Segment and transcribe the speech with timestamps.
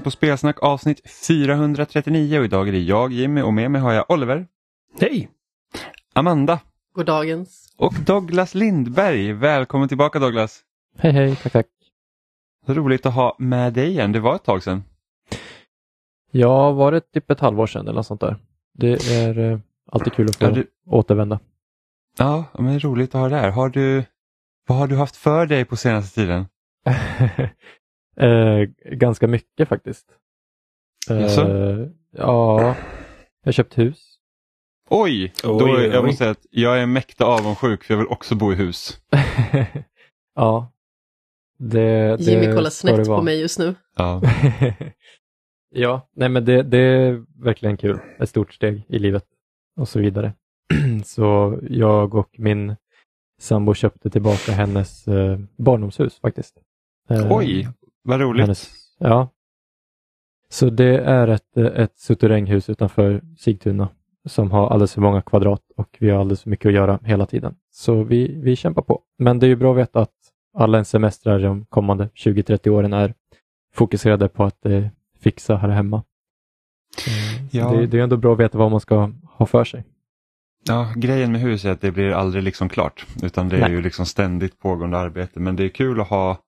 [0.00, 3.80] Du lyssnar på Spelsnack avsnitt 439 och idag är det jag Jimmy och med mig
[3.80, 4.46] har jag Oliver,
[5.00, 5.28] Hej!
[6.12, 6.60] Amanda
[6.94, 7.74] God dagens.
[7.76, 9.32] och Douglas Lindberg.
[9.32, 10.60] Välkommen tillbaka Douglas!
[10.98, 11.66] Hej hej, tack tack.
[12.66, 14.84] Roligt att ha med dig igen, det var ett tag sedan.
[16.30, 18.36] Ja, var det typ ett halvår sedan eller något sånt där?
[18.74, 19.58] Det är eh,
[19.92, 21.40] alltid kul att få Ja, du, återvända.
[22.18, 23.50] ja men roligt att ha det här.
[23.50, 24.04] Har du,
[24.66, 26.46] vad har du haft för dig på senaste tiden?
[28.16, 30.06] eh, ganska mycket faktiskt.
[31.10, 32.74] Eh, ja, jag
[33.44, 34.10] har köpt hus.
[34.90, 35.32] Oj!
[35.42, 36.06] Då, Oj, oj, jag oj.
[36.06, 39.00] måste säga att jag är mäkta avundsjuk för jag vill också bo i hus.
[40.34, 40.72] ja.
[41.58, 43.74] Det, det Jimmy kollar snett på mig just nu.
[43.96, 44.22] Ja.
[45.70, 47.98] ja, nej men det, det är verkligen kul.
[48.18, 49.24] Ett stort steg i livet
[49.80, 50.32] och så vidare.
[51.04, 52.76] så jag och min
[53.40, 56.56] sambo köpte tillbaka hennes eh, barndomshus faktiskt.
[57.10, 57.68] Eh, Oj,
[58.02, 58.42] vad roligt.
[58.42, 59.28] hennes, ja.
[60.48, 63.88] Så det är ett, ett suterränghus utanför Sigtuna
[64.28, 67.26] som har alldeles för många kvadrat och vi har alldeles för mycket att göra hela
[67.26, 67.54] tiden.
[67.70, 69.02] Så vi, vi kämpar på.
[69.18, 70.14] Men det är ju bra att veta att
[70.54, 73.14] alla ens semestrar de kommande 20-30 åren är
[73.74, 74.86] fokuserade på att eh,
[75.20, 76.02] fixa här hemma.
[77.06, 77.70] Eh, Ja.
[77.70, 79.84] Det, det är ändå bra att veta vad man ska ha för sig.
[80.66, 83.70] Ja, grejen med hus är att det blir aldrig liksom klart utan det är Nej.
[83.70, 86.38] ju liksom ständigt pågående arbete men det är kul att ha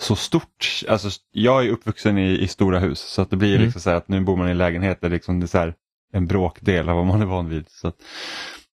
[0.00, 3.62] så stort, alltså jag är uppvuxen i, i stora hus så att det blir Mm.
[3.64, 5.58] liksom så här att nu bor man i en lägenhet där liksom det är så
[5.58, 5.74] här
[6.12, 7.64] en bråkdel av vad man är van vid.
[7.68, 7.92] Så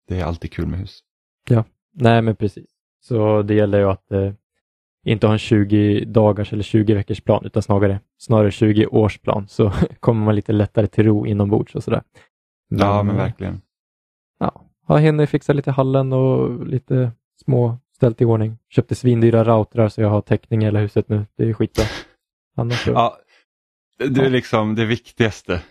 [0.08, 1.00] det är alltid kul med hus.
[1.98, 2.70] Nej, men precis.
[3.00, 4.32] Så det gäller ju att eh,
[5.04, 9.48] inte ha en 20 dagars eller 20 veckors plan utan snarare, snarare 20 års plan
[9.48, 12.02] så kommer man lite lättare till ro inombords och sådär.
[12.68, 13.60] ja men eh, verkligen.
[14.38, 17.12] Ja, har hinner fixa lite hallen och lite
[17.44, 18.58] små ställt i ordning.
[18.68, 21.26] Köpte svindyra routrar så jag har täckning i hela huset nu.
[21.36, 21.84] Det är skitbra.
[22.56, 22.92] Annars ja.
[22.92, 23.18] Ja,
[24.08, 25.62] det är liksom det viktigaste.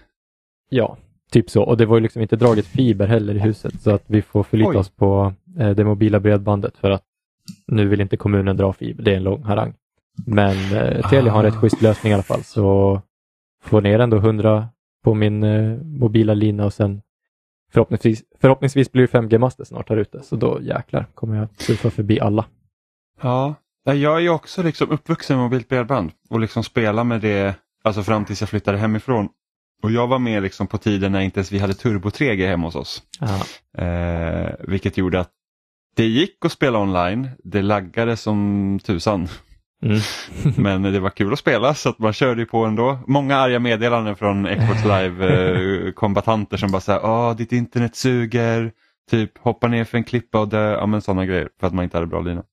[1.31, 1.63] typ så.
[1.63, 4.43] Och det var ju liksom inte draget fiber heller i huset så att vi får
[4.43, 4.75] förlita Oj.
[4.77, 7.03] oss på eh, det mobila bredbandet för att
[7.67, 9.03] nu vill inte kommunen dra fiber.
[9.03, 9.73] Det är en lång harang.
[10.25, 13.01] Men eh, Telia har en rätt schysst lösning i alla fall så
[13.63, 14.67] får ner ändå 100
[15.03, 17.01] på min eh, mobila lina och sen
[17.75, 22.19] förhoppningsvis, förhoppningsvis blir det 5G-master snart här ute så då jäklar kommer jag surfa förbi
[22.19, 22.45] alla.
[23.21, 23.55] Ja,
[23.87, 27.55] Ja, jag är ju också liksom uppvuxen med mobilt bredband och liksom spela med det
[27.83, 29.29] alltså fram tills jag flyttade hemifrån.
[29.83, 32.67] Och jag var med liksom på tiden när inte ens vi hade turbo 3G hemma
[32.67, 33.03] hos oss.
[33.77, 35.31] Eh, vilket gjorde att
[35.95, 39.27] det gick att spela online, det laggade som tusan.
[39.83, 39.99] Mm.
[40.57, 42.97] Men det var kul att spela så att man körde på ändå.
[43.07, 48.71] Många arga meddelanden från Xbox Live-kombatanter som bara säger Åh, ditt internet suger,
[49.11, 51.83] typ hoppa ner för en klippa och dö, ja men sådana grejer för att man
[51.83, 52.43] inte hade bra lina.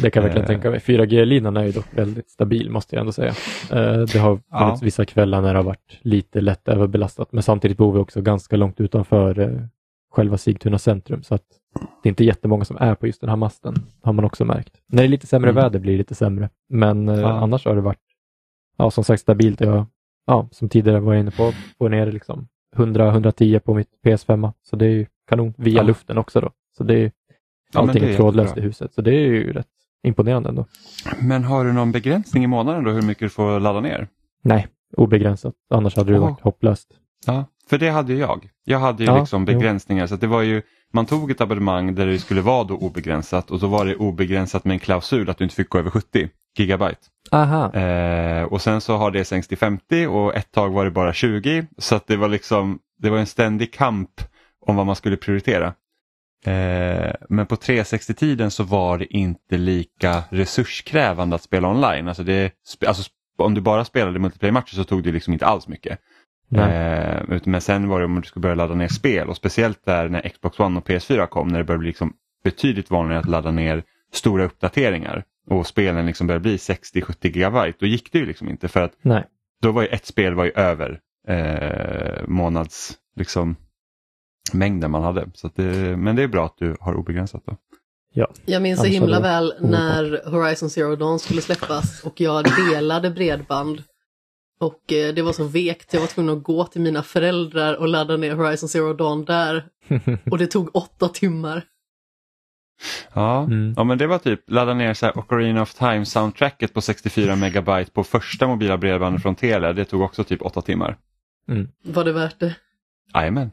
[0.00, 0.48] Det kan jag verkligen Eh.
[0.48, 0.80] tänka mig.
[0.80, 3.34] 4G-linan är ju dock väldigt stabil måste jag ändå säga.
[3.72, 4.58] Eh, Det har Ja.
[4.58, 8.20] funnits vissa kvällar när det har varit lite lätt överbelastat men samtidigt bor vi också
[8.22, 9.48] ganska långt utanför eh,
[10.12, 11.42] själva Sigtuna centrum så att
[12.02, 14.80] det är inte jättemånga som är på just den här masten har man också märkt.
[14.86, 15.62] När det är lite sämre Mm.
[15.62, 17.98] väder blir det lite sämre men eh, annars har det varit
[18.76, 19.60] ja, som sagt stabilt.
[19.60, 19.86] Jag,
[20.26, 24.76] ja, som tidigare var jag inne på, på ner liksom 100-110 på mitt PS5 så
[24.76, 25.82] det är ju kanon via Ja.
[25.82, 26.50] luften också då.
[26.76, 27.12] Så det är
[27.72, 29.66] Ja, allting det är trådlöst i huset så det är ju rätt
[30.02, 30.66] imponerande ändå.
[31.20, 34.08] Men har du någon begränsning i månaden då hur mycket du får ladda ner?
[34.42, 34.66] Nej,
[34.96, 35.54] obegränsat.
[35.70, 36.30] Annars hade det Jaha.
[36.30, 36.88] varit hopplöst.
[37.26, 38.48] Ja, för det hade ju jag.
[38.64, 39.46] Jag hade ju Ja, liksom jo.
[39.54, 42.74] begränsningar så att det var ju man tog ett abonnemang där det skulle vara då
[42.74, 45.90] obegränsat och så var det obegränsat med en klausul att du inte fick gå över
[45.90, 46.28] 70
[46.58, 47.00] gigabyte.
[47.68, 51.12] Eh, och sen så har det sänkts till 50 och ett tag var det bara
[51.12, 54.10] 20 så att det var liksom det var en ständig kamp
[54.66, 55.66] om vad man skulle prioritera.
[56.46, 62.08] Eh, men på 360-tiden så var det inte lika resurskrävande att spela online.
[62.08, 62.52] Alltså det,
[62.86, 65.98] alltså om du bara spelade multiplayer-matcher så tog det liksom inte alls mycket.
[66.56, 70.08] Eh, men sen var det om du skulle börja ladda ner spel och speciellt där
[70.08, 72.12] när Xbox One och PS4 kom när det började bli liksom
[72.44, 73.82] betydligt vanligare att ladda ner
[74.12, 77.78] stora uppdateringar och spelen liksom började bli 60-70 gigabyte.
[77.80, 79.24] Då gick det ju liksom inte för att Nej.
[79.62, 83.56] då var ju ett spel var ju över eh, månads liksom,
[84.52, 85.30] mängden man hade.
[85.34, 87.56] Så att det, men det är bra att du har obegränsat då.
[88.44, 93.82] Jag minns så himla väl när Horizon Zero Dawn skulle släppas och jag delade bredband.
[94.60, 97.88] Och eh, det var så vekt, jag var tvungen att gå till mina föräldrar och
[97.88, 99.64] ladda ner Horizon Zero Dawn där.
[100.30, 101.62] Och det tog åtta timmar.
[103.12, 103.74] Ja, Mm.
[103.76, 107.36] ja men det var typ ladda ner så här Ocarina of Time soundtracket på 64
[107.36, 109.72] megabyte på första mobila bredbandet från Telia.
[109.72, 110.96] Det tog också typ åtta timmar.
[111.48, 111.68] Mm.
[111.84, 112.54] Var det värt det?
[113.14, 113.50] Jajamän.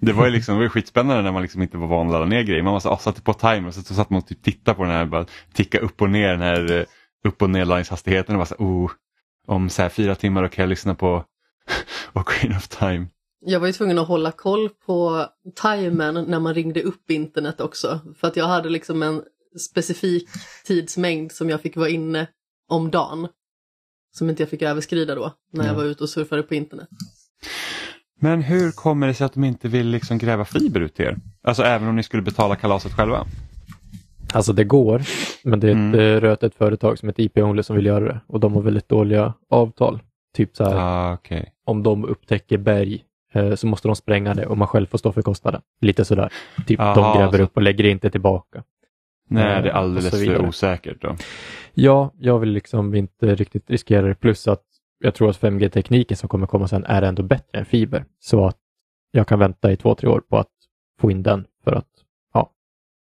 [0.00, 2.24] Det var ju liksom, det var skitspännande när man liksom inte var van att ladda
[2.24, 2.62] ner grejer.
[2.62, 4.76] Man var så, ah, satte på timer och så, så satt man och typ tittade
[4.76, 6.84] på den här, bara ticka upp och ner den här eh,
[7.28, 8.90] upp och nedladdningshastigheten och bara så, oh.
[9.46, 11.24] Om så här fyra timmar och kan jag lyssna på
[12.12, 13.06] Ocarina of Time.
[13.40, 15.26] Jag var ju tvungen att hålla koll på
[15.62, 18.00] timern när man ringde upp internet också.
[18.20, 19.22] För att jag hade liksom en
[19.60, 20.28] specifik
[20.64, 22.26] tidsmängd som jag fick vara inne
[22.68, 23.28] om dagen.
[24.14, 25.76] Som inte jag fick överskrida då när jag Ja.
[25.76, 26.88] var ute och surfade på internet.
[28.20, 31.16] Men hur kommer det sig att de inte vill liksom gräva fiber ut till er?
[31.42, 33.26] Alltså även om ni skulle betala kalaset själva?
[34.34, 35.02] Alltså det går,
[35.44, 35.94] men det är ett Mm.
[36.00, 36.20] mm.
[36.20, 39.34] rötet företag som heter IP Only som vill göra det och de har väldigt dåliga
[39.50, 40.00] avtal.
[40.36, 41.52] Typ så här, Ah, okej.
[41.64, 45.12] om de upptäcker berg eh, så måste de spränga det och man själv får stå
[45.12, 45.60] för kostnaden.
[45.80, 46.32] Lite sådär.
[46.66, 48.62] Typ Aha, de gräver så- upp och lägger inte tillbaka.
[49.28, 51.16] Nej, Eh, det är alldeles så för osäkert då.
[51.74, 54.14] Ja, jag vill liksom inte riktigt riskera det.
[54.14, 54.62] Plus att
[54.98, 58.04] jag tror att 5G-tekniken som kommer komma sen är ändå bättre än fiber.
[58.20, 58.56] Så att
[59.10, 60.48] jag kan vänta i två, tre år på att
[61.00, 61.88] få in den för att
[62.34, 62.50] ja,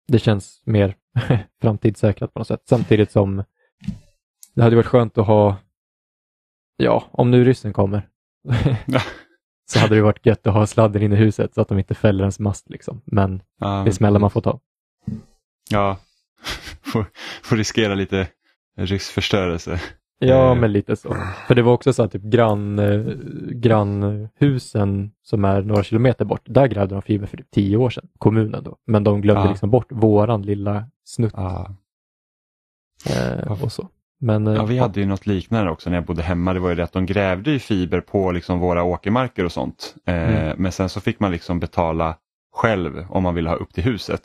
[0.08, 0.96] det känns mer
[1.62, 2.62] framtidssäkrat på något sätt.
[2.70, 3.44] Samtidigt som
[4.56, 5.56] det hade varit skönt att ha,
[6.78, 8.08] ja, om nu ryssen kommer,
[9.72, 11.96] så hade det varit gött att ha sladden inne i huset så att de inte
[11.96, 13.02] fäller ens mast liksom.
[13.06, 14.60] Men Ja, det är smällar man får ta.
[15.72, 15.98] Ja,
[16.82, 17.06] får,
[17.44, 18.28] får riskera lite
[18.78, 19.82] ryssförstörelse.
[20.22, 20.56] Ja, Eh.
[20.60, 21.16] men lite så.
[21.48, 23.02] För det var också så att typ grann, eh,
[23.52, 28.08] grannhusen som är några kilometer bort, där grävde de fiber för typ tio år sedan,
[28.18, 28.78] kommunen då.
[28.88, 29.50] Men de glömde Ja.
[29.50, 30.86] liksom bort våran lilla
[31.16, 31.76] snutt Ja.
[33.10, 33.90] eh, och så.
[34.22, 36.54] Men eh, Ja, vi hade ju något liknande också när jag bodde hemma.
[36.54, 39.96] Det var ju det att de grävde ju fiber på liksom våra åkermarker och sånt.
[40.06, 40.56] Eh, Mm.
[40.62, 42.18] Men sen så fick man liksom betala
[42.54, 44.22] själv om man ville ha upp till huset.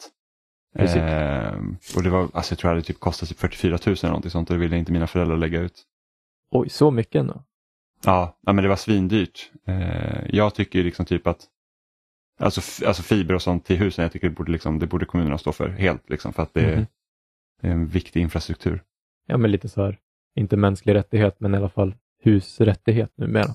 [0.76, 1.52] Eh,
[1.96, 4.30] och det var, alltså jag tror det hade typ kostat typ 44 000 eller någonting
[4.30, 5.82] sånt och det ville inte mina föräldrar lägga ut.
[6.50, 7.42] Oj, så mycket ändå.
[8.04, 9.50] Ja, ja men det var svindyrt.
[9.66, 11.40] Eh, jag tycker ju liksom typ att
[12.40, 15.38] alltså, alltså fiber och sånt till husen, jag tycker det borde, liksom, det borde kommunerna
[15.38, 16.10] stå för helt.
[16.10, 16.86] Liksom, för att det, är- Mhm.
[17.62, 18.82] det är en viktig infrastruktur.
[19.26, 19.98] Ja, men lite så här,
[20.36, 23.54] inte mänsklig rättighet, men i alla fall husrättighet numera.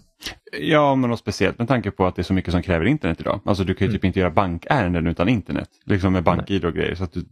[0.60, 3.22] Ja, men och speciellt med tanke på att det är så mycket som kräver internet
[3.22, 3.40] idag.
[3.46, 3.98] Alltså du kan ju Mm.
[3.98, 5.70] typ inte göra bankärenden utan internet.
[5.86, 6.96] Liksom med bank-id och grejer.
[6.96, 7.26] Så du,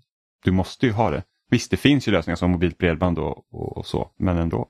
[0.44, 1.24] du måste ju ha det.
[1.50, 4.68] Visst, det finns ju lösningar som mobilt bredband och, och, och så, men ändå.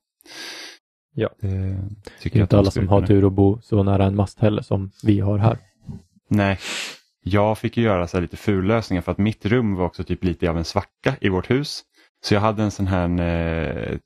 [1.14, 1.30] Ja.
[1.42, 1.80] Det, Det
[2.22, 4.92] tycker är inte alla som har tur att bo så nära en mast heller som
[5.04, 5.58] vi har här.
[6.28, 6.60] Nej,
[7.24, 10.24] jag fick ju göra så här lite fullösningar för att mitt rum var också typ
[10.24, 11.84] lite av en svacka i vårt hus.
[12.24, 13.98] Så jag hade en sån här eh,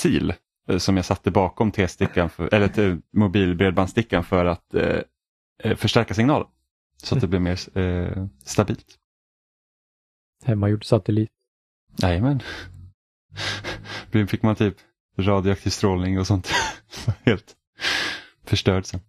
[0.00, 0.26] sil
[0.68, 5.00] eh, som jag satte bakom T-stickan, eller mobilbredbandsstickan för att eh,
[5.62, 6.48] eh, förstärka signalen.
[6.96, 8.98] Så att det blev mer eh, stabilt.
[10.44, 11.30] Hemmagjord satellit.
[11.96, 12.40] Jajamän.
[14.28, 14.76] Fick man typ
[15.18, 16.52] radioaktiv strålning och sånt.
[17.24, 17.56] Helt
[18.44, 19.00] förstörd sen.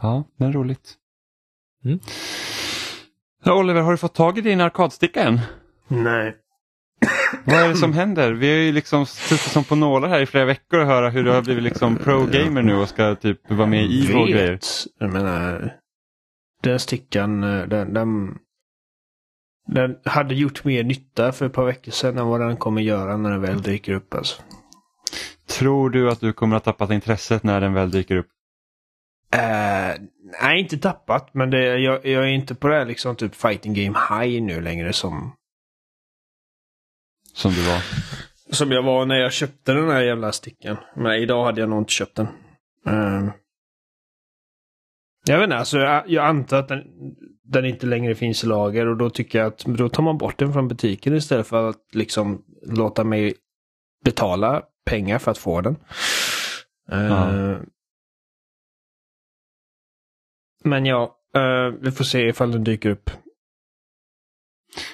[0.00, 0.94] Ja, men roligt.
[1.84, 1.98] Mm.
[3.46, 5.40] Oliver, har du fått tag i din arkadsticka än?
[5.88, 6.36] Nej.
[7.44, 8.32] Vad är det som händer?
[8.32, 11.24] Vi har ju liksom suttit som på nålar här i flera veckor och höra hur
[11.24, 14.50] du har blivit liksom pro-gamer nu och ska typ vara med i grejer.
[14.52, 14.66] Vet.
[14.98, 15.74] Jag menar,
[16.62, 18.38] den stickan, eh, den, den,
[19.66, 23.16] den hade gjort mer nytta för ett par veckor sedan än vad den kommer göra
[23.16, 24.14] när den väl dyker upp.
[24.14, 24.42] Alltså.
[25.48, 28.28] Tror du att du kommer att ha tappat intresset när den väl dyker upp?
[29.32, 29.94] Eh,
[30.42, 33.74] nej, inte tappat, men det, jag, jag är inte på det här liksom typ fighting
[33.74, 35.32] game high nu längre som,
[37.34, 37.82] Som du var?
[38.50, 40.76] som jag var när jag köpte den här jävla stickan.
[40.96, 42.26] Men idag hade jag nog inte köpt den.
[42.86, 43.28] Eh,
[45.28, 46.84] jag vet inte, alltså jag, jag antar att den,
[47.44, 50.38] den inte längre finns i lager och då tycker jag att då tar man bort
[50.38, 53.34] den från butiken istället för att liksom låta mig
[54.04, 55.76] betala pengar för att få den.
[56.90, 57.56] Ja.
[60.66, 63.10] Men ja, eh, vi får se ifall den dyker upp.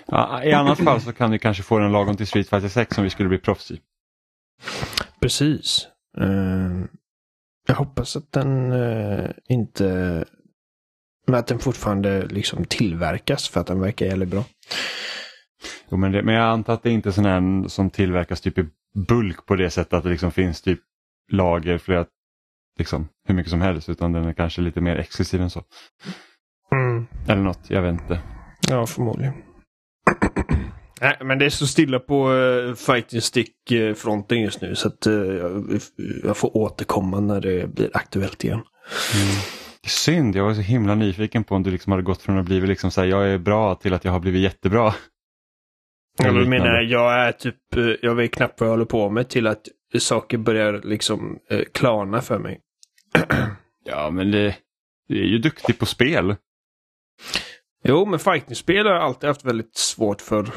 [0.07, 2.99] Ja, I annat fall så kan du kanske få den lagom till Street Fighter 6
[2.99, 3.81] om vi skulle bli proffs i.
[5.21, 5.88] Precis.
[6.19, 6.85] Eh,
[7.69, 10.25] jag hoppas att den eh, inte...
[11.26, 14.45] Men att den fortfarande liksom tillverkas för att den verkar jävligt bra.
[15.91, 18.59] Jo, men, det, men jag antar att det inte är sån här som tillverkas typ
[18.59, 18.69] i
[19.09, 20.81] bulk på det sättet att det liksom finns typ
[21.31, 22.07] lager flera,
[22.79, 25.62] liksom hur mycket som helst utan den är kanske lite mer exklusiv än så.
[27.29, 28.21] Eller något, jag vet inte.
[28.69, 29.35] Ja, förmodligen.
[31.00, 35.12] Nej, men det är så stilla på uh, fighting stick-fronten just nu så att eh,
[35.12, 35.81] jag,
[36.25, 38.61] jag får återkomma när det blir aktuellt igen.
[39.87, 42.61] Synd, jag var så himla nyfiken på om du liksom hade gått från att bli
[42.61, 44.95] liksom så här, jag är bra till att jag har blivit jättebra.
[46.19, 49.47] Jag menar, jag är typ, eh, jag vet knappt vad jag håller på med till
[49.47, 49.62] att
[50.01, 52.61] saker börjar liksom eh, klarna för mig.
[53.85, 54.57] Ja, men det,
[55.09, 56.37] det är ju duktig på spel.
[57.85, 60.51] Jo, men fightingspel har jag alltid haft väldigt svårt för.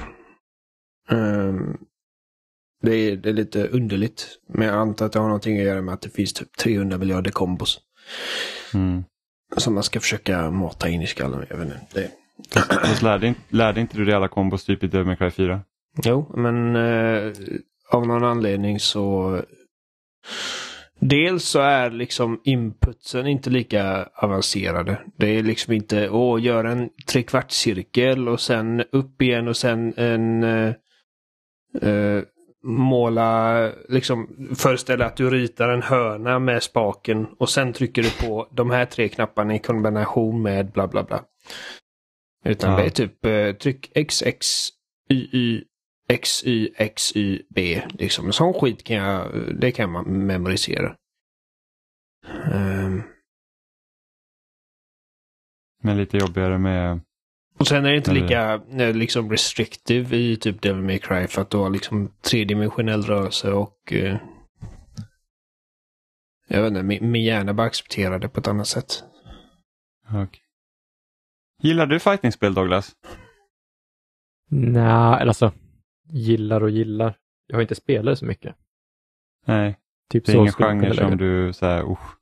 [1.10, 1.78] Ehm,
[2.82, 4.28] Det är, det är lite underligt.
[4.50, 6.98] Men jag antar att det har någonting att göra med att det finns typ 300
[6.98, 7.80] miljarder kombos.
[8.74, 9.04] Mm.
[9.58, 11.46] Som man ska försöka mata in i skallen.
[11.50, 11.82] Jag vet inte.
[11.94, 12.12] Det...
[12.82, 15.62] Fast lärde, inte- lärde inte du dig alla kombos typ i Devil May Cry 4?
[16.04, 17.34] Jo, men eh,
[17.96, 19.42] av någon anledning så...
[21.00, 25.02] Dels så är liksom inputsen inte lika avancerade.
[25.18, 30.44] Det är liksom inte åh, gör en trekvartscirkel och sen upp igen och sen en
[30.44, 30.74] eh,
[31.82, 32.24] eh,
[32.64, 38.48] måla, liksom föreställa att du ritar en hörna med spaken och sen trycker du på
[38.52, 41.24] de här tre knapparna i kombination med bla bla bla.
[42.46, 42.78] Utan Ja.
[42.78, 44.70] det är typ eh, tryck XX,
[45.12, 45.64] YY,
[46.24, 47.82] XY, XY, B.
[47.90, 48.34] Liksom.
[48.34, 50.96] Sån skit kan jag, det kan man memorisera.
[52.54, 53.02] Ehm,
[55.84, 57.00] Men lite jobbigare med...
[57.60, 61.28] Och sen är det inte Eller- lika eh, liksom restrictive i typ Devil May Cry
[61.28, 64.18] för att du har liksom tredimensionell rörelse och eh,
[66.48, 69.04] jag vet inte, min, min hjärna bara accepterar det på ett annat sätt.
[70.10, 70.42] Okej.
[71.62, 72.92] Gillar du fightingspel Douglas?
[74.50, 74.82] Nej,
[75.22, 75.52] eller alltså
[76.10, 77.18] gillar och gillar.
[77.48, 78.56] Jag har inte spelat så mycket.
[79.46, 79.78] Nej,
[80.10, 82.18] Typ det är ingen genre som du säger, usch,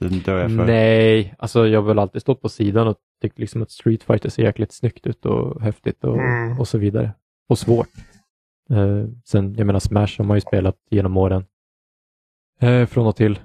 [0.00, 0.66] den dör jag för.
[0.66, 4.28] Nej, alltså jag har väl alltid stått på sidan och tyckt liksom att Street Fighter
[4.28, 6.58] ser jäkligt snyggt ut och häftigt och, Mm.
[6.60, 7.12] och så vidare.
[7.48, 7.88] Och svårt.
[8.70, 11.44] Eh, sen, jag menar Smash har man ju spelat genom åren.
[12.60, 13.38] Eh, från och till.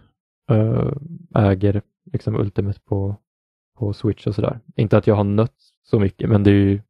[0.51, 0.91] Eh,
[1.35, 3.15] äger liksom Ultimate på,
[3.77, 4.59] på Switch och sådär.
[4.75, 6.81] Inte att jag har nött så mycket, men det är ju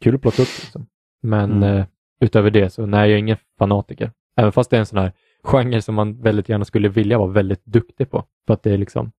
[0.00, 0.48] kul att plocka upp.
[0.62, 0.86] Liksom.
[1.22, 1.84] Men Mm.
[2.22, 4.12] Utöver det så nej, jag är ingen fanatiker.
[4.36, 5.12] Även fast det är en sån här
[5.44, 8.24] genre som man väldigt gärna skulle vilja vara väldigt duktig på.
[8.46, 9.12] För att det är liksom,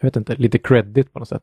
[0.00, 1.42] jag vet inte, lite credit på något sätt.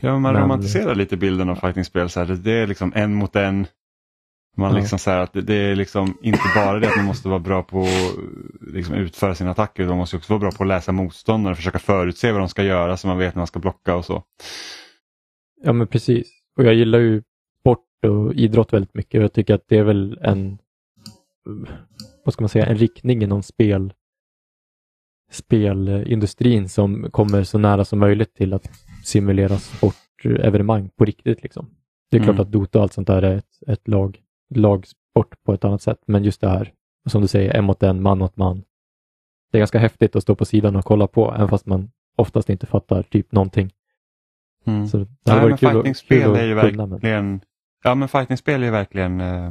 [0.00, 2.08] Ja, man Men- romantiserar lite bilden av fightingspel.
[2.08, 3.66] Så här, det- är liksom en mot en.
[4.56, 4.78] Man Ja.
[4.78, 7.38] liksom så här, att det, det är liksom inte bara det att man måste vara
[7.38, 10.68] bra på att liksom utföra sina attacker utan man måste också vara bra på att
[10.68, 13.58] läsa motståndare och försöka förutse vad de ska göra så man vet när man ska
[13.60, 14.22] blocka och så.
[15.62, 16.28] Ja, men precis.
[16.58, 17.22] Och jag gillar ju
[18.08, 20.58] och idrott väldigt mycket och jag tycker att det är väl en,
[22.24, 23.92] vad ska man säga, en riktning inom spel,
[25.30, 28.70] spelindustrin som kommer så nära som möjligt till att
[29.04, 31.42] simulera sportevenemang på riktigt.
[31.42, 31.70] Liksom.
[32.10, 32.46] Det är klart Mm.
[32.46, 34.20] att Dota och allt sånt där är ett, ett lag,
[34.54, 36.72] lagsport på ett annat sätt, men just det här,
[37.08, 38.64] som du säger, en mot en, man mot man.
[39.52, 42.50] Det är ganska häftigt att stå på sidan och kolla på, även fast man oftast
[42.50, 43.70] inte fattar typ någonting.
[44.64, 44.86] Mm.
[44.86, 47.40] Så det Nej, men fightingspel är ju verkligen,
[47.82, 49.50] ja men fightingspel är verkligen eh,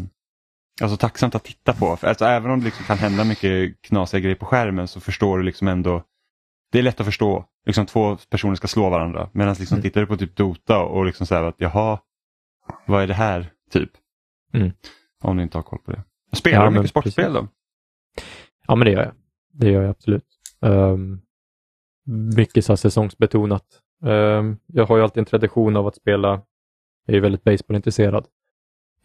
[0.82, 1.96] alltså, tacksamt att titta på.
[1.98, 5.38] För, alltså, även om det liksom kan hända mycket knasiga grejer på skärmen så förstår
[5.38, 6.04] du liksom ändå,
[6.72, 7.46] det är lätt att förstå.
[7.66, 9.82] Liksom två personer ska slå varandra medan liksom, Mm.
[9.84, 12.00] tittar du på typ Dota och liksom säger att jaha,
[12.86, 13.52] vad är det här?
[13.72, 13.90] Typ.
[14.54, 14.72] Mm.
[15.24, 16.04] Om du inte har koll på det.
[16.34, 17.34] Spelar Ja, du mycket sportspel precis.
[17.42, 17.48] då?
[18.68, 19.14] Ja, men det gör jag.
[19.54, 20.26] Det gör jag absolut.
[20.60, 21.22] Um,
[22.36, 23.66] mycket så säsongsbetonat.
[24.06, 26.42] Ehm, jag har ju alltid en tradition av att spela,
[27.06, 28.26] jag är ju väldigt baseballintresserad.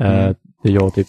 [0.00, 0.34] Eh, Mm.
[0.62, 1.06] det är jag och typ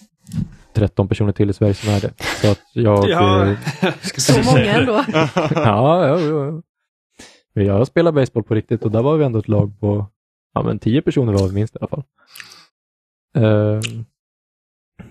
[0.73, 2.13] 13 personer till i Sverige som är det.
[2.41, 3.09] Så att jag...
[3.09, 3.57] Ja, eh,
[4.17, 4.93] Så många ändå.
[5.55, 6.61] ja, ja, ja.
[7.53, 10.07] Men jag spelar baseball på riktigt och där var vi ändå ett lag på
[10.53, 12.03] ja, men 10 personer var vi minst i alla fall.
[13.35, 14.05] Ehm,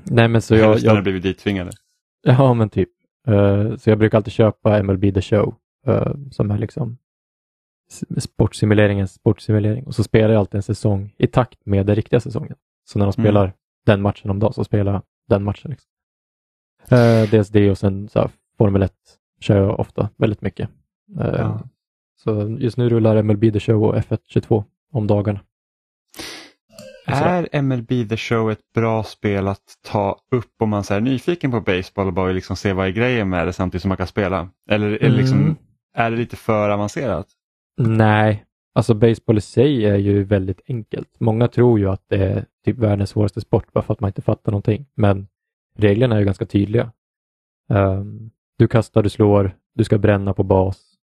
[0.04, 1.70] nej men så jag, Hälften har jag, blivit dittvingade.
[2.22, 2.88] Ja, men typ.
[3.26, 5.54] Eh, så jag brukar alltid köpa MLB The Show
[5.86, 6.98] eh, som är liksom
[8.18, 9.86] sportsimuleringens sportsimulering.
[9.86, 12.56] Och så spelar jag alltid en säsong i takt med den riktiga säsongen.
[12.84, 13.24] Så när de Mm.
[13.24, 13.52] spelar
[13.86, 15.70] den matchen om dagen så spelar jag den matchen.
[15.70, 15.88] Liksom.
[16.88, 18.92] Eh, dels det och sen så här, Formel 1
[19.40, 20.70] kör jag ofta väldigt mycket.
[21.20, 21.60] Eh, Ja.
[22.24, 25.40] Så just nu rullar MLB The Show och F1 22 om dagarna.
[27.06, 31.60] Är MLB The Show ett bra spel att ta upp om man är nyfiken på
[31.60, 34.48] baseball och bara liksom se vad är grejen med det samtidigt som man kan spela?
[34.70, 35.56] Eller är liksom, Mm.
[35.94, 37.26] är det lite för avancerat?
[37.76, 41.08] Nej, alltså baseball i sig är ju väldigt enkelt.
[41.18, 44.22] Många tror ju att det är typ världens svåraste sport bara för att man inte
[44.22, 44.86] fattar någonting.
[44.94, 45.28] Men
[45.76, 46.92] reglerna är ju ganska tydliga.
[47.68, 50.96] Ehm, du kastar, du slår, du ska bränna på bas.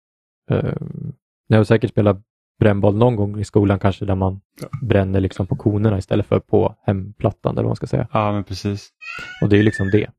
[0.49, 1.13] Um,
[1.49, 2.21] ni har säkert spelat
[2.59, 4.41] brännboll någon gång i skolan kanske där man
[4.81, 8.07] bränner liksom på konerna istället för på hemplattan eller vad man ska säga.
[8.13, 8.89] Ja, men precis.
[9.41, 10.09] Och det är ju liksom det.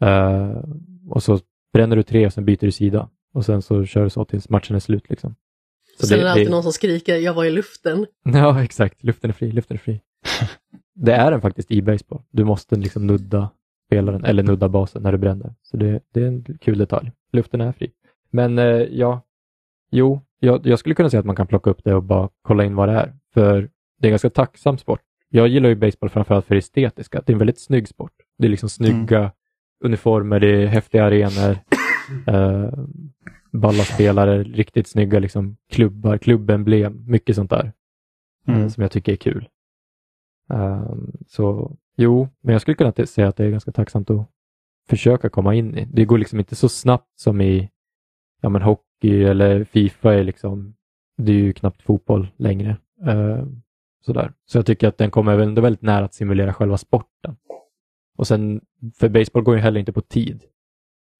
[0.00, 0.64] Eh,
[1.10, 1.38] och så
[1.72, 3.08] bränner du tre och sen byter du sida.
[3.32, 5.10] Och sen så kör du så tills matchen är slut.
[5.10, 5.34] Liksom.
[6.00, 8.06] Så Sen är det alltid någon som skriker jag var i luften.
[8.24, 9.02] Ja, exakt.
[9.02, 10.00] Luften är fri, luften är fri.
[10.94, 12.22] det är den faktiskt i baseball.
[12.30, 13.50] Du måste liksom nudda
[13.86, 15.54] spelaren eller nudda basen när du bränner.
[15.62, 17.12] Så det, det är en kul detalj.
[17.32, 17.90] Luften är fri.
[18.30, 19.20] Men eh, ja,
[19.90, 22.64] jo, jag, jag skulle kunna säga att man kan plocka upp det och bara kolla
[22.64, 23.14] in vad det är.
[23.34, 23.60] För
[23.98, 25.00] det är en ganska tacksam sport.
[25.28, 27.22] Jag gillar ju baseball framförallt för det estetiska.
[27.26, 28.12] Det är en väldigt snygg sport.
[28.38, 29.32] Det är liksom snygga
[29.84, 31.50] uniformer, det är häftiga arenor,
[32.26, 32.72] eh,
[33.54, 37.72] balla spelare, riktigt snygga liksom, klubbar, klubbemblem, mycket sånt där
[38.46, 38.70] eh, Mm.
[38.70, 39.48] som jag tycker är kul.
[40.50, 44.26] Ehm, så jo, men jag skulle kunna säga att det är ganska tacksamt att
[44.88, 45.84] försöka komma in i.
[45.92, 47.70] Det går liksom inte så snabbt som i
[48.40, 50.74] ja, men hockey eller Fifa är liksom,
[51.16, 52.76] det är ju knappt fotboll längre.
[53.06, 53.62] Ehm,
[54.00, 54.32] sådär.
[54.46, 57.36] Så jag tycker att den kommer ändå väldigt nära att simulera själva sporten.
[58.16, 58.60] Och sen,
[58.94, 60.44] för baseball går ju heller inte på tid.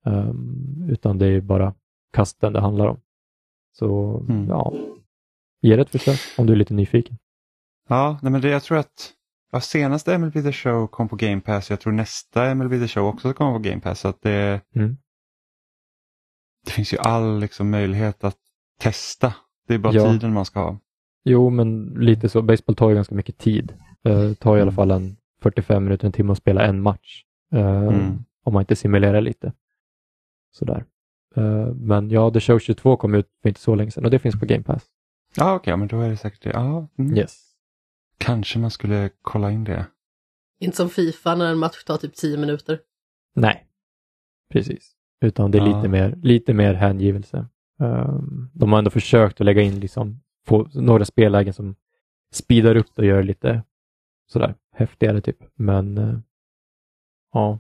[0.07, 1.75] Ehm, utan det är bara
[2.15, 3.01] kasten det handlar om.
[3.73, 4.49] Så Mm.
[4.49, 4.73] ja,
[5.63, 7.19] ge det ett försök om du är lite nyfiken.
[7.89, 9.13] Ja, nej men det, jag tror att
[9.53, 11.71] ja, senaste MLB The Show kom på Game Pass.
[11.71, 14.01] Jag tror nästa MLB The Show också kommer på Game Pass.
[14.01, 14.97] Så att det, Mm.
[16.65, 18.39] det finns ju all liksom, möjlighet att
[18.81, 19.35] testa.
[19.69, 20.13] Det är bara Ja.
[20.13, 20.79] tiden man ska ha.
[21.25, 22.43] Jo, men lite så.
[22.43, 23.75] Baseball tar ju ganska mycket tid.
[24.09, 24.75] Uh, tar i alla Mm.
[24.75, 27.25] fall en 45 minuter, en timme att spela en match.
[27.53, 28.25] Eh, Mm.
[28.47, 29.53] Om man inte simulerar lite.
[30.51, 30.85] Sådär.
[31.37, 34.19] Eh, men ja, The Show 22 kom ut för inte så länge sedan och det
[34.19, 34.85] finns på Game Pass.
[35.37, 36.51] Ja, okej, men då är det säkert det.
[36.51, 37.17] Ja, mm.
[37.17, 37.51] Yes.
[38.19, 39.87] Kanske man skulle kolla in det.
[40.61, 42.81] Inte som Fifa när en match tar typ 10 minuter.
[43.35, 43.67] Nej,
[44.53, 44.93] precis.
[45.21, 45.77] Utan det är Ja.
[45.77, 47.47] lite, mer, lite mer hängivelse.
[47.79, 51.77] Um, de har ändå försökt att lägga in liksom, få några spellägen som
[52.33, 53.63] speedar upp det och gör det lite
[54.27, 55.39] sådär häftigare typ.
[55.55, 56.19] Men eh,
[57.33, 57.59] ja,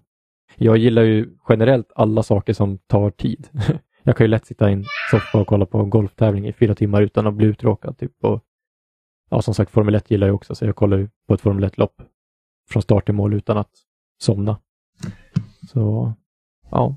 [0.57, 3.49] jag gillar ju generellt alla saker som tar tid.
[4.03, 6.75] jag kan ju lätt sitta i en soffa och kolla på en golftävling i fyra
[6.75, 7.99] timmar utan att bli uttråkad.
[7.99, 8.13] Typ.
[8.25, 8.45] Och,
[9.31, 11.65] ja, som sagt, Formel 1 gillar jag också, så jag kollar ju på ett Formel
[11.65, 12.03] 1-lopp
[12.71, 13.71] från start till mål utan att
[14.23, 14.59] somna.
[15.73, 16.13] Så
[16.71, 16.97] ja,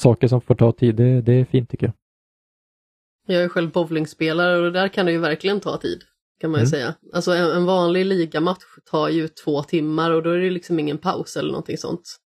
[0.00, 1.94] saker som får ta tid, det, det är fint tycker jag.
[3.26, 6.02] Jag är själv bowlingspelare och där kan det ju verkligen ta tid.
[6.40, 6.70] Kan man ju Mm.
[6.70, 6.94] säga.
[7.12, 10.98] Alltså en, en vanlig ligamatch tar ju två timmar och då är det liksom ingen
[10.98, 12.16] paus eller någonting sånt.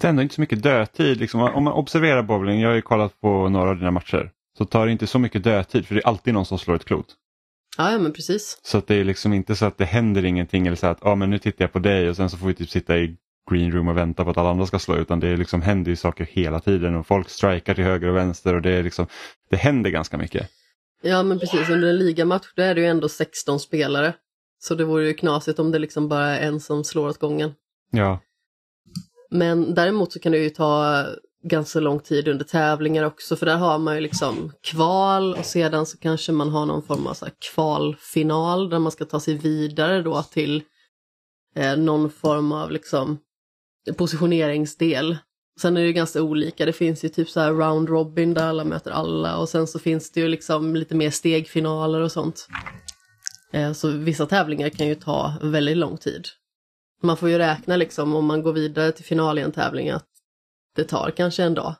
[0.00, 1.20] Det är ändå inte så mycket dödtid.
[1.20, 1.40] Liksom.
[1.40, 4.86] Om man observerar bowling, jag har ju kollat på några av dina matcher, så tar
[4.86, 7.06] det inte så mycket dödtid för det är alltid någon som slår ett klot.
[7.76, 8.58] Ja, ja men precis.
[8.62, 11.14] Så att det är liksom inte så att det händer ingenting eller så att ah,
[11.14, 13.16] men nu tittar jag på dig och sen så får vi typ sitta i
[13.50, 15.96] green room och vänta på att alla andra ska slå utan det liksom händer ju
[15.96, 19.06] saker hela tiden och folk strikar till höger och vänster och det är liksom
[19.50, 20.50] det händer ganska mycket.
[21.02, 24.14] Ja men precis, under en ligamatch då är det ju ändå 16 spelare.
[24.64, 27.54] Så det vore ju knasigt om det liksom bara är en som slår åt gången.
[27.90, 28.20] Ja,
[29.30, 31.04] Men däremot så kan det ju ta
[31.44, 35.86] ganska lång tid under tävlingar också för där har man ju liksom kval och sedan
[35.86, 40.02] så kanske man har någon form av så kvalfinal där man ska ta sig vidare
[40.02, 40.62] då till
[41.56, 43.18] eh, någon form av liksom
[43.96, 45.16] positioneringsdel.
[45.60, 48.48] Sen är det ju ganska olika, det finns ju typ så här round robin där
[48.48, 52.48] alla möter alla och sen så finns det ju liksom lite mer stegfinaler och sånt.
[53.52, 56.28] Eh, så vissa tävlingar kan ju ta väldigt lång tid.
[57.02, 60.08] Man får ju räkna liksom om man går vidare till final i en tävling att
[60.76, 61.74] det tar kanske en dag.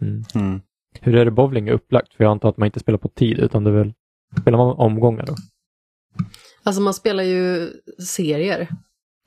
[0.00, 0.24] Mm.
[0.34, 0.60] mm.
[1.00, 2.14] Hur är det bowling upplagt?
[2.14, 3.92] För jag antar att man inte spelar på tid utan det är väl,
[4.40, 5.34] spelar man omgångar då?
[6.62, 7.70] Alltså man spelar ju
[8.14, 8.68] serier helt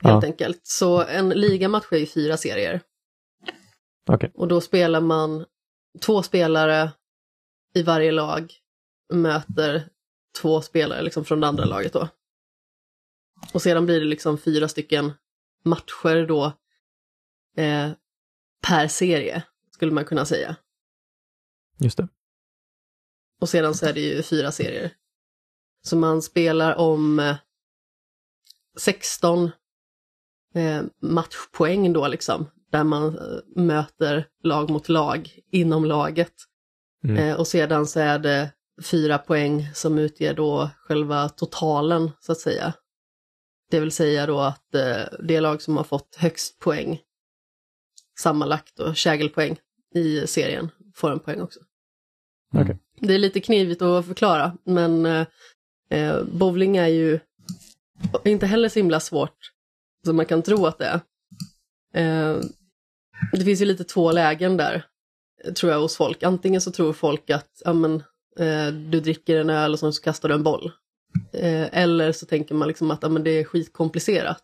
[0.02, 0.24] Ja.
[0.24, 0.60] enkelt.
[0.62, 2.80] Så en ligamatch är ju fyra serier.
[4.10, 4.30] Okej.
[4.34, 5.44] Och då spelar man
[6.00, 6.90] två spelare
[7.74, 8.52] i varje lag
[9.12, 9.88] möter
[10.40, 12.08] två spelare liksom från det andra laget då.
[13.52, 15.12] Och sedan blir det liksom fyra stycken
[15.64, 16.44] matcher då
[17.56, 17.90] eh,
[18.66, 20.56] per serie, skulle man kunna säga.
[21.78, 22.08] Just det.
[23.40, 24.90] Och sedan så är det ju fyra serier.
[25.82, 27.36] Så man spelar om eh,
[28.78, 29.50] 16
[30.54, 32.50] eh, matchpoäng då liksom.
[32.70, 36.34] Där man eh, möter lag mot lag inom laget.
[37.04, 37.16] Mm.
[37.16, 42.38] Eh, och sedan så är det fyra poäng som utgör då själva totalen så att
[42.38, 42.72] säga.
[43.70, 47.00] Det vill säga då att eh, det lag som har fått högst poäng
[48.18, 49.58] sammanlagt och kägelpoäng
[49.94, 51.60] i serien får en poäng också.
[52.54, 52.64] Mm.
[52.64, 52.78] Okej.
[53.00, 55.26] Det är lite knivigt att förklara, men eh,
[55.90, 57.20] eh, bowling är ju
[58.24, 59.52] inte heller så himla svårt
[60.04, 61.00] som man kan tro att det är.
[61.94, 62.40] Eh,
[63.32, 64.84] det finns ju lite två lägen där,
[65.54, 66.22] tror jag, hos folk.
[66.22, 68.02] Antingen så tror folk att ja, men,
[68.90, 70.72] du dricker en öl och sen så kastar du en boll.
[71.32, 74.42] Eh, eller så tänker man liksom att ja, men det är skitkomplicerat.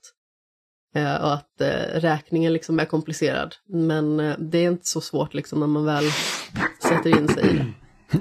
[0.94, 3.54] Eh, och att eh, räkningen liksom är komplicerad.
[3.68, 6.04] Men eh, det är inte så svårt liksom när man väl
[6.88, 7.66] sätter in sig i det.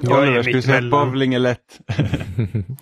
[0.02, 1.80] Jag är jag skulle säga att bowling är lätt.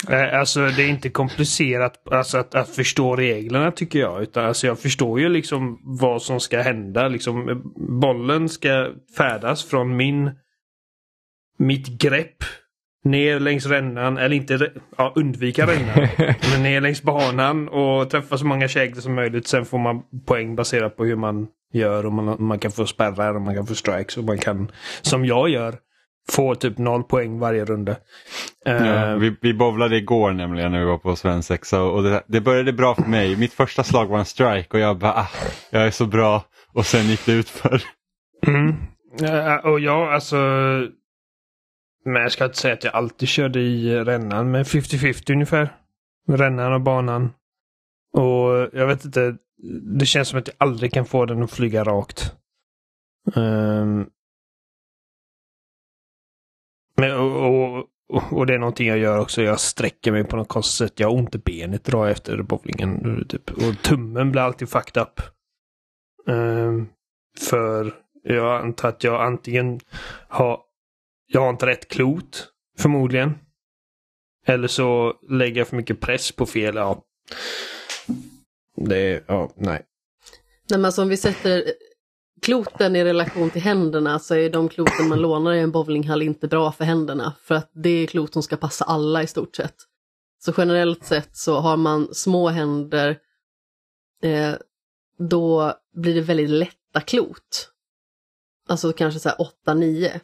[0.09, 4.23] Eh, Alltså det är inte komplicerat alltså, att, att förstå reglerna tycker jag.
[4.23, 7.09] Utan alltså, jag förstår ju liksom vad som ska hända.
[7.09, 7.57] Liksom, eh,
[8.01, 10.31] bollen ska färdas från min
[11.59, 12.45] mitt grepp
[13.05, 16.09] ner längs rännan, eller inte ja, undvika rännan,
[16.53, 19.47] men ner längs banan och träffa så många käglor som möjligt.
[19.47, 23.35] Sen får man poäng baserat på hur man gör och man, man kan få spärrar
[23.35, 24.71] och man kan få strikes och man kan,
[25.03, 25.75] som jag gör,
[26.31, 27.97] få typ noll poäng varje runda.
[28.65, 32.41] Ja, Uh, vi, vi bowlade igår nämligen när vi var på svensexa och det, det
[32.41, 33.37] började bra för mig.
[33.37, 35.29] Mitt första slag var en strike och jag bara, ah,
[35.71, 36.45] jag är så bra.
[36.73, 37.83] Och sen gick det ut för.
[38.47, 38.75] mm.
[39.23, 40.37] Eh, och jag alltså
[42.05, 45.77] men jag ska inte säga att jag alltid körde i rännan, men 50-50 ungefär.
[46.29, 47.33] Rännan och banan.
[48.13, 49.37] Och jag vet inte,
[49.99, 52.37] det känns som att jag aldrig kan få den att flyga rakt.
[53.35, 54.11] Um,
[56.97, 59.43] men, och, och, och, det är någonting jag gör också.
[59.43, 61.01] Jag sträcker mig på något konstigt sätt.
[61.01, 63.25] Jag har ont i benet idag efter bowlingen.
[63.29, 63.51] Typ.
[63.51, 65.21] Och tummen blir alltid fucked up.
[66.27, 66.89] Um,
[67.49, 69.81] för jag antar att jag antingen
[70.29, 70.61] har
[71.33, 73.39] jag har inte rätt klot, förmodligen.
[74.47, 76.75] Eller så lägger jag för mycket press på fel.
[76.75, 77.05] Ja.
[78.77, 79.87] Det ja, nej.
[80.71, 81.65] Nej men alltså om vi sätter
[82.43, 86.49] kloten i relation till händerna så är de kloten man lånar i en bowlinghall inte
[86.49, 87.35] bra för händerna.
[87.43, 89.77] För att det är klot som ska passa alla i stort sett.
[90.39, 93.19] Så generellt sett så har man små händer
[94.23, 94.55] eh,
[95.19, 97.71] då blir det väldigt lätta klot.
[98.69, 100.21] Alltså kanske så här 8-9.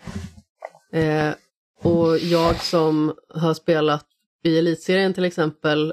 [0.96, 1.35] Eh,
[1.82, 4.06] och jag som har spelat
[4.44, 5.92] i elitserien till exempel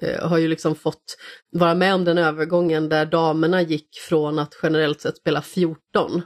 [0.00, 1.16] eh, har ju liksom fått
[1.52, 6.22] vara med om den övergången där damerna gick från att generellt sett spela 14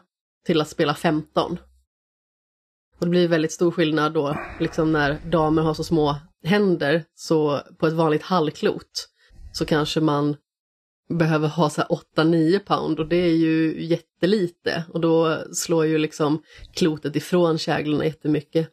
[0.47, 1.59] till att spela 15.
[2.99, 7.61] Och det blir väldigt stor skillnad då, liksom när damer har så små händer, så
[7.79, 9.09] på ett vanligt hallklot
[9.53, 10.37] så kanske man
[11.19, 11.83] behöver ha så
[12.17, 16.43] 8-9 pound och det är ju jättelite och då slår ju liksom
[16.75, 18.69] klotet ifrån käglorna jättemycket.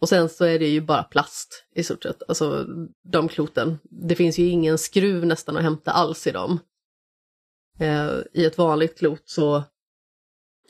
[0.00, 2.66] Och sen så är det ju bara plast i stort sett, alltså
[3.04, 3.78] de kloten.
[3.82, 6.58] Det finns ju ingen skruv nästan att hämta alls i dem.
[7.78, 9.56] Eh, I ett vanligt klot så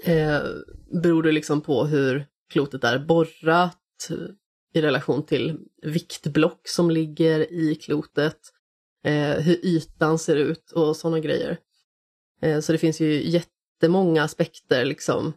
[0.05, 0.41] eh,
[1.03, 4.17] beror det liksom på hur klotet är borrat eh,
[4.75, 8.39] i relation till viktblock som ligger i klotet
[9.05, 11.59] eh, hur ytan ser ut och sådana grejer.
[12.43, 15.33] Eh, så det finns ju jättemånga aspekter liksom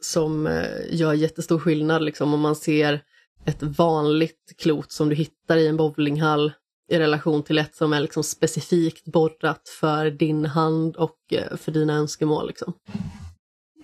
[0.00, 3.04] som eh, gör jättestor skillnad liksom om man ser
[3.44, 6.52] ett vanligt klot som du hittar i en bowlinghall
[6.90, 11.72] i relation till ett som är liksom specifikt borrat för din hand och eh, för
[11.72, 12.48] dina önskemål.
[12.48, 12.72] Liksom.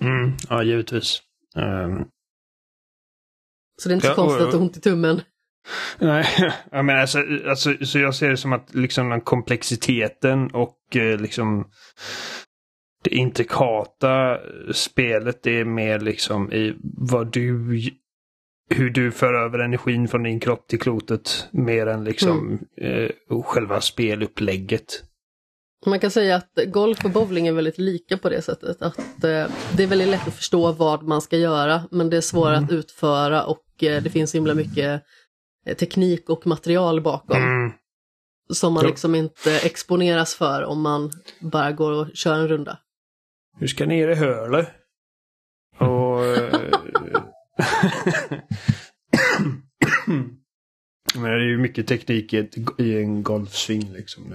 [0.00, 1.22] Mm, ja, givetvis.
[1.54, 2.08] Um...
[3.82, 5.20] Så det är inte så ja, konstigt att du har ont i tummen.
[5.98, 6.26] Nej,
[6.70, 11.20] jag menar alltså, alltså, så jag ser det som att liksom den komplexiteten och eh,
[11.20, 11.64] liksom
[13.04, 14.38] det intrikata
[14.72, 17.80] spelet det är mer liksom i vad du
[18.70, 23.10] hur du för över energin från din kropp till klotet mer än liksom mm.
[23.30, 25.02] eh, själva spelupplägget.
[25.86, 29.46] Man kan säga att golf och bowling är väldigt lika på det sättet att eh,
[29.76, 32.64] det är väldigt lätt att förstå vad man ska göra men det är svårare mm.
[32.64, 35.02] att utföra och eh, det finns himla mycket
[35.74, 37.42] teknik och material bakom.
[37.42, 37.72] Mm.
[38.52, 42.78] Som man liksom inte exponeras för om man bara går och kör en runda.
[43.58, 44.66] Du ska ner i höle.
[45.78, 46.20] Och...
[51.14, 52.34] Men det är ju mycket teknik
[52.78, 54.34] i en golfsving liksom.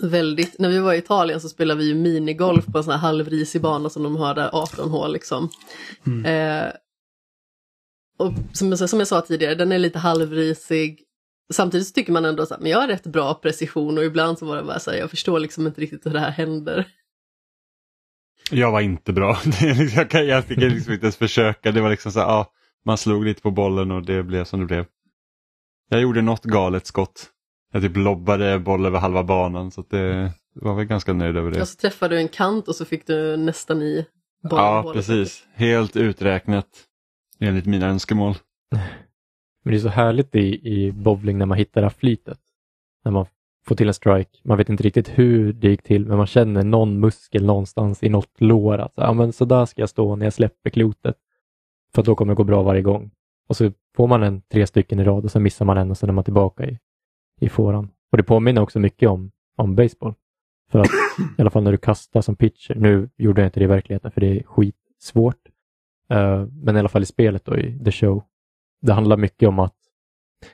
[0.00, 0.58] Väldigt.
[0.58, 3.62] När vi var i Italien så spelade vi ju minigolf på en sån här halvrisig
[3.62, 5.48] bana som de har där 18 hål liksom.
[6.06, 6.24] Mm.
[6.24, 6.72] Eh,
[8.18, 11.02] och som, som jag sa tidigare, den är lite halvrisig.
[11.52, 14.62] Samtidigt tycker man ändå att jag har rätt bra precision och ibland så var det
[14.62, 16.88] bara så här, jag förstår liksom inte riktigt hur det här händer.
[18.50, 19.38] Jag var inte bra.
[19.44, 21.72] Liksom, jag, kan, jag fick liksom inte ens försöka.
[21.72, 22.52] Det var liksom så här, ja,
[22.84, 24.84] man slog lite på bollen och det blev som det blev.
[25.88, 27.26] Jag gjorde något galet skott.
[27.72, 31.60] Jag typ lobbade boll över halva banan så det var väl ganska nöjd över det.
[31.60, 34.06] Och så träffade du en kant och så fick du nästan i
[34.50, 34.64] bollen.
[34.64, 35.46] Ja, precis.
[35.54, 36.87] Helt uträknat
[37.38, 38.34] enligt mina önskemål.
[39.64, 42.38] Men det är så härligt i, i bowling när man hittar det här flytet.
[43.04, 43.26] När man
[43.66, 44.38] får till en strike.
[44.42, 48.08] Man vet inte riktigt hur det gick till, men man känner någon muskel någonstans i
[48.08, 48.78] något lår.
[48.78, 51.16] Att, ja, men så där ska jag stå när jag släpper klotet.
[51.94, 53.10] För då kommer det gå bra varje gång.
[53.48, 55.98] Och så får man en tre stycken i rad och så missar man en och
[55.98, 56.78] så är man tillbaka i,
[57.40, 57.90] i fåran.
[58.10, 60.14] Och det påminner också mycket om, om baseball.
[60.70, 60.90] För att
[61.38, 64.10] i alla fall när du kastar som pitcher, nu gjorde jag inte det i verkligheten
[64.10, 65.47] för det är skitsvårt.
[66.14, 68.24] Uh, men i alla fall i spelet då, i The Show.
[68.80, 69.76] Det handlar mycket om att,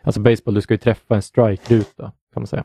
[0.03, 2.65] alltså baseball, du ska ju träffa en strike-ruta kan man säga.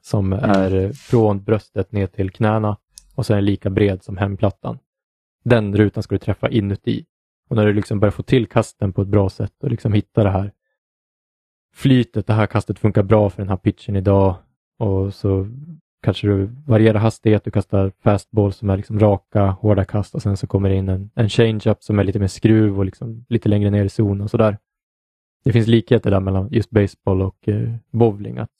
[0.00, 0.50] Som mm.
[0.50, 2.76] är från bröstet ner till knäna
[3.14, 4.78] och så är den lika bred som hemplattan.
[5.44, 7.06] Den rutan ska du träffa inuti
[7.48, 10.24] Och när du liksom börjar få till kasten på ett bra sätt och liksom hitta
[10.24, 10.52] det här
[11.74, 14.36] flytet, det här kastet funkar bra för den här pitchen idag
[14.78, 15.48] och så
[16.08, 20.36] kanske du varierar hastighet, du kastar fastball som är liksom raka, hårda kast och sen
[20.36, 23.48] så kommer det in en, en change-up som är lite mer skruv och liksom lite
[23.48, 24.58] längre ner i zonen och sådär.
[25.44, 28.38] Det finns likheter där mellan just baseball och eh, bowling.
[28.38, 28.50] Att,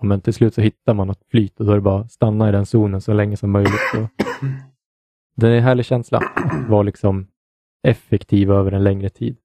[0.00, 2.12] ja, men till slut så hittar man något flyt och då är det bara att
[2.12, 3.94] stanna i den zonen så länge som möjligt.
[3.96, 4.24] Och
[5.36, 7.26] det är en härlig känsla att vara liksom
[7.82, 9.36] effektiv över en längre tid.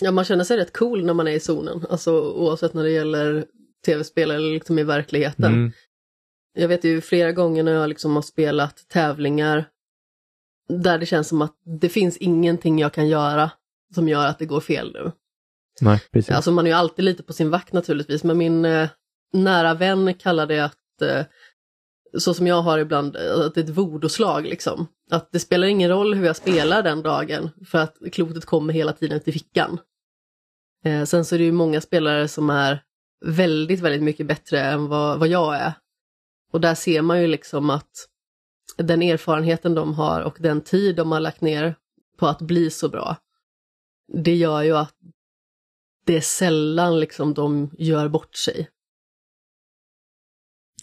[0.00, 2.90] Ja, man känner sig rätt cool när man är i zonen, alltså oavsett när det
[2.90, 3.44] gäller
[3.86, 5.52] tv-spel eller liksom i verkligheten.
[5.52, 5.72] Mm.
[6.52, 9.68] Jag vet ju flera gånger när jag liksom har spelat tävlingar
[10.68, 13.50] där det känns som att det finns ingenting jag kan göra
[13.94, 15.12] som gör att det går fel nu.
[15.80, 16.34] Nej, precis.
[16.34, 18.88] Alltså man är ju alltid lite på sin vakt naturligtvis, men min eh,
[19.32, 21.24] nära vän kallar det att, eh,
[22.18, 24.86] så som jag har ibland, eh, att det är ett vodoslag liksom.
[25.10, 28.92] Att det spelar ingen roll hur jag spelar den dagen, för att klotet kommer hela
[28.92, 29.78] tiden till fickan.
[30.84, 32.82] Eh, sen så är det ju många spelare som är
[33.24, 35.72] väldigt, väldigt mycket bättre än vad, vad jag är.
[36.50, 38.08] Och där ser man ju liksom att
[38.76, 41.74] den erfarenheten de har och den tid de har lagt ner
[42.16, 43.16] på att bli så bra,
[44.12, 44.94] det gör ju att
[46.04, 48.68] det är sällan liksom de gör bort sig.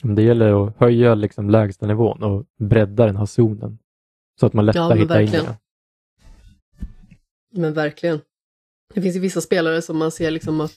[0.03, 3.80] Det gäller att höja liksom lägsta nivån och bredda den här zonen
[4.39, 5.53] så att man lättare Ja, hittar in i den.
[7.51, 8.21] Men verkligen.
[8.93, 10.73] Det finns ju vissa spelare som man ser liksom att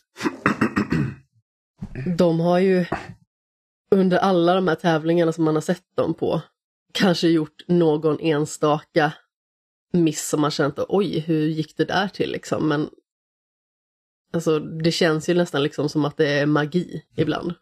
[2.17, 2.85] de har ju
[3.91, 6.43] under alla de här tävlingarna som man har sett dem på
[6.93, 9.13] kanske gjort någon enstaka
[9.93, 12.69] miss som man känt oj, hur gick det där till liksom?
[12.69, 12.89] Men
[14.33, 17.55] alltså det känns ju nästan liksom som att det är magi ibland.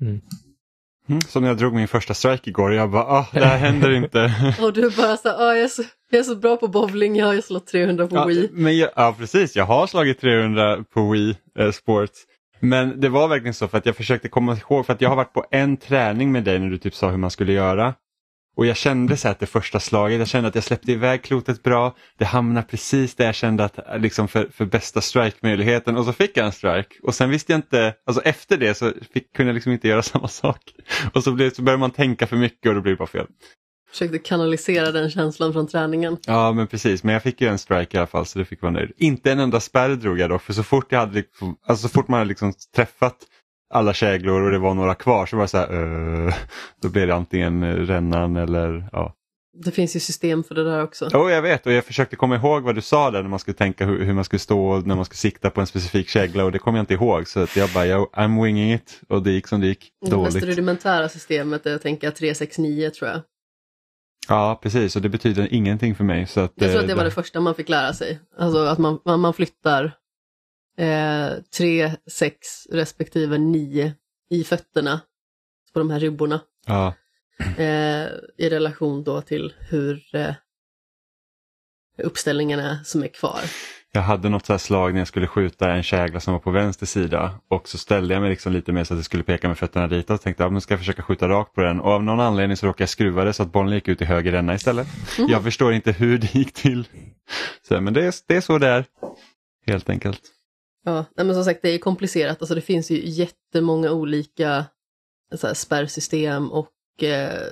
[0.00, 3.90] Mm, som när jag drog min första strike igår, jag bara ah, det här händer
[3.90, 4.34] inte.
[4.62, 7.26] Och du bara så "Ah, jag, är så, jag är så bra på bowling, jag
[7.26, 8.48] har ju slått 300 på ja, Wii.
[8.52, 12.18] men jag, ja precis, jag har slagit 300 på Wii eh, Sports.
[12.64, 15.16] Men det var verkligen så för att jag försökte komma ihåg, för att jag har
[15.16, 17.94] varit på en träning med dig när du typ sa hur man skulle göra.
[18.56, 21.22] Och jag kände så här att det första slaget, jag kände att jag släppte iväg
[21.22, 21.94] klotet bra.
[22.18, 26.36] Det hamnade precis där jag kände att liksom för, för bästa strike-möjligheten och så fick
[26.36, 26.94] jag en strike.
[27.02, 30.02] Och sen visste jag inte, alltså efter det så fick, kunde jag liksom inte göra
[30.12, 30.60] samma sak.
[31.12, 33.26] Och så, blev, så började man tänka för mycket och då blir det bara fel.
[33.94, 36.16] Försökte kanalisera den känslan från träningen.
[36.26, 38.62] Ja men precis, men jag fick ju en strike i alla fall så det fick
[38.62, 38.92] vara nöjd.
[38.96, 41.92] Inte en enda spärr drog jag dock för så fort, jag hade, liksom- alltså, så
[41.92, 43.16] fort man hade liksom träffat
[43.74, 46.34] alla käglor och det var några kvar så var det så här, uh,
[46.82, 49.14] då blev det antingen rännan eller ja.
[49.64, 51.08] Det finns ju system för det där också.
[51.12, 53.54] Jo jag vet och jag försökte komma ihåg vad du sa där när man skulle
[53.54, 56.44] tänka hur, hur man skulle stå och när man skulle sikta på en specifik kägla
[56.44, 59.22] och det kom jag inte ihåg så att jag bara, jag, I'm winging it och
[59.22, 59.90] det gick som det gick.
[60.06, 60.48] Det mest Dåligt.
[60.48, 63.20] rudimentära systemet är att tänka 369 tror jag.
[64.28, 66.26] Ja precis och det betyder ingenting för mig.
[66.26, 68.20] Så att, Jag tror att eh, det var det första man fick lära sig.
[68.38, 69.84] Alltså att man, man, flyttar
[70.78, 72.36] eh, 3, 6
[72.70, 73.94] respektive 9
[74.30, 75.00] i fötterna
[75.72, 76.40] på de här ribborna.
[76.66, 76.94] Ja,
[77.38, 80.34] Eh, I relation då till hur eh,
[81.98, 83.40] uppställningen är som är kvar.
[83.96, 86.50] Jag hade något så här slag när jag skulle skjuta en kägla som var på
[86.50, 89.48] vänster sida och så ställde jag mig liksom lite mer så att jag skulle peka
[89.48, 91.80] med fötterna ditåt och tänkte att ja, nu ska jag försöka skjuta rakt på den
[91.80, 94.04] och av någon anledning så råkade jag skruva det så att bollen gick ut i
[94.04, 94.86] höger ränna istället.
[95.28, 96.88] Jag förstår inte hur det gick till.
[97.68, 98.84] Så, men det är, det är så det är.
[99.66, 100.20] Helt enkelt.
[100.84, 102.36] Ja, men som sagt det är komplicerat.
[102.40, 104.64] Alltså det finns ju jättemånga olika
[105.34, 107.42] så här, spärrsystem och eh,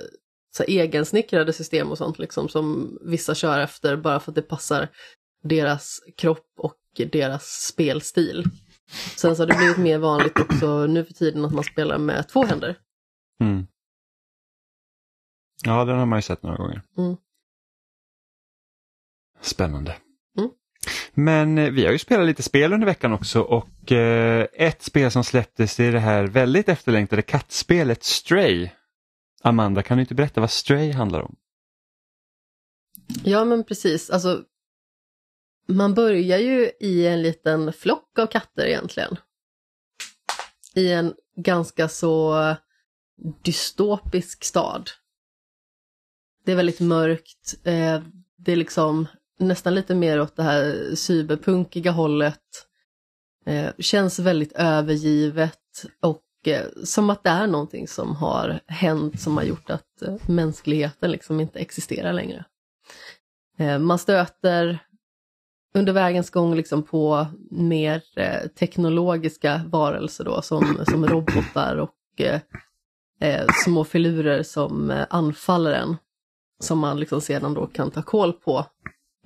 [0.55, 4.41] så här, egensnickrade system och sånt liksom som vissa kör efter bara för att det
[4.41, 4.87] passar
[5.43, 6.77] deras kropp och
[7.11, 8.43] deras spelstil.
[9.15, 12.27] Sen så har det blivit mer vanligt också nu för tiden att man spelar med
[12.27, 12.79] två händer.
[13.41, 13.67] Mm.
[15.63, 16.81] Ja, den har man ju sett några gånger.
[16.97, 17.15] Mm.
[19.41, 19.95] Spännande.
[20.37, 20.49] Mm.
[21.13, 25.11] Men eh, vi har ju spelat lite spel under veckan också och eh, ett spel
[25.11, 28.69] som släpptes är det här väldigt efterlängtade kattspelet Stray.
[29.41, 31.35] Amanda, kan du inte berätta vad Stray handlar om?
[33.23, 34.43] Ja men precis, alltså
[35.67, 39.17] man börjar ju i en liten flock av katter egentligen.
[40.75, 42.55] I en ganska så
[43.43, 44.89] dystopisk stad.
[46.45, 48.01] Det är väldigt mörkt, eh,
[48.37, 49.07] det är liksom
[49.39, 52.67] nästan lite mer åt det här cyberpunkiga hållet.
[53.45, 59.37] Eh, känns väldigt övergivet och eh, som att det är någonting som har hänt som
[59.37, 62.45] har gjort att mänskligheten liksom inte existerar längre.
[63.79, 64.79] Man stöter
[65.73, 72.41] under vägens gång liksom på mer eh, teknologiska varelser då som, som robotar och eh,
[73.21, 75.97] eh, små filurer som eh, anfaller en.
[76.59, 78.65] Som man liksom sedan då kan ta koll på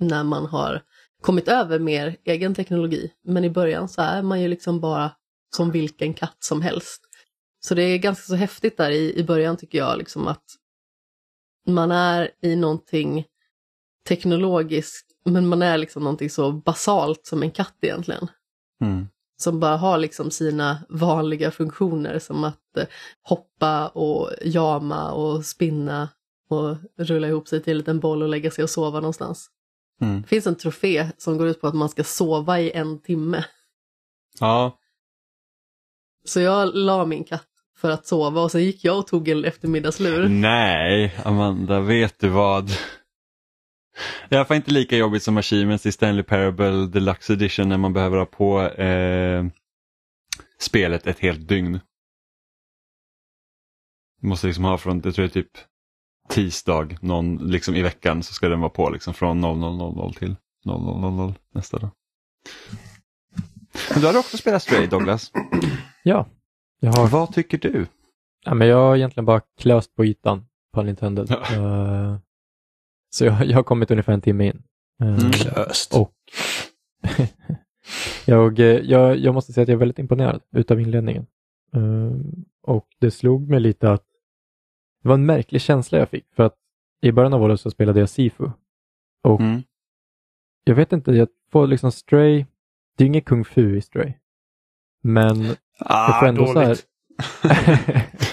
[0.00, 0.82] när man har
[1.20, 3.12] kommit över mer egen teknologi.
[3.24, 5.12] Men i början så är man ju liksom bara
[5.56, 7.02] som vilken katt som helst.
[7.60, 10.44] Så det är ganska så häftigt där i, i början tycker jag, liksom att
[11.66, 13.24] man är i någonting
[14.08, 18.28] teknologiskt, men man är liksom någonting så basalt som en katt egentligen.
[18.80, 19.08] Mm.
[19.40, 22.86] Som bara har liksom sina vanliga funktioner som att eh,
[23.22, 26.08] hoppa och jama och spinna
[26.50, 29.50] och rulla ihop sig till en liten boll och lägga sig och sova någonstans.
[30.00, 30.22] Mm.
[30.22, 33.44] Det finns en trofé som går ut på att man ska sova i en timme.
[34.40, 34.78] Ja,
[36.24, 39.44] Så jag la min katt för att sova och sen gick jag och tog en
[39.44, 40.28] eftermiddagslur.
[40.28, 42.70] nej Amanda, vet du vad?
[44.28, 47.68] Det är i alla fall inte lika jobbigt som Achievements i Stanley Parable Deluxe Edition
[47.68, 49.44] när man behöver ha på eh,
[50.60, 51.80] spelet ett helt dygn.
[54.20, 55.52] Du måste liksom ha från, jag tror det är typ
[56.28, 61.34] tisdag någon, liksom i veckan så ska den vara på liksom från 00.00 till 00.00
[61.54, 61.90] nästa dag.
[63.92, 65.32] Men du hade också spelat Stray Douglas.
[66.02, 66.26] Ja,
[66.80, 67.86] jag har, Vad tycker du?
[68.44, 71.26] ja, men jag har egentligen bara klöst på ytan på Nintendo.
[71.28, 71.54] Ja.
[71.54, 72.16] Eh,
[73.10, 74.62] så jag, jag har kommit ungefär en timme in.
[75.02, 75.30] Eh, Mm.
[75.32, 75.94] Klöst.
[75.94, 76.14] Och
[78.26, 81.26] jag, eh, jag, jag måste säga att jag är väldigt imponerad utav inledningen.
[81.74, 82.12] Eh,
[82.62, 84.04] och det slog mig lite att
[85.02, 86.26] det var en märklig känsla jag fick.
[86.36, 86.54] För att
[87.02, 88.50] i början av året så spelade jag Sifu.
[89.22, 89.62] Och Mm.
[90.64, 92.44] jag vet inte, jag får liksom Stray,
[92.96, 94.12] det är inget kung fu i Stray.
[95.02, 96.76] Men jag Ah, får ändå så här...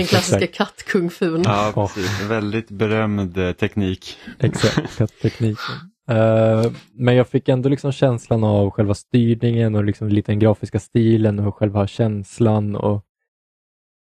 [0.00, 1.42] Den klassiska kattkungfun.
[1.44, 2.20] Ja, precis.
[2.28, 4.16] Väldigt berömd eh, teknik.
[4.38, 5.74] Exakt, katttekniken.
[6.08, 10.80] Eh, men jag fick ändå liksom känslan av själva styrningen och liksom lite den grafiska
[10.80, 13.04] stilen och själva känslan och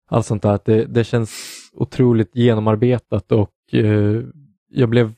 [0.10, 0.50] allt sånt där.
[0.50, 1.32] Att Det, det känns
[1.74, 4.22] otroligt genomarbetat och eh,
[4.70, 5.14] jag blev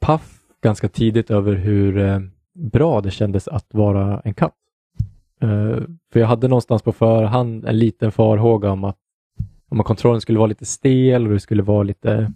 [0.00, 2.20] paff ganska tidigt över hur
[2.54, 4.54] bra det kändes att vara en katt.
[6.12, 8.98] För jag hade någonstans på förhand en liten farhåga om att
[9.70, 12.32] om kontrollen skulle vara lite stel och det skulle vara lite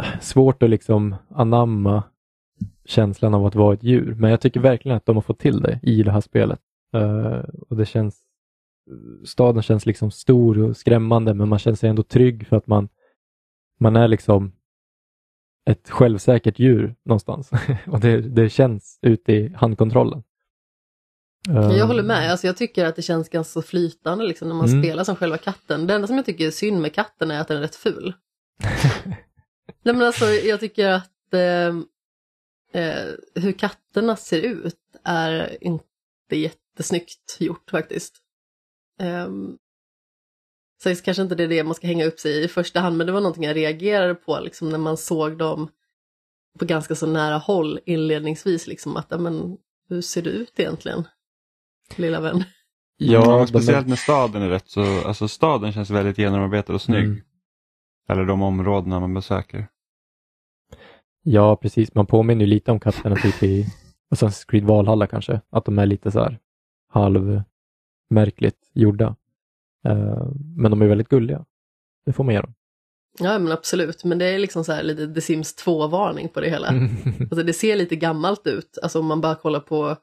[0.00, 2.02] eh, svårt att liksom anamma
[2.84, 4.14] känslan av att vara ett djur.
[4.14, 6.60] Men jag tycker verkligen att de har fått till det i det här spelet.
[6.96, 8.22] Uh, och det känns,
[9.24, 12.88] staden känns liksom stor och skrämmande men man känner sig ändå trygg för att man,
[13.80, 14.52] man är liksom
[15.70, 17.50] ett självsäkert djur någonstans.
[17.86, 20.22] och det, det känns ute i handkontrollen.
[21.48, 24.68] Eh, Jag håller med, alltså jag tycker att det känns ganska flytande liksom, när man
[24.68, 24.82] Mm.
[24.82, 25.86] spelar som själva katten.
[25.86, 28.14] Det enda som jag tycker är synd med katten är att den är rätt ful.
[29.82, 31.68] Nej men alltså jag tycker att eh,
[32.82, 35.84] eh, hur katterna ser ut är inte
[36.32, 38.14] jättesnyggt gjort faktiskt.
[39.02, 39.58] Um,
[40.82, 42.80] så det kanske inte det är det man ska hänga upp sig i i första
[42.80, 45.68] hand, men det var någonting jag reagerade på liksom, när man såg dem
[46.58, 48.66] på ganska så nära håll inledningsvis.
[48.66, 49.56] Liksom, att, men,
[49.88, 51.04] hur ser du ut egentligen,
[51.98, 52.44] lilla vän?
[52.96, 56.82] Ja, de speciellt är, när staden är rätt så, alltså staden känns väldigt genomarbetad och
[56.82, 57.04] snygg.
[57.04, 57.20] Mm.
[58.08, 59.68] Eller de områdena man besöker.
[61.22, 61.94] ja, precis.
[61.94, 63.66] Man påminner ju lite om katterna typ i
[64.14, 65.40] Assassin's Creed Valhalla kanske.
[65.50, 66.38] Att de är lite så här
[66.88, 69.16] halvmärkligt gjorda.
[69.84, 70.26] Eh,
[70.56, 71.44] men de är väldigt gulliga.
[72.06, 72.54] Det får man ge dem.
[73.18, 76.50] Ja men absolut, men det är liksom så här lite The Sims 2-varning på det
[76.50, 76.68] hela.
[77.20, 79.96] Alltså det ser lite gammalt ut, alltså om man bara kollar på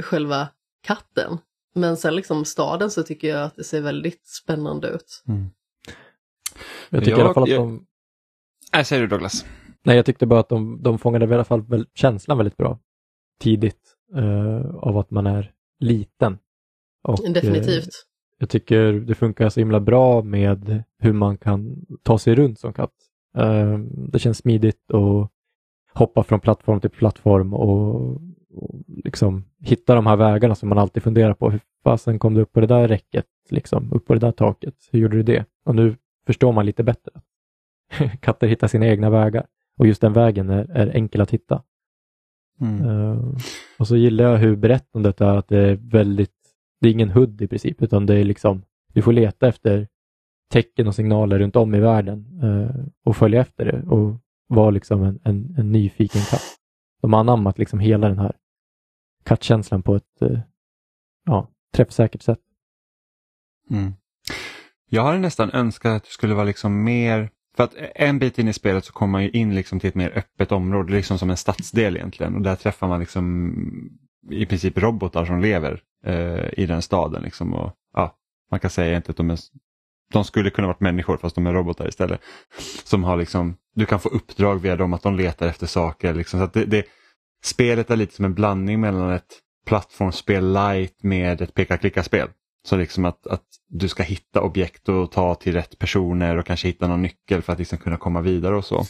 [0.00, 0.48] själva
[0.84, 1.38] katten.
[1.74, 5.22] Men sen liksom staden så tycker jag att det ser väldigt spännande ut.
[6.90, 7.86] Jag tycker Jag- i alla fall att jag- de...
[8.72, 9.44] Nej, säger du Douglas?
[9.82, 12.78] Nej, jag tyckte bara att de, de fångade i alla fall väl, känslan väldigt bra
[13.40, 16.38] tidigt eh, av att man är liten.
[17.02, 17.88] Och, eh, Definitivt.
[18.38, 22.72] jag tycker det funkar så himla bra med hur man kan ta sig runt som
[22.72, 22.92] katt.
[23.38, 23.78] Eh,
[24.12, 25.30] det känns smidigt och
[25.92, 28.20] hoppa från plattform till plattform och
[29.04, 31.50] liksom hitta de här vägarna som man alltid funderar på.
[31.50, 33.26] Hur fasen kom du upp på det där räcket?
[33.50, 34.74] Liksom, upp på det där taket?
[34.92, 35.44] Hur gjorde du det?
[35.64, 35.96] Och nu
[36.26, 37.12] förstår man lite bättre.
[38.20, 39.46] Katter hittar sina egna vägar
[39.78, 41.62] och just den vägen är, är enkel att hitta.
[42.60, 42.88] Mm.
[42.88, 43.18] Eh,
[43.78, 46.30] och så gillar jag hur berättandet är att det är väldigt,
[46.80, 49.88] det är ingen hudd i princip, utan det är liksom, du får leta efter
[50.52, 54.16] tecken och signaler runt om i världen eh, och följa efter det och
[54.48, 56.56] vara liksom en, en, en nyfiken katt.
[57.02, 58.32] De har anammat liksom hela den här
[59.24, 60.38] kattkänslan på ett eh,
[61.24, 62.38] ja, träffsäkert sätt.
[63.70, 63.92] Mm.
[64.90, 68.48] Jag hade nästan önskat att det skulle vara liksom mer, för att en bit in
[68.48, 71.30] i spelet så kommer man ju in liksom till ett mer öppet område, liksom som
[71.30, 73.54] en stadsdel egentligen och där träffar man liksom
[74.30, 77.22] i princip robotar som lever eh, i den staden.
[77.22, 78.16] Liksom och, ja,
[78.50, 79.38] man kan säga inte att de är
[80.12, 82.20] de skulle kunna varit människor fast de är robotar istället.
[82.84, 86.14] Som har liksom, du kan få uppdrag via dem att de letar efter saker.
[86.14, 86.84] Liksom, så att det, det,
[87.44, 92.28] spelet är lite som en blandning mellan ett plattformsspel light med ett peka-klicka-spel.
[92.68, 96.68] Så liksom att, att du ska hitta objekt och ta till rätt personer och kanske
[96.68, 98.84] hitta någon nyckel för att liksom kunna komma vidare och så.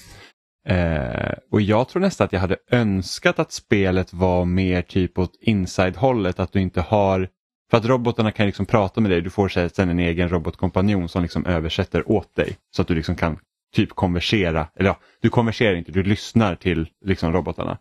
[0.68, 5.38] Eh, och jag tror nästan att jag hade önskat att spelet var mer typ åt
[5.40, 7.28] inside-hållet, att du inte har
[7.70, 11.22] för att robotarna kan liksom prata med dig, du får sen en egen robotkompanjon som
[11.22, 13.38] liksom översätter åt dig så att du liksom kan
[13.74, 17.78] typ konversera, eller ja, du konverserar inte, du lyssnar till liksom robotarna.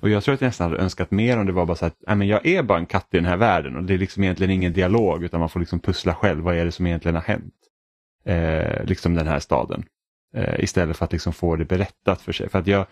[0.00, 2.08] Och jag tror att jag nästan hade önskat mer om det var bara så att
[2.08, 4.22] äh, men jag är bara en katt i den här världen och det är liksom
[4.22, 7.22] egentligen ingen dialog utan man får liksom pussla själv, vad är det som egentligen har
[7.22, 7.54] hänt?
[8.24, 9.84] Eh, liksom den här staden.
[10.34, 12.48] Eh, istället för att liksom få det berättat för sig.
[12.48, 12.86] För att jag,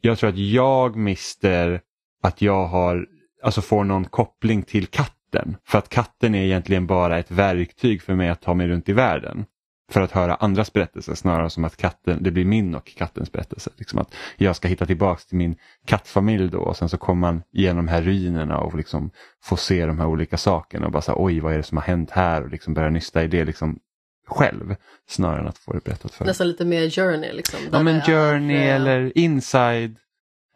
[0.00, 1.80] jag tror att jag mister
[2.22, 3.06] att jag har,
[3.42, 5.56] alltså får någon koppling till katten.
[5.64, 8.92] För att katten är egentligen bara ett verktyg för mig att ta mig runt i
[8.92, 9.44] världen
[9.90, 13.70] för att höra andras berättelser snarare som att katten, det blir min och kattens berättelse.
[13.76, 17.42] Liksom att jag ska hitta tillbaks till min kattfamilj då och sen så kommer man
[17.52, 19.10] igenom här ruinerna och liksom
[19.42, 21.84] får se de här olika sakerna och bara så oj vad är det som har
[21.84, 23.78] hänt här och liksom börja nysta i det liksom
[24.26, 24.76] själv
[25.08, 27.60] snarare än att få det berättat för Nästan lite mer journey liksom.
[27.72, 29.96] Ja men journey är, eller inside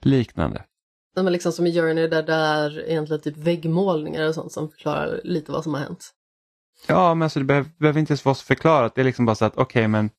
[0.03, 0.64] liknande.
[1.14, 4.70] Ja, men liksom som i journey där det är egentligen typ väggmålningar och sånt som
[4.70, 6.11] förklarar lite vad som har hänt.
[6.87, 8.95] Ja, men alltså det behöver, behöver inte ens vara så förklarat.
[8.95, 10.11] Det är liksom bara så att okej, okay, men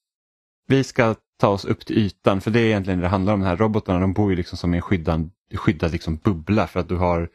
[0.68, 3.39] vi ska ta oss upp till ytan för det är egentligen det det handlar om.
[3.39, 6.80] De här robotarna de bor ju liksom som i en skyddad, skyddad liksom bubbla för
[6.80, 7.30] att du har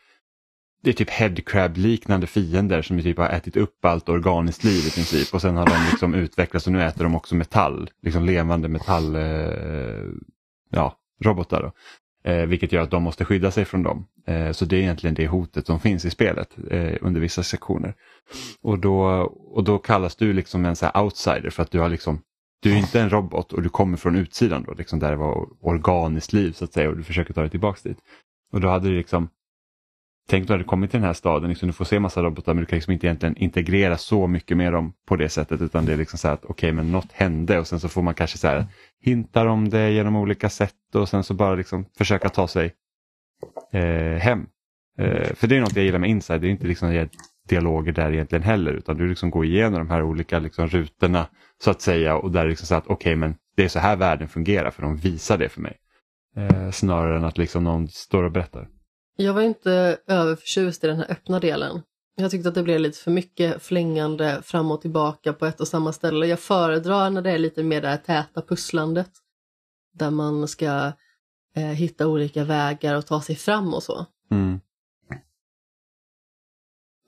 [0.83, 5.35] det är typ headcrab-liknande fiender som typ har ätit upp allt organiskt liv i princip
[5.35, 9.17] och sen har de liksom utvecklats och nu äter de också metall, liksom levande metall,
[9.17, 10.05] eh,
[10.71, 11.63] ja, robotar.
[11.63, 11.73] Då.
[12.31, 14.07] Eh, vilket gör att de måste skydda sig från dem.
[14.31, 17.95] Eh, så det är egentligen det hotet som finns i spelet eh, under vissa sektioner.
[18.63, 19.03] Och då,
[19.55, 22.23] och då kallas du liksom en så outsider för att du har liksom
[22.63, 25.49] du är inte en robot och du kommer från utsidan då, liksom där det var
[25.61, 27.99] organiskt liv så att säga och du försöker ta dig tillbaks dit.
[28.53, 29.29] Och då hade du liksom
[30.29, 32.63] Tänk du hade kommit till den här staden, liksom, du får se massa robotar men
[32.63, 35.93] du kan liksom inte egentligen integrera så mycket med dem på det sättet utan det
[35.93, 38.15] är liksom så här att okej okay, men något hände och sen så får man
[38.15, 38.67] kanske så här
[39.01, 42.73] hintar om det genom olika sätt och sen så bara liksom försöka ta sig
[43.73, 44.47] eh, hem.
[44.99, 47.09] Eh, för det är något jag gillar med Inside, det är inte liksom
[47.49, 51.27] dialoger där egentligen heller utan du liksom går igenom de här olika liksom rutorna
[51.63, 53.97] så att säga och där liksom så att okej okay, men det är så här
[53.97, 55.77] världen fungerar för de visar det för mig.
[56.37, 58.69] Eh, snarare än att liksom någon står och berättar.
[59.17, 61.83] Jag var inte överförtjust i den här öppna delen.
[62.17, 65.69] Jag tyckte att det blev lite för mycket flängande fram och tillbaka på ett och
[65.69, 66.27] samma ställe.
[66.27, 69.11] Jag föredrar när det är lite mer det här täta pusslandet.
[69.93, 70.93] Där man ska
[71.57, 74.07] eh, hitta olika vägar och ta sig fram och så.
[74.31, 74.61] Mm.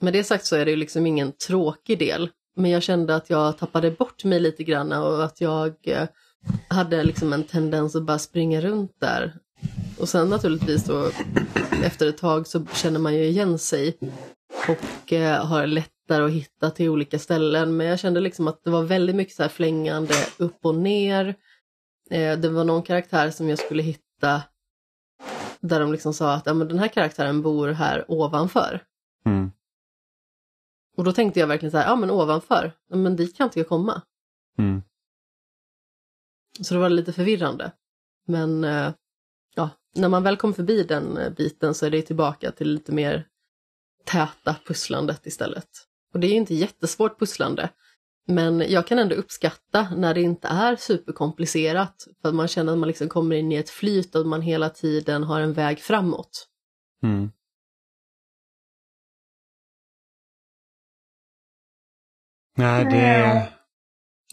[0.00, 2.30] Med det sagt så är det ju liksom ingen tråkig del.
[2.56, 6.08] Men jag kände att jag tappade bort mig lite grann och att jag eh,
[6.68, 9.34] hade liksom en tendens att bara springa runt där.
[9.98, 11.10] Och sen naturligtvis då
[11.84, 13.98] efter ett tag så känner man ju igen sig
[14.68, 17.76] och eh, har lättare att hitta till olika ställen.
[17.76, 21.34] Men jag kände liksom att det var väldigt mycket så här flängande upp och ner.
[22.10, 24.02] Eh, det var någon karaktär som jag skulle hitta
[25.60, 28.84] där de liksom sa att ja, men den här karaktären bor här ovanför.
[29.24, 29.52] Mm.
[30.96, 33.58] Och då tänkte jag verkligen så här, ja men ovanför, ja, men dit kan inte
[33.58, 34.02] jag komma.
[34.58, 34.82] Mm.
[36.60, 37.72] Så det var lite förvirrande.
[38.26, 38.92] Men eh,
[39.54, 42.92] ja, när man väl kom förbi den eh, biten så är det tillbaka till lite
[42.92, 43.28] mer
[44.04, 45.68] täta pusslandet istället.
[46.14, 47.68] Och det är inte jättesvårt pusslande.
[48.26, 52.06] Men jag kan ändå uppskatta när det inte är superkomplicerat.
[52.22, 54.70] För att man känner att man liksom kommer in i ett flyt och man hela
[54.70, 56.48] tiden har en väg framåt.
[57.02, 57.30] Mm.
[62.56, 63.48] Nej, det,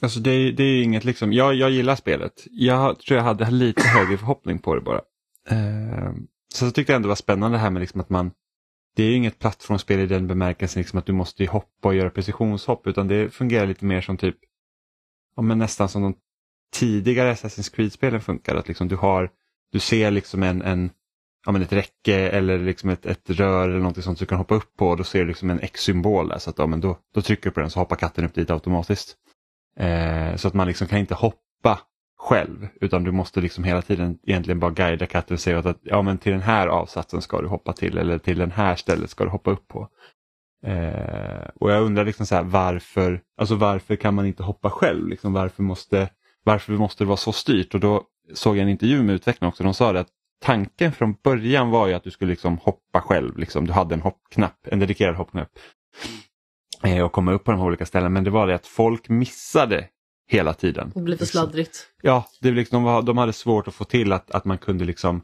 [0.01, 2.47] alltså det, det är inget liksom, jag, jag gillar spelet.
[2.51, 5.01] Jag tror jag hade lite högre förhoppning på det bara.
[5.49, 6.13] Eh,
[6.53, 8.31] så jag tyckte jag ändå det var spännande det här med liksom att man
[8.99, 12.87] det är inget plattformsspel i den bemärkelsen liksom att du måste hoppa och göra precisionshopp
[12.87, 14.35] utan det fungerar lite mer som typ
[15.35, 16.15] ja, men nästan som de
[16.73, 18.55] tidigare Assassin's Creed-spelen funkar.
[18.55, 19.29] Att liksom du, har,
[19.71, 20.91] du ser liksom en, en,
[21.45, 24.55] ja, men ett räcke eller liksom ett, ett rör eller något sånt du kan hoppa
[24.55, 26.97] upp på och då ser du liksom en X-symbol där så att ja, men då,
[27.13, 29.15] då trycker du på den så hoppar katten upp dit automatiskt.
[29.77, 31.79] Eh, så att man liksom kan inte hoppa
[32.19, 36.01] själv utan du måste liksom hela tiden egentligen bara guida katten och säga att ja,
[36.01, 39.23] men till den här avsatsen ska du hoppa till eller till den här stället ska
[39.23, 39.87] du hoppa upp på.
[40.65, 45.07] Eh, och jag undrar liksom så här, varför, alltså varför kan man inte hoppa själv?
[45.07, 46.09] Liksom varför, måste,
[46.43, 47.73] varför måste det vara så styrt?
[47.73, 48.03] Och då
[48.33, 49.63] såg jag en intervju med utvecklarna också.
[49.63, 50.09] De sa det att
[50.41, 53.37] tanken från början var ju att du skulle liksom hoppa själv.
[53.37, 53.67] Liksom.
[53.67, 55.49] Du hade en hoppknapp, en dedikerad hoppknapp.
[56.83, 59.09] eh, och komma upp på de här olika ställena men det var det att folk
[59.09, 59.87] missade
[60.29, 60.91] hela tiden.
[60.95, 61.41] Det blir för Liksom.
[61.41, 61.87] sladdrigt.
[62.01, 65.21] Ja, det, liksom, de, hade svårt att få till att, att man kunde liksom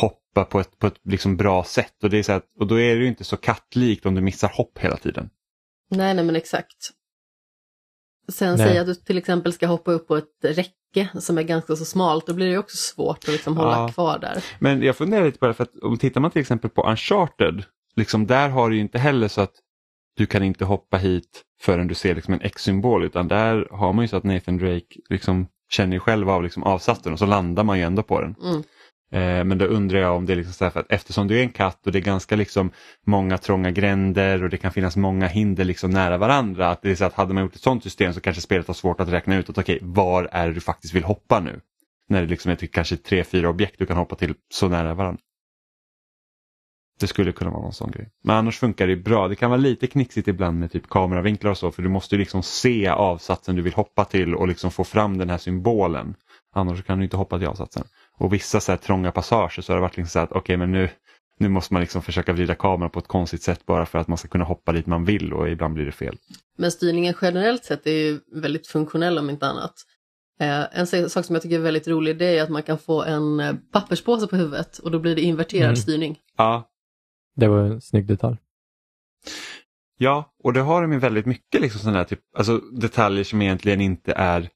[0.00, 2.80] hoppa på ett, på ett liksom bra sätt och, det är så att, och då
[2.80, 5.30] är det ju inte så kattlikt om du missar hopp hela tiden.
[5.90, 6.90] Nej, nej men exakt.
[8.32, 8.68] Sen Nej.
[8.68, 11.84] säg att du till exempel ska hoppa upp på ett räcke som är ganska så
[11.84, 13.88] smalt, då blir det också svårt att liksom hålla Ja.
[13.88, 14.44] kvar där.
[14.58, 17.64] Men jag funderar lite på det för att om tittar man till exempel på Uncharted,
[17.96, 19.54] liksom där har du ju inte heller så att
[20.16, 24.04] du kan inte hoppa hit förrän du ser liksom en X-symbol utan där har man
[24.04, 27.64] ju så att Nathan Drake liksom känner ju själv av liksom avsatsen och så landar
[27.64, 28.34] man ju ändå på den.
[28.42, 28.62] Mm.
[29.12, 31.38] Eh, men då undrar jag om det är liksom så här för att eftersom du
[31.38, 32.70] är en katt och det är ganska liksom
[33.06, 36.68] många trånga gränder och det kan finnas många hinder liksom nära varandra.
[36.68, 38.74] Att det är så att hade man gjort ett sånt system så kanske spelet har
[38.74, 41.60] svårt att räkna ut att okej, var är det du faktiskt vill hoppa nu?
[42.08, 44.94] När det liksom är typ kanske tre, fyra objekt du kan hoppa till så nära
[44.94, 45.20] varandra.
[47.00, 48.08] Det skulle kunna vara någon sån grej.
[48.24, 49.28] Men annars funkar det bra.
[49.28, 52.18] Det kan vara lite knixigt ibland med typ kameravinklar och så för du måste ju
[52.18, 56.14] liksom se avsatsen du vill hoppa till och liksom få fram den här symbolen.
[56.54, 57.84] Annars kan du inte hoppa till avsatsen.
[58.18, 60.72] Och vissa så här trånga passager så har det varit liksom så att okej men
[60.72, 60.88] nu,
[61.38, 64.18] nu måste man liksom försöka vrida kameran på ett konstigt sätt bara för att man
[64.18, 66.16] ska kunna hoppa dit man vill och ibland blir det fel.
[66.58, 69.74] Men styrningen generellt sett är ju väldigt funktionell om inte annat.
[70.40, 73.02] Eh, en sak som jag tycker är väldigt rolig det är att man kan få
[73.04, 75.76] en eh, papperspåse på huvudet och då blir det inverterad Mm.
[75.76, 76.18] styrning.
[76.36, 76.66] Ja,
[77.36, 78.36] Det var en snygg detalj.
[79.98, 83.42] Ja, och det har de ju väldigt mycket liksom sådana här typ, alltså detaljer som
[83.42, 84.48] egentligen inte är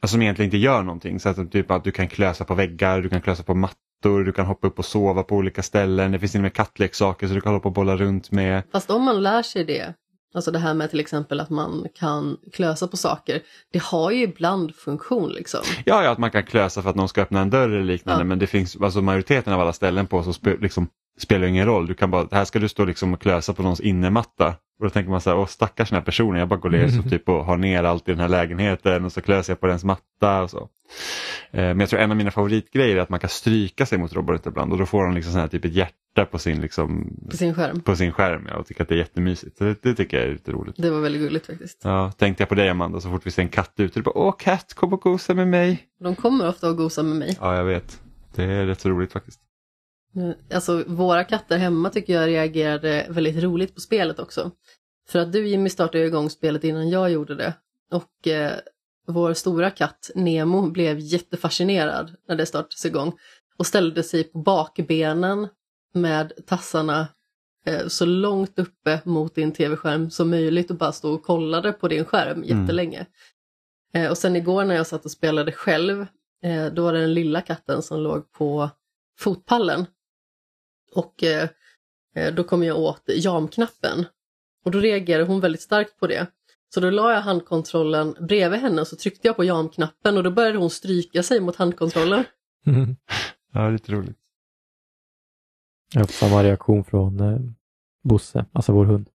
[0.00, 1.20] alltså som egentligen inte gör någonting.
[1.20, 4.32] Så att, typ att du kan klösa på väggar, du kan klösa på mattor, du
[4.32, 6.12] kan hoppa upp och sova på olika ställen.
[6.12, 8.62] Det finns till och med kattleksaker så du kan hålla på och bolla runt med.
[8.72, 9.94] Fast om man lär sig det,
[10.34, 14.22] alltså det här med till exempel att man kan klösa på saker, det har ju
[14.22, 15.60] ibland funktion liksom.
[15.84, 18.20] Ja, ja, att man kan klösa för att någon ska öppna en dörr eller liknande
[18.20, 18.24] Ja.
[18.24, 21.86] men det finns alltså majoriteten av alla ställen på så liksom, spelar ingen roll.
[21.86, 24.54] Du kan bara, här ska du stå liksom och klösa på någons innermatta.
[24.78, 26.98] Och då tänker man så här, åh stackars den här personen, jag bara går ner
[27.04, 29.66] och, typ, och har ner allt i den här lägenheten och så klöser jag på
[29.66, 30.58] dens matta och så.
[31.50, 34.12] Eh, men jag tror en av mina favoritgrejer är att man kan stryka sig mot
[34.12, 37.16] roboten ibland och då får de liksom så här, typ ett hjärta på sin, liksom,
[37.30, 37.80] På sin skärm.
[37.80, 39.58] på sin skärm ja, och tycker att det är jättemysigt.
[39.58, 40.74] Så det, det tycker jag är lite roligt.
[40.78, 41.80] Det var väldigt gulligt faktiskt.
[41.84, 44.18] Ja, tänkte jag på dig Amanda så fort vi ser en katt ute, du bara
[44.18, 45.82] åh katt kom och gosa med mig.
[46.00, 47.36] De kommer ofta och gosar med mig.
[47.40, 48.00] Ja, jag vet.
[48.34, 49.40] Det är rätt så roligt faktiskt.
[50.54, 54.50] Alltså våra katter hemma tycker jag reagerade väldigt roligt på spelet också.
[55.08, 57.54] För att du Jimmy startade igång spelet innan jag gjorde det.
[57.90, 58.52] Och eh,
[59.06, 63.12] vår stora katt Nemo blev jättefascinerad när det startades igång.
[63.56, 65.48] Och ställde sig på bakbenen
[65.94, 67.08] med tassarna
[67.66, 71.88] eh, så långt uppe mot din tv-skärm som möjligt och bara stod och kollade på
[71.88, 73.06] din skärm jättelänge.
[73.94, 76.06] Eh, och sen igår när jag satt och spelade själv,
[76.42, 78.70] eh, då var det den lilla katten som låg på
[79.18, 79.86] fotpallen.
[80.96, 81.48] Och eh,
[82.16, 84.04] eh, då kom jag åt jamknappen.
[84.64, 86.26] Och då reagerade hon väldigt starkt på det.
[86.74, 90.30] Så då la jag handkontrollen bredvid henne och så tryckte jag på jamknappen och då
[90.30, 92.24] började hon stryka sig mot handkontrollen.
[93.52, 94.16] Ja, lite roligt.
[95.94, 97.38] Jag har samma reaktion från eh,
[98.04, 99.08] Bosse, alltså vår hund.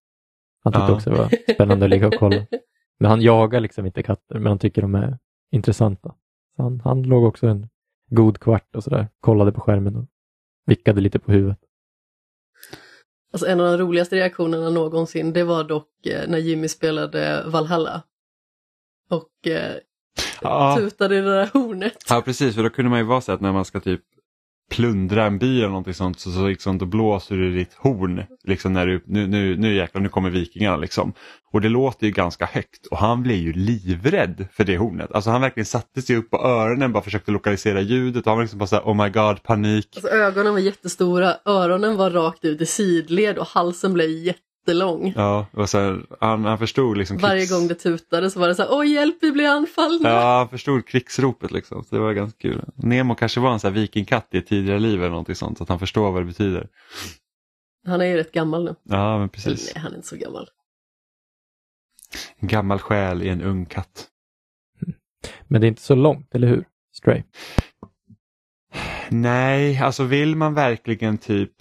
[0.64, 0.96] Han tyckte Ja.
[0.96, 2.46] också det var spännande att ligga och kolla.
[3.00, 5.18] Men han jagar liksom inte katter, men han tycker de är
[5.52, 6.16] intressanta.
[6.56, 7.70] Så han, han låg också en
[8.10, 10.06] god kvart och sådär, kollade på skärmen och
[10.66, 11.60] vickade lite på huvudet.
[13.34, 18.02] Alltså en av de roligaste reaktionerna någonsin, det var dock eh, när Jimmy spelade Valhalla.
[19.10, 19.76] Och eh,
[20.42, 20.76] Ja.
[20.80, 22.04] tutade i det där hornet.
[22.10, 22.56] ja, precis.
[22.56, 24.02] För då kunde man ju vara så att när man ska typ
[24.72, 28.24] plundra en by eller någonting sånt så, så liksom, då blåser du ditt horn.
[28.44, 31.14] Liksom när du, nu, nu, nu jäklar, nu kommer vikingarna liksom.
[31.52, 35.12] Och det låter ju ganska högt och han blev ju livrädd för det hornet.
[35.12, 38.44] Alltså han verkligen satte sig upp på öronen bara försökte lokalisera ljudet och han var
[38.44, 39.88] liksom bara såhär oh my god, panik.
[39.96, 44.10] Alltså ögonen var jättestora, öronen var rakt ut i sidled och halsen blev
[44.62, 45.14] jättelång.
[45.16, 48.56] Ja, och sen, han, han förstod liksom Varje krigs- gång det tutade så var det
[48.56, 50.10] så här, åh hjälp vi blir anfallna.
[50.10, 51.84] Ja, han förstod krigsropet liksom.
[51.84, 52.66] Så det var ganska kul.
[52.76, 55.58] Nemo kanske var en sån här vikingkatt i ett tidigare liv eller någonting sånt.
[55.58, 56.68] Så att han förstår vad det betyder.
[57.86, 58.76] Han är ju rätt gammal nu.
[58.84, 59.72] Ja, men Eller, precis.
[59.76, 60.50] nej, han är inte så gammal.
[62.38, 64.08] En gammal själ i en ung katt.
[65.48, 66.66] Men det är inte så långt, eller hur?
[66.98, 67.24] Stray.
[69.10, 71.52] Nej, alltså vill man verkligen typ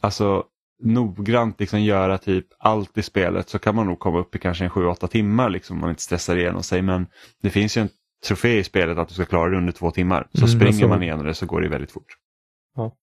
[0.00, 0.44] alltså
[0.80, 4.64] noggrant liksom göra typ allt i spelet så kan man nog komma upp i kanske
[4.64, 6.82] en 7-8 timmar liksom om man inte stressar igenom sig.
[6.82, 7.06] Men
[7.42, 7.88] det finns ju en
[8.26, 10.28] trofé i spelet att du ska klara det under två timmar.
[10.32, 10.88] Så Mm, springer såg.
[10.88, 12.16] man igenom det så går det väldigt fort.
[12.76, 12.96] Ja.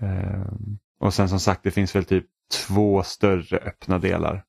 [0.00, 2.26] Ehm, och sen som sagt det finns väl typ
[2.68, 4.44] två större öppna delar.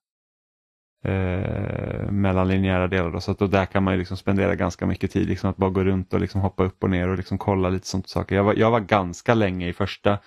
[1.03, 3.11] Eh, mellan linjära delar.
[3.11, 5.27] Då, så att då där kan man ju liksom spendera ganska mycket tid.
[5.27, 7.87] Liksom att bara gå runt och liksom hoppa upp och ner och liksom kolla lite
[7.87, 8.35] sånt saker.
[8.35, 10.19] Jag var, jag var ganska länge i första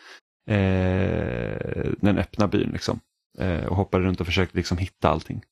[0.47, 2.71] eh, den öppna byn.
[2.73, 3.01] Liksom.
[3.39, 5.43] eh, och hoppade runt och försökte liksom hitta allting.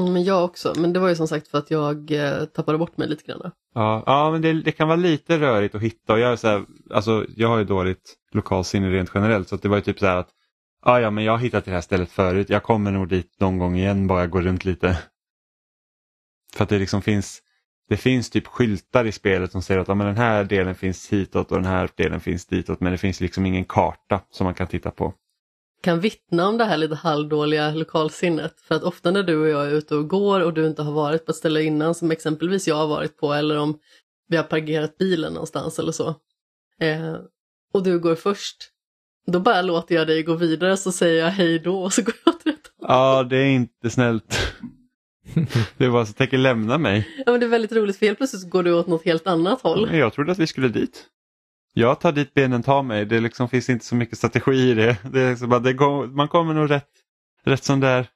[0.00, 2.78] Mm, Men jag också, men det var ju som sagt för att jag eh, tappade
[2.78, 3.50] bort mig lite grann.
[3.74, 6.48] Ja, ja men det, det kan vara lite rörigt att hitta och jag, är så
[6.48, 10.06] här, alltså, jag har ju dåligt lokalsinne rent generellt så det var ju typ så
[10.06, 10.30] här att
[10.84, 13.58] ja, ja, men jag har hittat det här stället förut, jag kommer nog dit någon
[13.58, 14.98] gång igen bara jag går runt lite.
[16.54, 17.42] För att det liksom finns
[17.88, 21.08] det finns typ skyltar i spelet som säger att ja, men den här delen finns
[21.08, 24.54] hitåt och den här delen finns ditåt men det finns liksom ingen karta som man
[24.54, 25.14] kan titta på.
[25.82, 28.60] Kan vittna om det här lite halvdåliga lokalsinnet.
[28.60, 30.92] För att ofta när du och jag är ute och går och du inte har
[30.92, 33.78] varit på ett ställe innan som exempelvis jag har varit på eller om
[34.28, 36.08] vi har parkerat bilen någonstans eller så.
[36.80, 37.16] Eh,
[37.74, 38.56] och du går först.
[39.26, 42.14] Då bara låter jag dig gå vidare så säger jag hej då och så går
[42.24, 42.86] jag åt rätt håll.
[42.88, 44.38] Ja, det är inte snällt.
[45.76, 47.08] det var så att tänker lämna mig.
[47.26, 49.26] Ja men det är väldigt roligt för helt plötsligt så går du åt något helt
[49.26, 49.94] annat håll.
[49.94, 51.06] Jag trodde att vi skulle dit.
[51.74, 53.04] Jag tar dit benen tar mig.
[53.06, 54.96] Det liksom finns inte så mycket strategi i det.
[55.12, 56.90] det, är liksom bara, det går, man kommer nog rätt,
[57.44, 58.06] rätt som där.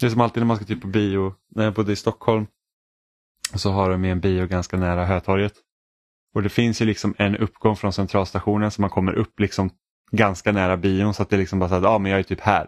[0.00, 1.34] Det är som alltid när man ska typ på bio.
[1.54, 2.46] När jag bodde i Stockholm
[3.54, 5.54] så har de en bio ganska nära Hötorget.
[6.34, 9.70] Och det finns ju liksom en uppgång från centralstationen så man kommer upp liksom
[10.12, 12.24] ganska nära bion så att det är liksom bara så att ja, men jag är
[12.24, 12.66] typ här.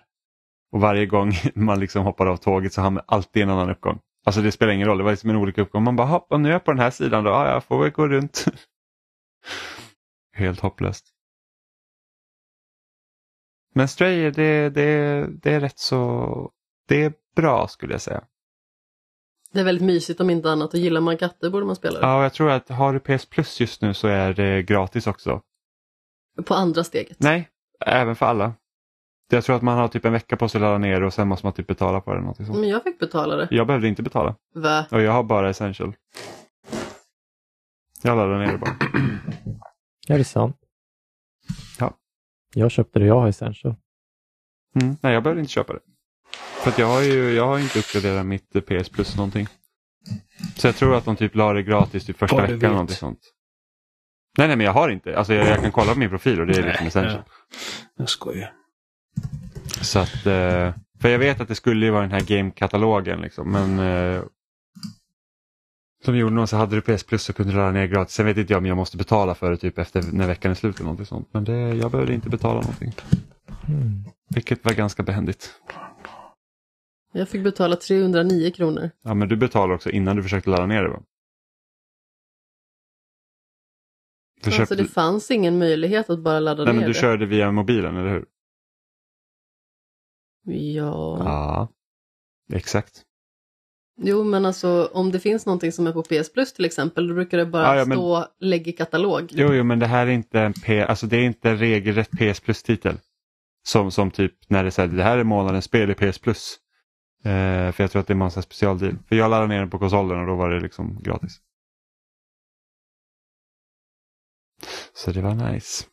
[0.73, 4.01] Och varje gång man liksom hoppar av tåget så har man alltid en annan uppgång.
[4.25, 5.83] Alltså det spelar ingen roll, det var liksom en olika uppgång.
[5.83, 7.91] Man bara, hoppa nu är jag på den här sidan då, ja, jag får väl
[7.91, 8.45] gå runt.
[10.33, 11.07] Helt hopplöst.
[13.75, 16.51] Men Stray, det, det, det är rätt så,
[16.89, 18.25] det är bra skulle jag säga.
[19.53, 22.07] Det är väldigt mysigt om inte annat och gillar man katter borde man spela det.
[22.07, 25.07] Ja, och jag tror att har du PS Plus just nu så är det gratis
[25.07, 25.43] också.
[26.45, 27.17] På andra steget.
[27.21, 27.49] Nej,
[27.87, 28.55] även för alla.
[29.37, 31.29] Jag tror att man har typ en vecka på sig att ladda ner och sen
[31.29, 32.21] måste man typ betala på det.
[32.21, 32.59] Någonting sånt.
[32.59, 33.49] Men jag fick betala det.
[33.51, 34.87] Jag behövde inte betala Va?
[34.91, 35.95] och jag har bara essential.
[38.03, 38.77] Jag laddar ner det bara.
[40.09, 40.57] Är det sant?
[41.79, 41.97] Ja.
[42.55, 43.75] Jag köpte det jag har Essential.
[44.81, 44.97] Mm.
[45.01, 45.81] Nej, jag behövde inte köpa det.
[46.63, 49.47] För att jag har ju jag har inte uppgraderat mitt PS Plus någonting.
[50.57, 52.65] Så jag tror att de typ la det gratis typ första Vad du veckan vet.
[52.65, 53.21] eller någonting sånt.
[54.39, 55.19] Nej, nej, men jag har inte.
[55.19, 57.23] Alltså jag, jag kan kolla på min profil och det är liksom Nej, essential.
[57.97, 58.53] Jag skojar.
[59.83, 63.51] Så att, eh, för jag vet att det skulle ju vara den här game-katalogen liksom,
[63.53, 64.23] men eh,
[66.05, 68.15] som gjorde någon så hade du PS Plus så kunde du ladda ner gratis.
[68.15, 70.55] Sen vet inte jag om jag måste betala för det typ efter när veckan är
[70.55, 71.29] slut eller någonting sånt.
[71.33, 72.93] Men det, jag behövde inte betala någonting.
[73.69, 74.05] Mm.
[74.35, 75.51] Vilket var ganska behändigt.
[77.13, 78.91] Jag fick betala 309 kronor.
[79.03, 81.03] Ja men du betalade också innan du försökte ladda ner det va?
[84.45, 86.99] Alltså köpte- det fanns ingen möjlighet att bara ladda Nej ner men du det.
[87.01, 88.25] körde via mobilen eller hur?
[90.45, 91.19] Ja.
[91.25, 91.69] Ja.
[92.53, 93.03] Exakt.
[94.01, 97.15] Jo men alltså om det finns någonting som är på PS Plus till exempel då
[97.15, 99.29] brukar det bara Ja, ja, men- stå lägg i katalog.
[99.31, 102.11] Jo, jo men det här är inte en P, alltså det är inte en regelrätt
[102.11, 102.99] PS Plus-titel.
[103.65, 106.59] Som, som typ när det säger det här är månadens spel i PS Plus.
[107.25, 108.99] Eh, för jag tror att det är en massa specialdeal.
[109.09, 111.41] För jag laddade ner den på konsolen och då var det liksom gratis.
[114.95, 115.85] Så det var nice.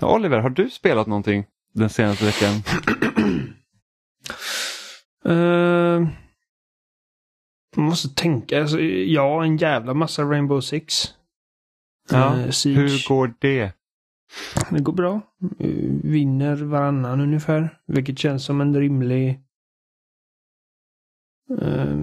[0.00, 2.62] Oliver, har du spelat någonting den senaste veckan?
[5.26, 6.08] Uh,
[7.76, 8.60] man måste tänka.
[8.60, 11.14] Alltså, ja, en jävla massa Rainbow Six.
[12.10, 12.80] Ja, Siege.
[12.80, 13.72] Hur går det?
[14.70, 15.20] Det går bra.
[16.02, 17.78] Vinner varannan ungefär.
[17.86, 19.40] Vilket känns som en rimlig...
[21.60, 21.98] Eh,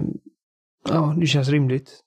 [0.88, 2.00] ja, det känns rimligt.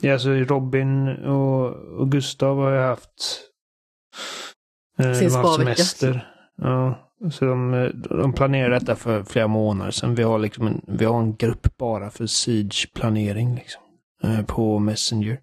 [0.00, 3.40] Ja, alltså Robin och, och Gustav har ju haft
[4.14, 4.47] uh,
[4.98, 6.28] Sin de har haft semester.
[6.56, 10.14] Ja, så de, eh, de planerar detta för flera månader sedan.
[10.14, 13.82] Vi har, liksom en, vi har en grupp bara för Siege-planering liksom,
[14.22, 15.40] eh, på Messenger.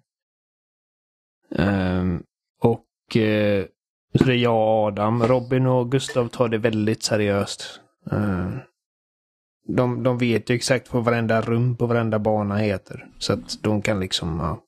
[1.54, 2.22] Ehm,
[2.60, 3.64] och eh,
[4.18, 5.22] så det är jag och Adam.
[5.22, 7.80] Robin och Gustav tar det väldigt seriöst.
[8.10, 8.58] Ehm,
[9.68, 13.06] de, de vet ju exakt vad varenda rum på varenda bana heter.
[13.18, 14.38] Så att de kan liksom...
[14.40, 14.62] Ja.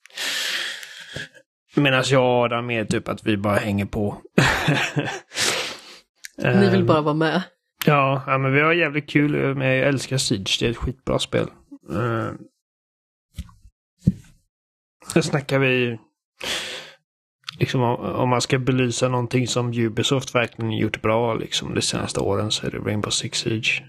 [1.77, 4.17] Medan jag och Adam är typ att vi bara hänger på.
[6.39, 7.43] Ni vill Ehm, bara vara med.
[7.87, 9.55] Ja, ja, men vi har jävligt kul.
[9.55, 10.57] Men jag älskar Siege.
[10.61, 11.47] Det är ett skitbra spel.
[11.93, 12.31] Uh,
[15.23, 15.99] snackar vi...
[17.59, 22.21] Liksom om, om man ska belysa någonting som Ubisoft verkligen gjort bra liksom de senaste
[22.21, 23.83] åren så är det Rainbow Six Siege.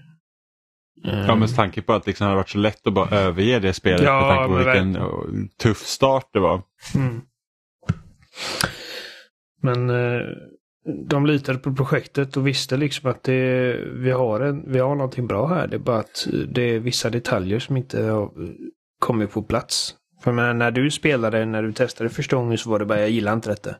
[1.06, 3.58] Eh, Ja, med tanke på att liksom det hade varit så lätt att bara överge
[3.58, 6.62] det spelet Ja, med tanke på vilken tuff start det var.
[6.94, 7.20] Mm.
[9.62, 10.20] Men eh,
[11.08, 15.26] de litade på projektet och visste liksom att det, vi, har en, vi har någonting
[15.26, 15.66] bra här.
[15.66, 18.30] Det är bara att det är vissa detaljer som inte har
[19.00, 19.94] kommit på plats.
[20.24, 23.10] För menar, när du spelade, när du testade första gången så var det bara jag
[23.10, 23.70] gillar inte detta.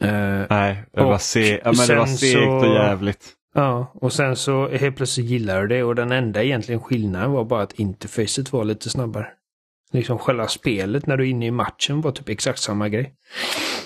[0.00, 3.34] Eh, Nej, det var, se- ja, men det var segt och jävligt.
[3.54, 7.44] Ja, och sen så helt plötsligt gillar du det och den enda egentligen skillnaden var
[7.44, 9.26] bara att interfacet var lite snabbare.
[9.90, 13.14] Liksom själva spelet när du är inne i matchen var typ exakt samma grej.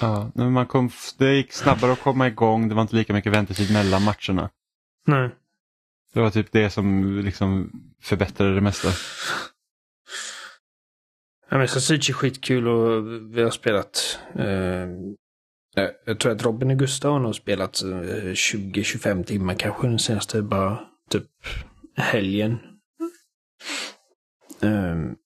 [0.01, 3.33] Ja, men man kom, det gick snabbare att komma igång, det var inte lika mycket
[3.33, 4.51] väntetid mellan matcherna.
[5.07, 5.31] Nej.
[6.15, 7.71] Det var typ det som liksom
[8.03, 8.89] förbättrade det mesta.
[11.51, 14.89] Ja, men Sausage är skitkul och vi har spelat eh,
[16.05, 20.43] jag tror att Robin och Gustav har nog spelat eh, 20-25 timmar kanske den senaste
[20.43, 20.81] bara
[21.11, 21.27] typ
[21.97, 22.59] helgen.
[24.61, 25.17] Ehm,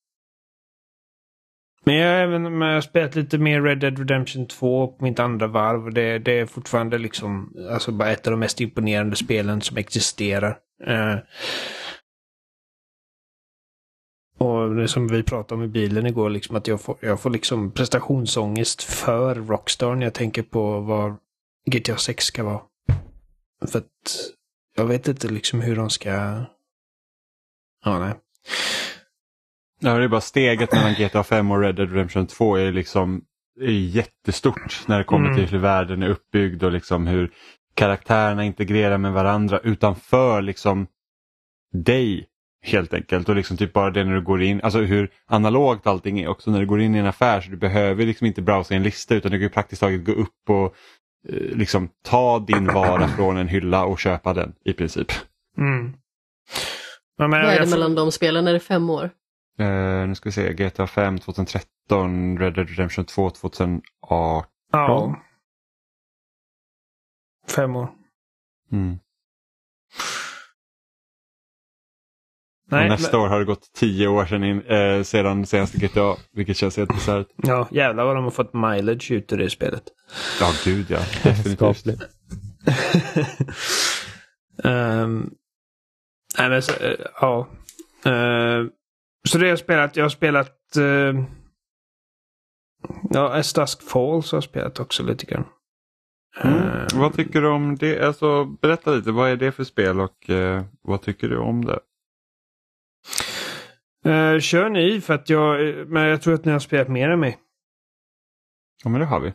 [1.87, 5.19] men jag har även jag har spelat lite mer Red Dead Redemption 2 på mitt
[5.19, 5.93] andra varv.
[5.93, 10.57] Det, det är fortfarande liksom alltså bara ett av de mest imponerande spelen som existerar.
[10.87, 11.15] Eh,
[14.37, 17.29] och det som vi pratade om i bilen igår, liksom att jag får, jag får
[17.29, 21.15] liksom prestationsångest för Rockstar när jag tänker på vad
[21.71, 22.61] GTA 6 ska vara.
[23.71, 23.87] För att
[24.75, 26.09] jag vet inte liksom hur de ska...
[27.85, 28.13] Ja, nej.
[29.79, 33.21] Ja, det är bara steget mellan GTA 5 och Red Dead Redemption 2 är liksom
[33.61, 35.37] är jättestort när det kommer Mm.
[35.37, 37.31] till hur världen är uppbyggd och liksom hur
[37.73, 40.87] karaktärerna integrerar med varandra utanför liksom
[41.73, 42.27] dig
[42.65, 43.29] helt enkelt.
[43.29, 46.51] Och liksom typ bara det när du går in, alltså hur analogt allting är också
[46.51, 48.83] när du går in i en affär så du behöver liksom inte browsa i en
[48.83, 50.75] lista utan du kan ju praktiskt taget gå upp och
[51.29, 55.07] eh, liksom ta din vara från en hylla och köpa den i princip.
[55.57, 55.93] Mm.
[57.17, 58.47] Ja, men Vad är det mellan de spelen?
[58.47, 59.09] Är det fem år?
[59.59, 63.81] Eh, nu ska vi se, GTA 5 2013, Red Dead Redemption 2 2018.
[64.71, 65.15] Ja.
[67.49, 67.89] Fem år.
[68.71, 68.99] Mm.
[72.71, 76.15] Nej, nästa men- år har det gått tio år sedan, in, eh, sedan senaste GTA,
[76.31, 77.27] vilket känns helt bisarrt.
[77.35, 79.83] Ja, jävlar vad de har fått mileage ut ur det spelet.
[80.39, 80.99] Ja, gud ja.
[81.23, 81.85] Definitivt.
[84.63, 85.29] Ehm,
[86.37, 87.47] nej men så, eh, ja.
[88.05, 88.69] Ehm,
[89.27, 89.95] så det har jag spelat.
[89.95, 90.57] Jag har spelat...
[90.77, 91.23] Uh,
[93.09, 95.45] ja, As Dusk Falls har jag spelat också lite grann.
[96.43, 96.57] Mm.
[96.57, 98.01] Ehm, Vad tycker du om det?
[98.07, 101.79] Alltså, berätta lite, vad är det för spel och eh, vad tycker du om det?
[104.05, 105.59] eh, kör ni för att jag...
[105.87, 107.37] Men jag tror att ni har spelat mer än mig.
[108.83, 109.33] Ja, men det har vi.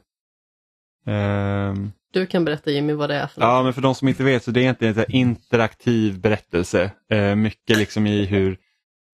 [1.07, 3.47] Ehm, Du kan berätta Jimmy vad det är för något.
[3.49, 6.91] Ja, men för de som inte vet så det är egentligen en interaktiv berättelse.
[7.37, 8.59] Mycket liksom i hur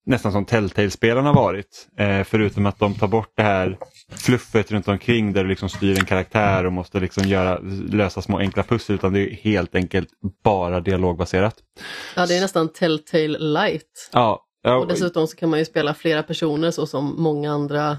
[0.05, 1.87] nästan som Telltale-spelarna varit.
[1.97, 3.77] Eh, förutom att de tar bort det här
[4.11, 7.59] fluffet runt omkring där du liksom styr en karaktär och måste liksom göra,
[7.91, 10.09] lösa små enkla pussel utan det är helt enkelt
[10.43, 11.55] bara dialogbaserat.
[12.15, 14.09] Ja, det är nästan Telltale light.
[14.13, 17.97] Ja, ja, Och dessutom så kan man ju spela flera personer så som många andra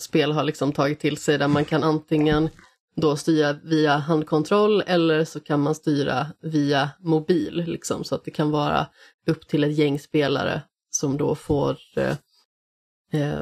[0.00, 2.48] spel har liksom tagit till sig där man kan antingen
[2.96, 8.30] då styra via handkontroll eller så kan man styra via mobil liksom så att det
[8.30, 8.86] kan vara
[9.26, 10.62] upp till ett gäng spelare
[10.94, 12.16] som då får eh,
[13.12, 13.40] eh,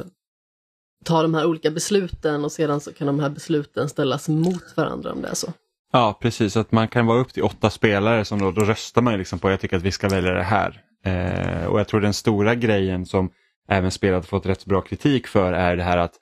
[1.04, 5.12] ta de här olika besluten och sedan så kan de här besluten ställas mot varandra
[5.12, 5.52] om det är så.
[5.92, 6.56] Ja, precis.
[6.56, 9.38] Att man kan vara upp till åtta spelare som då, då röstar man ju liksom
[9.38, 10.82] på jag tycker att vi ska välja det här.
[11.04, 13.30] Eh, och jag tror den stora grejen som
[13.68, 16.14] även spelet fått rätt bra kritik för är det här att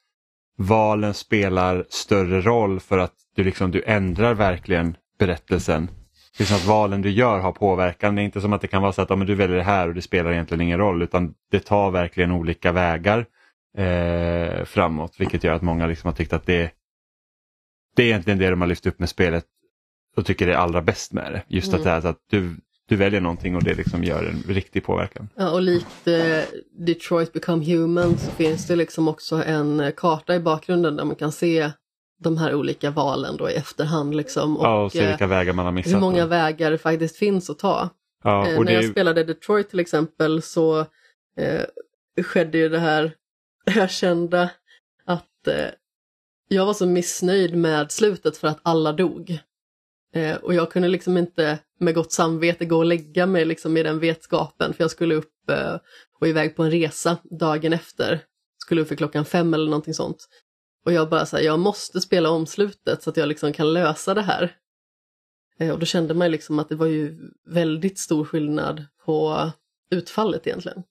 [0.58, 5.90] valen spelar större roll för att du, liksom, du ändrar verkligen berättelsen.
[6.38, 8.14] Det är som att valen du gör har påverkan.
[8.14, 9.62] Det är inte som att det kan vara så att ja, men du väljer det
[9.62, 13.26] här och det spelar egentligen ingen roll utan det tar verkligen olika vägar
[13.76, 16.70] eh, framåt vilket gör att många liksom har tyckt att det,
[17.96, 19.44] det är egentligen det de har lyft upp med spelet
[20.16, 21.42] och tycker det är allra bäst med det.
[21.48, 22.56] Just att, det här, så att du,
[22.88, 25.28] du väljer någonting och det liksom gör en riktig påverkan.
[25.34, 26.42] Ja, och likt eh,
[26.86, 31.16] Detroit Become Human så finns det liksom också en eh, karta i bakgrunden där man
[31.16, 31.70] kan se
[32.20, 34.56] de här olika valen då i efterhand liksom.
[34.56, 35.92] Och, ja, och se eh, vilka vägar man har missat.
[35.92, 37.88] hur många vägar det faktiskt finns att ta.
[38.24, 40.80] ja, Eh, när det, jag spelade Detroit till exempel så
[41.36, 41.64] eh,
[42.22, 43.12] skedde ju det här,
[43.74, 44.50] jag kände
[45.04, 45.70] att eh,
[46.48, 49.38] jag var så missnöjd med slutet för att alla dog.
[50.14, 53.82] Eh, och jag kunde liksom inte med gott samvete gå och lägga mig liksom i
[53.82, 55.76] den vetskapen för jag skulle upp eh,
[56.20, 58.20] och iväg på en resa dagen efter.
[58.58, 60.28] Skulle upp för klockan fem eller någonting sånt.
[60.84, 64.14] Och jag bara såhär, jag måste spela om slutet så att jag liksom kan lösa
[64.14, 64.52] det här.
[65.58, 69.50] Eh, och då kände man ju liksom att det var ju väldigt stor skillnad på
[69.90, 70.82] utfallet egentligen.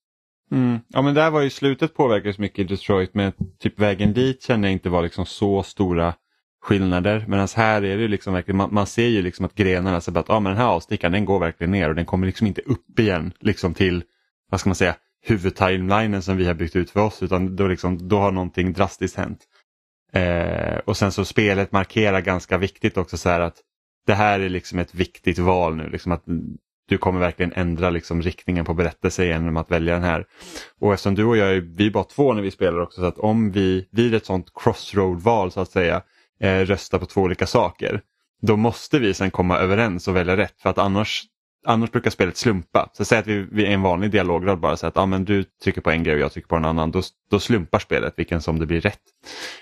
[0.52, 4.44] mm, ja, men där var ju slutet påverkades mycket i Detroit men typ vägen dit
[4.44, 6.14] kände jag inte var liksom så stora
[6.62, 7.26] skillnader.
[7.28, 10.12] Medan här är det ju liksom verkligen, man, man ser ju liksom att grenarna, så
[10.12, 12.48] alltså att ah, men den här avstickaren den går verkligen ner och den kommer liksom
[12.48, 14.04] inte upp igen liksom till,
[14.50, 18.08] vad ska man säga, huvudtimelinen som vi har byggt ut för oss utan då, liksom,
[18.08, 19.48] då har någonting drastiskt hänt.
[20.14, 23.56] Eh, och sen så spelet markerar ganska viktigt också så här att
[24.08, 25.90] det här är liksom ett viktigt val nu.
[25.90, 26.24] Liksom att
[26.90, 30.26] du kommer verkligen ändra liksom riktningen på berättelsen genom att välja den här.
[30.80, 33.08] Och eftersom du och jag är, vi är bara två när vi spelar också så
[33.08, 36.02] att om vi vid ett sånt crossroad-val så att säga
[36.40, 38.02] eh, röstar på två olika saker
[38.42, 41.24] då måste vi sen komma överens och välja rätt för att annars
[41.66, 42.90] annars brukar spelet slumpa.
[42.94, 45.44] Så säg att vi, vi är en vanlig dialograd bara så att ah, men du
[45.44, 46.92] trycker på en grej och jag trycker på en annan.
[46.92, 47.02] Då,
[47.32, 49.00] då slumpar spelet vilken som det blir rätt.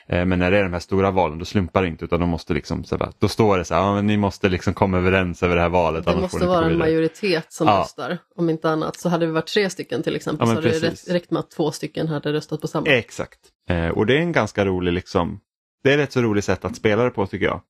[0.08, 2.30] Eh, men när det är de här stora valen då slumpar det inte utan de
[2.30, 4.98] måste liksom, så här, då står det så här, ah, men ni måste liksom komma
[4.98, 6.06] överens över det här valet.
[6.06, 7.80] Det måste vara en majoritet som ja.
[7.80, 8.18] röstar.
[8.36, 11.14] Om inte annat så hade vi varit tre stycken till exempel ja, så hade det
[11.14, 12.88] räckt med att två stycken hade röstat på samma.
[12.88, 13.39] Exakt.
[13.70, 15.39] Eh, och det är en ganska rolig liksom,
[15.84, 17.62] det är ett rätt så roligt sätt att spela det på tycker jag.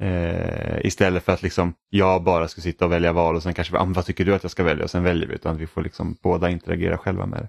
[0.00, 3.78] Eh, istället för att liksom jag bara ska sitta och välja val och sen kanske,
[3.78, 5.34] ah, vad tycker du att jag ska välja och sen väljer vi.
[5.34, 7.48] Utan vi får liksom båda interagera själva med det.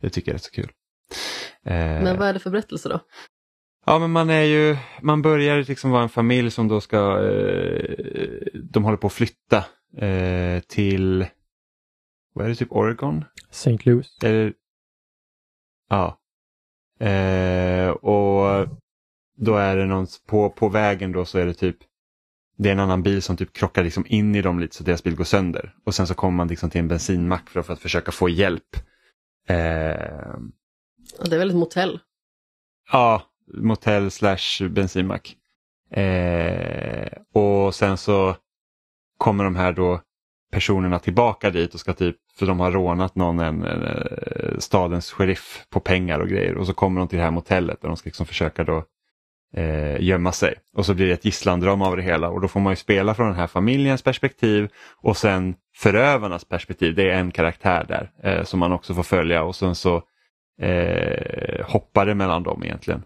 [0.00, 0.70] Det tycker jag är så kul.
[1.64, 3.00] Eh, men vad är det för berättelse då?
[3.86, 7.96] Ja men man är ju, man börjar liksom vara en familj som då ska, eh,
[8.54, 9.64] de håller på att flytta
[9.96, 11.26] eh, till,
[12.34, 13.24] vad är det, typ Oregon?
[13.50, 13.78] St.
[13.82, 14.18] Louis.
[14.22, 14.52] Eller,
[15.88, 16.18] ja.
[17.00, 18.68] Eh, och
[19.36, 21.76] då är det någon, på, på vägen då så är det typ
[22.62, 25.02] det är en annan bil som typ krockar liksom in i dem lite så deras
[25.02, 25.74] bil går sönder.
[25.84, 28.76] Och sen så kommer man liksom till en bensinmack för, för att försöka få hjälp.
[29.48, 29.54] Eh...
[31.24, 32.00] Det är väl ett motell?
[32.92, 33.22] Ja,
[33.54, 35.36] motell slash bensinmack.
[35.90, 37.08] Eh...
[37.34, 38.36] Och sen så
[39.18, 40.00] kommer de här då
[40.52, 45.12] personerna tillbaka dit och ska typ, för de har rånat någon, en, en, en, stadens
[45.12, 46.56] sheriff på pengar och grejer.
[46.56, 48.84] Och så kommer de till det här motellet där de ska liksom försöka då
[49.56, 50.54] eh, gömma sig.
[50.76, 53.14] Och så blir det ett gisslandrama av det hela och då får man ju spela
[53.14, 56.94] från den här familjens perspektiv och sen förövarnas perspektiv.
[56.94, 60.02] Det är en karaktär där eh, som man också får följa och sen så
[60.60, 63.02] eh, hoppar det mellan dem egentligen.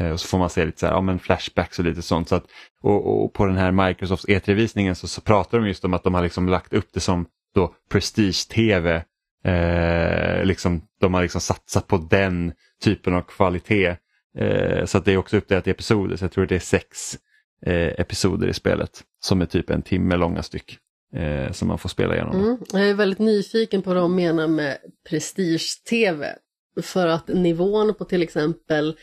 [0.00, 2.28] Eh, och så får man se lite så här, ja, men flashbacks och lite sånt.
[2.28, 2.44] Så att,
[2.82, 6.14] och, och på den här Microsofts E3-visningen så, så pratar de just om att de
[6.14, 9.04] har liksom lagt upp det som då prestige-tv.
[9.44, 13.96] Eh, liksom, de har liksom satsat på den typen av kvalitet.
[14.36, 17.18] Eh, så att det är också uppdelat i episoder, så jag tror det är sex
[17.66, 20.78] eh, episoder i spelet som är typ en timme långa styck
[21.14, 22.40] eh, som man får spela igenom.
[22.40, 22.56] Mm.
[22.72, 24.78] Jag är väldigt nyfiken på vad de menar med
[25.08, 26.34] prestige-tv.
[26.82, 28.96] För att nivån på till exempel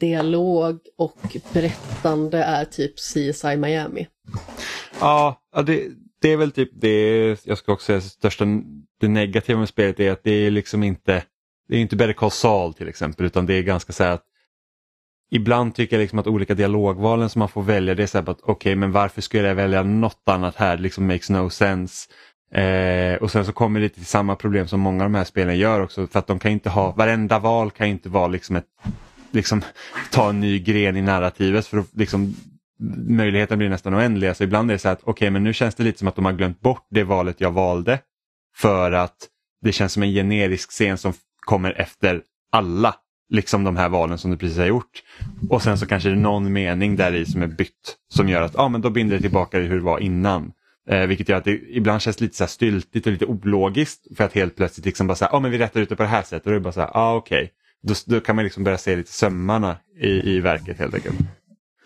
[0.00, 4.06] dialog och berättande är typ CSI Miami.
[5.00, 5.88] Ja, det,
[6.20, 8.44] det är väl typ det jag ska också säga största
[9.00, 11.22] det negativa med spelet är att det är liksom inte
[11.68, 14.24] det är inte Better Call Saul till exempel utan det är ganska så här att
[15.30, 18.30] ibland tycker jag liksom att olika dialogvalen som man får välja det är så här
[18.30, 21.50] att okej okay, men varför skulle jag välja något annat här, det liksom makes no
[21.50, 22.08] sense.
[22.52, 25.58] Eh, och sen så kommer det till samma problem som många av de här spelen
[25.58, 28.66] gör också för att de kan inte ha, varenda val kan inte vara liksom ett,
[29.30, 29.62] liksom
[30.10, 32.34] ta en ny gren i narrativet för att liksom
[33.08, 35.74] möjligheten blir nästan oändliga så ibland är det så att okej okay, men nu känns
[35.74, 37.98] det lite som att de har glömt bort det valet jag valde
[38.56, 39.16] för att
[39.62, 41.12] det känns som en generisk scen som
[41.46, 42.22] kommer efter
[42.52, 42.94] alla
[43.28, 45.02] liksom de här valen som du precis har gjort.
[45.50, 48.42] Och sen så kanske det är någon mening där i som är bytt som gör
[48.42, 50.52] att ah, men då binder det tillbaka hur det var innan.
[50.88, 54.24] Eh, vilket gör att det ibland känns lite så här styltigt och lite ologiskt för
[54.24, 56.22] att helt plötsligt liksom bara säga ja men vi rättar ut det på det här
[56.22, 57.42] sättet och det är bara så här, ah, okej.
[57.42, 57.50] Okay.
[57.82, 61.16] Då, då, kan man liksom börja se lite sömmarna i, i verket helt enkelt.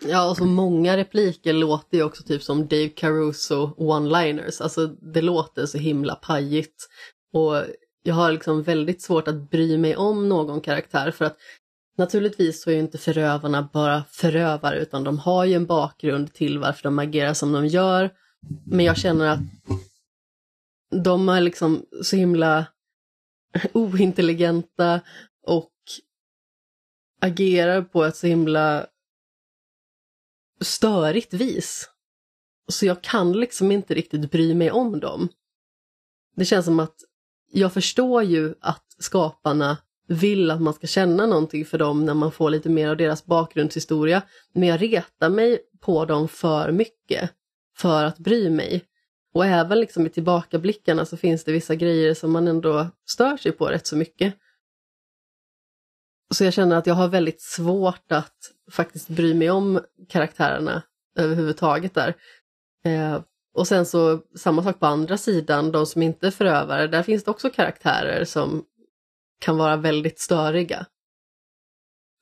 [0.07, 4.61] Ja, och så många repliker låter ju också typ som Dave Caruso one-liners.
[4.61, 6.87] Alltså det låter så himla pajigt.
[7.33, 7.63] Och
[8.03, 11.37] jag har liksom väldigt svårt att bry mig om någon karaktär för att
[11.97, 16.59] naturligtvis så är ju inte förövarna bara förövare utan de har ju en bakgrund till
[16.59, 18.13] varför de agerar som de gör.
[18.65, 19.39] Men jag känner att
[21.03, 22.65] de är liksom så himla
[23.73, 25.01] ointelligenta
[25.43, 25.71] och
[27.21, 28.87] agerar på ett så himla
[30.61, 31.89] störigt vis.
[32.71, 35.29] Så jag kan liksom inte riktigt bry mig om dem.
[36.35, 36.95] Det känns som att
[37.51, 39.77] jag förstår ju att skaparna
[40.07, 43.25] vill att man ska känna någonting för dem när man får lite mer av deras
[43.25, 44.21] bakgrundshistoria.
[44.53, 47.31] Men jag retar mig på dem för mycket
[47.77, 48.85] för att bry mig.
[49.33, 53.51] Och även liksom i tillbakablickarna så finns det vissa grejer som man ändå stör sig
[53.51, 54.35] på rätt så mycket.
[56.33, 58.35] Så jag känner att jag har väldigt svårt att
[58.71, 59.79] faktiskt bry mig om
[60.09, 60.83] karaktärerna
[61.15, 62.15] överhuvudtaget där.
[62.83, 63.21] Eh,
[63.53, 67.23] och sen så samma sak på andra sidan, de som inte är förövare, där finns
[67.23, 68.65] det också karaktärer som
[69.39, 70.85] kan vara väldigt störiga.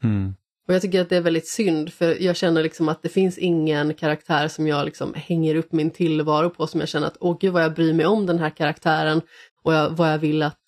[0.04, 0.36] Mm.
[0.68, 3.38] Och jag tycker att det är väldigt synd för jag känner liksom att det finns
[3.38, 7.38] ingen karaktär som jag liksom hänger upp min tillvaro på som jag känner att åh
[7.40, 9.22] gud vad jag bryr mig om den här karaktären
[9.64, 10.60] och jag, vad jag vill att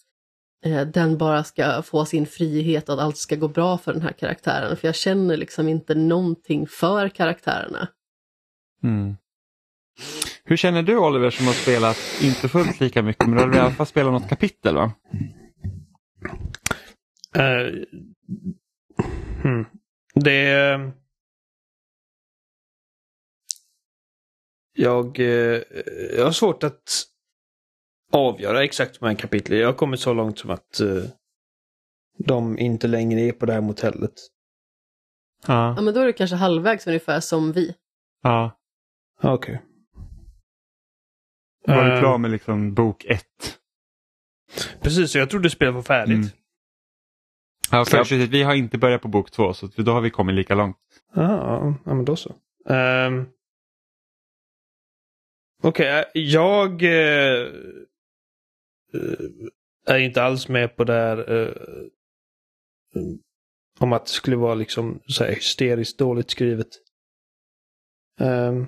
[0.66, 4.02] eh, den bara ska få sin frihet och att allt ska gå bra för den
[4.02, 4.78] här karaktären.
[4.78, 7.88] För jag känner liksom inte någonting för karaktärerna.
[8.84, 9.16] Mm.
[10.44, 13.60] Hur känner du Oliver som har spelat, inte fullt lika mycket, men du har i
[13.60, 14.92] alla fall spelat något kapitel va?
[17.38, 17.86] Uh,
[19.44, 19.66] hmm.
[20.16, 20.92] Det...
[24.74, 25.62] Jag, eh,
[26.18, 27.04] jag har svårt att
[28.12, 29.58] avgöra exakt hur många kapitel.
[29.58, 31.04] Jag har kommit så långt som att uh,
[32.18, 34.14] de inte längre är på det här motellet.
[35.48, 35.74] Ja.
[35.78, 37.76] Ja men då är det kanske halvvägs ungefär som vi.
[38.24, 38.58] ja.
[39.24, 39.34] Okej.
[39.34, 39.71] Okay.
[41.68, 43.60] Var du Eh, klar med liksom bok ett?
[44.82, 46.16] Precis, så jag trodde spelet var färdigt.
[46.16, 46.30] Mm.
[47.72, 50.36] Ja, för precis, vi har inte börjat på bok två så då har vi kommit
[50.36, 50.78] lika långt.
[51.14, 52.36] Ja, ja men då så.
[52.66, 53.30] Um,
[55.64, 57.48] Okej, eh, jag eh,
[59.88, 61.30] är inte alls med på det här
[62.96, 63.20] mm,
[63.80, 66.68] om att det skulle vara liksom så här hysteriskt dåligt skrivet.
[68.20, 68.68] Ehm,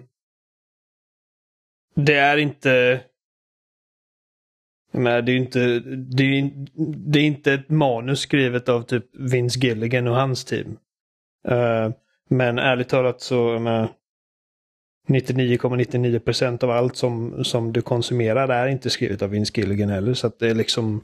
[1.93, 3.01] det är inte
[4.95, 6.51] men det är ju inte, det är,
[7.11, 10.77] det är inte ett manus skrivet av typ Vince Gilligan och hans team.
[11.51, 11.89] Uh,
[12.29, 13.59] men ärligt talat så,
[15.07, 20.13] 99,99 procent av allt som, som du konsumerar är inte skrivet av Vince Gilligan heller.
[20.13, 21.03] Så att det är liksom...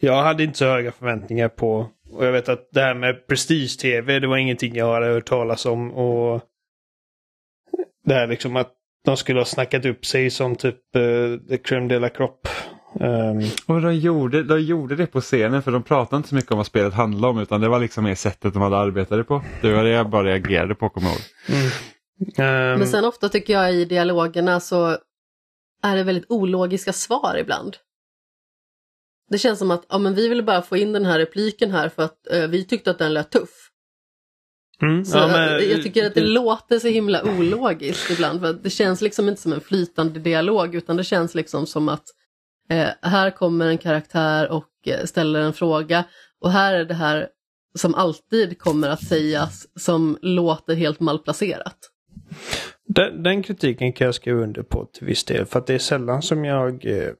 [0.00, 1.88] Jag hade inte så höga förväntningar på...
[2.10, 5.66] Och jag vet att det här med prestige-tv, det var ingenting jag hade hört talas
[5.66, 5.92] om.
[5.92, 6.42] Och
[8.04, 8.72] det här liksom att
[9.04, 12.48] de skulle ha snackat upp sig som typ uh, the crème de la crop.
[13.00, 16.50] Um, Och de gjorde, de gjorde det på scenen för de pratade inte så mycket
[16.50, 19.42] om vad spelet handlade om utan det var liksom mer sättet de hade arbetat på.
[19.62, 21.58] Det var det jag bara reagerade på, kommer jag ihåg.
[21.60, 21.70] mm.
[22.72, 24.98] Ehm, Men sen ofta tycker jag i dialogerna så
[25.82, 27.76] är det väldigt ologiska svar ibland.
[29.30, 31.88] Det känns som att ja, men vi ville bara få in den här repliken här
[31.88, 33.63] för att eh, vi tyckte att den lät tuff.
[34.82, 38.40] Mm, Så ja, men- eh, jag tycker att det låter så himla ologiskt ibland.
[38.40, 42.04] För det känns liksom inte som en flytande dialog utan det känns liksom som att
[42.70, 46.04] eh, här kommer en karaktär och eh, ställer en fråga
[46.40, 47.28] och här är det här
[47.78, 51.76] som alltid kommer att sägas som låter helt malplacerat.
[52.88, 55.46] Den, den kritiken kan jag skriva under på till viss del.
[55.46, 57.10] För att det är sällan som jag, eh,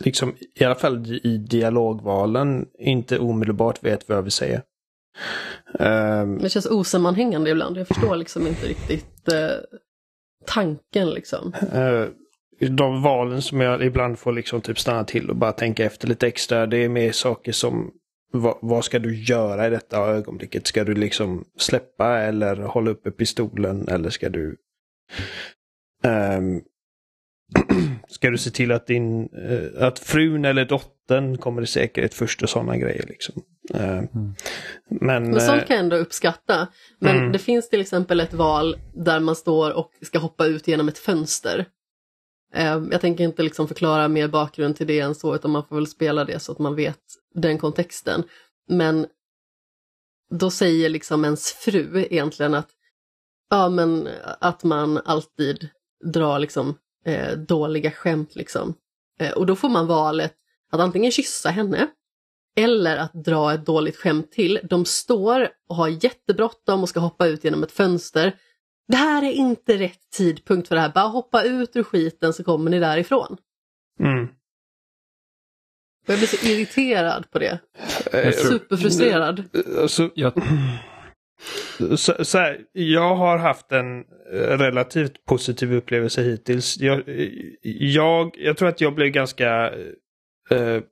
[0.00, 4.62] liksom, i alla fall i dialogvalen, inte omedelbart vet vad jag vill säga.
[5.78, 7.76] Ehm, Det känns osammanhängande ibland.
[7.76, 9.56] Jag förstår liksom inte riktigt eh,
[10.46, 11.54] tanken liksom.
[11.72, 12.06] eh,
[12.70, 16.26] de valen som jag ibland får liksom typ stanna till och bara tänka efter lite
[16.26, 17.90] extra, det är mer saker som
[18.32, 20.66] vad, vad ska du göra i detta ögonblicket?
[20.66, 24.56] Ska du liksom släppa eller hålla uppe pistolen eller ska du
[26.04, 26.60] ehm,
[28.08, 30.93] Ska du se till att din eh, att frun eller dottern
[31.40, 33.42] kommer i säkerhet först och sådana grejer liksom.
[33.74, 34.02] Eh,
[34.90, 36.68] Men, Men sånt eh, kan jag ändå uppskatta.
[36.98, 37.32] Men Mm.
[37.32, 40.98] det finns till exempel ett val där man står och ska hoppa ut genom ett
[40.98, 41.66] fönster.
[42.54, 45.76] Eh, Jag tänker inte liksom förklara mer bakgrund till det än så, utan man får
[45.76, 47.00] väl spela det så att man vet
[47.34, 48.22] den kontexten.
[48.68, 49.06] Men
[50.30, 52.68] då säger liksom ens fru egentligen att,
[53.50, 54.08] ja men
[54.40, 55.68] att man alltid
[56.12, 58.74] drar liksom eh, dåliga skämt liksom.
[59.20, 60.34] Eh, och då får man valet
[60.74, 61.88] att antingen kyssa henne
[62.56, 64.60] eller att dra ett dåligt skämt till.
[64.62, 68.36] De står och har jättebråttom och ska hoppa ut genom ett fönster.
[68.88, 70.92] Det här är inte rätt tidpunkt för det här.
[70.94, 73.36] Bara hoppa ut ur skiten så kommer ni därifrån.
[74.00, 74.28] mm.
[76.06, 77.58] Jag blir så irriterad på det.
[78.12, 79.44] Eh, Superfrustrerad.
[79.80, 80.32] Alltså, Jag,
[81.96, 84.04] så, så här, jag har haft en
[84.58, 86.78] relativt positiv upplevelse hittills.
[86.78, 87.02] Jag,
[87.62, 89.72] jag, jag tror att jag blev ganska,
[90.50, 90.82] eh,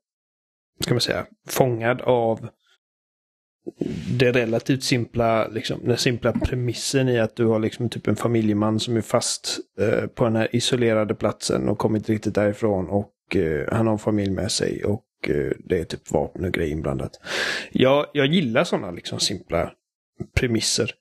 [0.81, 2.49] ska man säga, fångad av
[4.19, 8.81] det relativt simpla, liksom, den simpla premissen i att du har liksom typ en familjeman
[8.81, 13.75] som är fast eh, på den här isolerade platsen och kommit riktigt därifrån och eh,
[13.75, 17.21] han har en familj med sig och eh, det är typ vapen och grejer inblandat.
[17.73, 19.73] Jag, jag gillar sådana liksom simpla
[20.35, 20.95] premisser.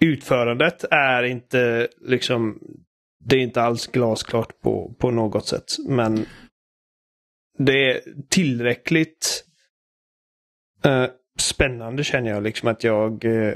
[0.00, 2.58] Utförandet är inte liksom,
[3.24, 5.72] det är inte alls glasklart på, på något sätt.
[5.88, 6.26] Men
[7.58, 9.44] det är tillräckligt
[10.84, 11.06] eh,
[11.38, 13.54] spännande känner jag liksom att jag eh,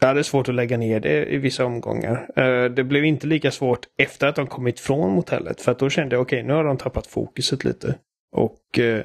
[0.00, 2.30] jag hade svårt att lägga ner det i vissa omgångar.
[2.36, 5.60] Eh, det blev inte lika svårt efter att de kommit från motellet.
[5.60, 7.98] För att då kände jag okej, nu har de tappat fokuset lite.
[8.32, 9.04] Och eh,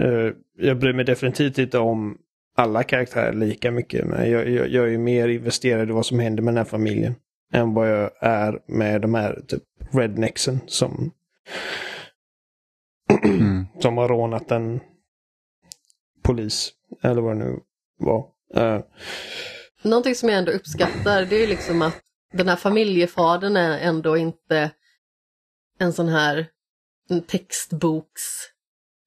[0.00, 2.18] eh jag bryr mig definitivt inte om
[2.56, 4.06] alla karaktärer lika mycket.
[4.06, 7.14] Men jag, jag, jag är mer investerad i vad som händer med den här familjen.
[7.52, 11.10] Än vad jag är med de här typ rednecksen som
[13.80, 14.80] som har rånat en
[16.22, 16.72] polis.
[17.02, 17.60] Eller vad det nu
[17.98, 18.26] var.
[18.56, 18.80] Uh,
[19.82, 22.02] Någonting som jag ändå uppskattar det är ju liksom att
[22.32, 24.70] den här familjefadern är ändå inte
[25.78, 26.46] en sån här
[27.26, 28.22] textboks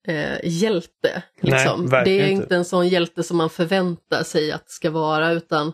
[0.08, 1.22] eh, hjälte.
[1.40, 1.84] Liksom.
[1.84, 2.42] Nej, det är inte.
[2.42, 5.72] inte en sån hjälte som man förväntar sig att det ska vara utan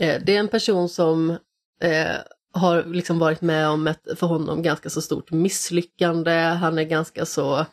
[0.00, 1.30] eh, det är en person som
[1.80, 2.16] eh,
[2.52, 6.32] har liksom varit med om ett för honom ganska så stort misslyckande.
[6.32, 7.66] Han är ganska så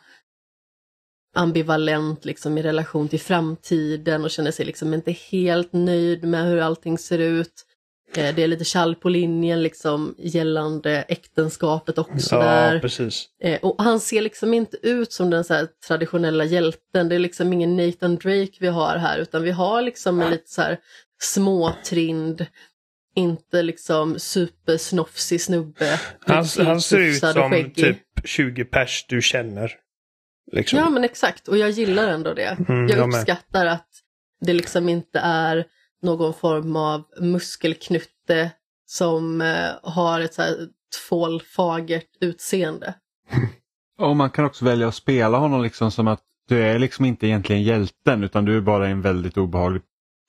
[1.34, 6.60] ambivalent liksom i relation till framtiden och känner sig liksom inte helt nöjd med hur
[6.60, 7.66] allting ser ut.
[8.16, 12.78] Eh, Det är lite kall på linjen liksom gällande äktenskapet också ja, där.
[12.78, 13.28] precis.
[13.42, 17.08] Eh, och han ser liksom inte ut som den så traditionella hjälten.
[17.08, 20.48] Det är liksom ingen Nathan Drake vi har här utan vi har liksom en lite
[20.50, 20.78] så här
[21.22, 22.46] småtrind,
[23.14, 26.00] inte liksom supersnofsig snubbe.
[26.20, 29.72] Han, han ser ut som typ 20 pers du känner.
[30.52, 30.78] Liksom.
[30.78, 32.56] Ja men exakt och jag gillar ändå det.
[32.68, 33.18] Mm, jag jag med.
[33.18, 33.88] uppskattar att
[34.40, 35.64] det liksom inte är
[36.02, 38.50] någon form av muskelknutte
[38.86, 40.56] som eh, har ett så här
[41.08, 42.94] tvålfagert utseende.
[43.98, 47.26] Och man kan också välja att spela honom liksom som att du är liksom inte
[47.26, 49.82] egentligen hjälten utan du är bara i en väldigt obehaglig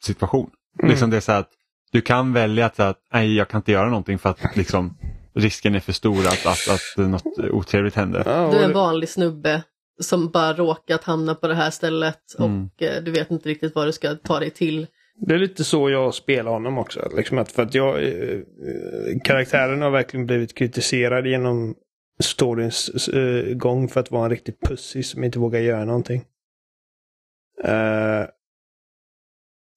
[0.03, 0.49] situation.
[0.79, 0.91] Mm.
[0.91, 1.49] Liksom det är så att
[1.91, 4.97] du kan välja att, att nej jag kan inte göra någonting för att liksom,
[5.33, 8.51] risken är för stor att, att, att något otrevligt händer.
[8.51, 9.63] Du är en vanlig snubbe
[9.99, 12.65] som bara råkat hamna på det här stället Mm.
[12.65, 14.87] och eh, du vet inte riktigt vad du ska ta dig till.
[15.15, 17.11] Det är lite så jag spelar honom också.
[17.17, 21.75] Liksom att för att jag, eh, eh, karaktären har verkligen blivit kritiserad genom
[22.19, 26.23] storyns eh, gång för att vara en riktig pussy som inte vågar göra någonting.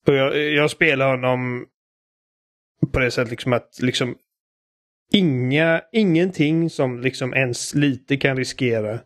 [0.06, 1.66] Och jag, jag spelar honom
[2.92, 4.16] på det sättet liksom att liksom
[5.12, 8.98] inga, ingenting som liksom ens lite kan riskera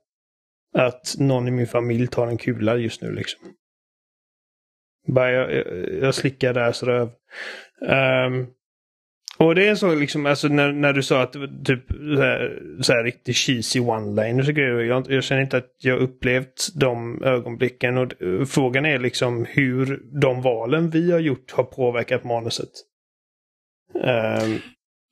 [0.75, 3.41] att någon i min familj tar en kula just nu liksom.
[5.07, 7.11] Bara jag, jag, jag slickar deras röv.
[7.81, 8.47] Um,
[9.39, 12.23] och det är så liksom, alltså när, när du sa att det var typ så
[12.23, 14.81] här, så här riktigt cheesy one-liners grejer.
[14.81, 17.99] Jag, jag känner inte att jag upplevt de ögonblicken.
[17.99, 18.13] Och
[18.49, 22.71] frågan är liksom hur de valen vi har gjort har påverkat manuset.
[23.95, 24.61] Um,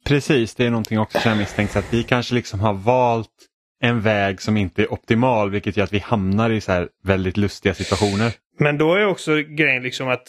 [0.05, 3.29] Precis, det är någonting också som jag misstänkt att vi kanske liksom har valt
[3.83, 7.37] en väg som inte är optimal vilket gör att vi hamnar i så här väldigt
[7.37, 8.33] lustiga situationer.
[8.59, 10.27] Men då är också grejen liksom att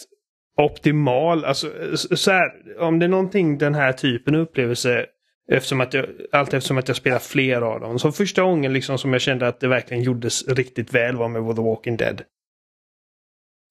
[0.56, 5.06] optimal, alltså så här, om det är någonting den här typen av upplevelse
[5.50, 7.98] Eftersom att jag, allt eftersom att jag spelar fler av dem.
[7.98, 11.56] Så första gången liksom som jag kände att det verkligen gjordes riktigt väl var med
[11.56, 12.22] The Walking Dead.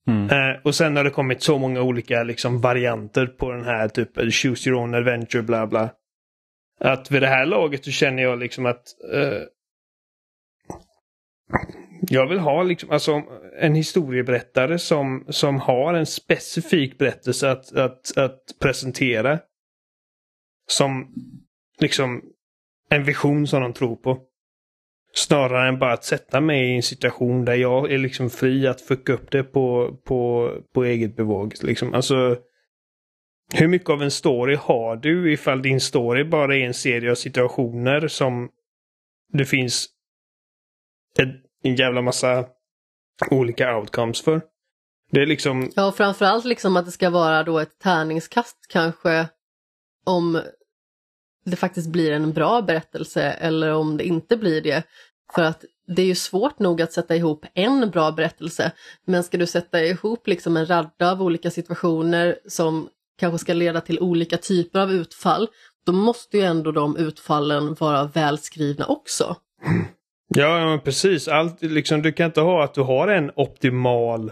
[0.08, 0.30] Mm.
[0.30, 4.34] Eh, och sen har det kommit så många olika liksom, varianter på den här typ
[4.34, 5.90] Choose your own adventure bla bla.
[6.80, 9.42] Att vid det här laget så känner jag liksom att eh,
[12.02, 13.24] jag vill ha liksom, alltså,
[13.60, 19.40] en historieberättare som, som har en specifik berättelse att, att, att presentera.
[20.70, 21.14] Som
[21.80, 22.24] liksom
[22.90, 24.20] en vision som de tror på.
[25.14, 28.82] Snarare än bara att sätta mig i en situation där jag är liksom fri att
[28.82, 31.54] fucka upp det på, på, på eget bevåg.
[31.62, 31.94] Liksom.
[31.94, 32.38] Alltså,
[33.54, 37.16] hur mycket av en story har du ifall din story bara är en serie av
[37.16, 38.50] situationer som
[39.34, 39.88] det finns
[41.18, 42.46] en, jävla massa
[43.32, 44.42] olika outcomes för?
[45.12, 45.72] Det är liksom...
[45.76, 49.28] Ja, framförallt liksom att det ska vara då ett tärningskast kanske
[50.06, 50.42] om
[51.46, 54.84] det faktiskt blir en bra berättelse eller om det inte blir det.
[55.34, 58.72] För att det är ju svårt nog att sätta ihop en bra berättelse.
[59.06, 62.90] Men ska du sätta ihop liksom en radda av olika situationer som
[63.20, 65.48] kanske ska leda till olika typer av utfall,
[65.86, 69.36] då måste ju ändå de utfallen vara välskrivna också.
[70.28, 71.28] Ja, men precis.
[71.28, 74.32] Allt, liksom, du kan inte ha att du har en optimal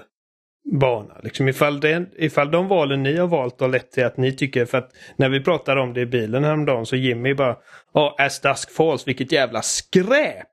[0.80, 1.14] bana.
[1.24, 4.66] Liksom, ifall, det, ifall de valen ni har valt har lett till att ni tycker,
[4.66, 7.56] för att när vi pratade om det i bilen häromdagen så Jimmy bara
[7.94, 10.48] Ja, As Dusk Falls, vilket jävla skräp!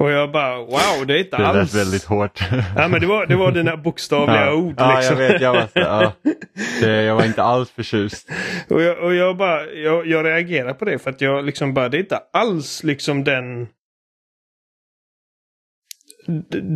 [0.00, 1.74] Och jag bara wow, det är inte Det lät alls...
[1.74, 2.40] väldigt hårt.
[2.76, 4.54] Ja, men det var, det var dina bokstavliga ja.
[4.54, 4.74] ord.
[4.78, 5.20] Ja, liksom.
[5.20, 5.42] jag vet.
[5.42, 6.12] Jag var, så- ja.
[6.80, 8.30] det, jag var inte alls förtjust.
[8.70, 11.88] Och jag, och jag bara, jag, jag reagerar på det för att jag liksom bara,
[11.88, 13.68] det är inte alls liksom den...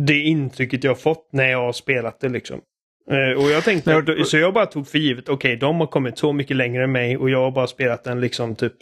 [0.05, 2.61] Det intrycket jag fått när jag har spelat det liksom.
[3.09, 6.33] Eh, och jag tänkte, så jag bara tog för givet, okej de har kommit så
[6.33, 8.73] mycket längre än mig och jag har bara spelat den liksom typ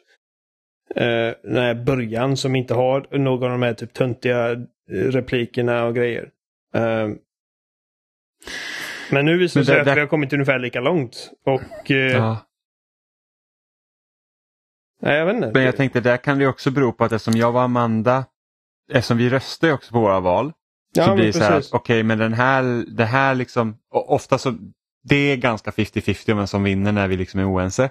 [0.95, 4.57] eh, den här början som inte har någon av de här typ töntiga eh,
[4.91, 6.29] replikerna och grejer.
[6.75, 7.09] Eh,
[9.11, 11.31] men nu visar det sig att vi har kommit ungefär lika långt.
[11.45, 11.91] Och...
[11.91, 12.47] Eh, Ja.
[15.03, 15.51] Nej, jag vet inte.
[15.53, 18.25] Men jag tänkte där kan det också bero på att eftersom jag var Amanda,
[18.91, 20.53] eftersom vi röstar ju också på våra val,
[20.93, 24.53] Ja, så blir det så här, okej men den här, det här liksom, ofta så,
[25.03, 27.89] det är ganska 50-50 om vem som vinner när vi liksom är oense.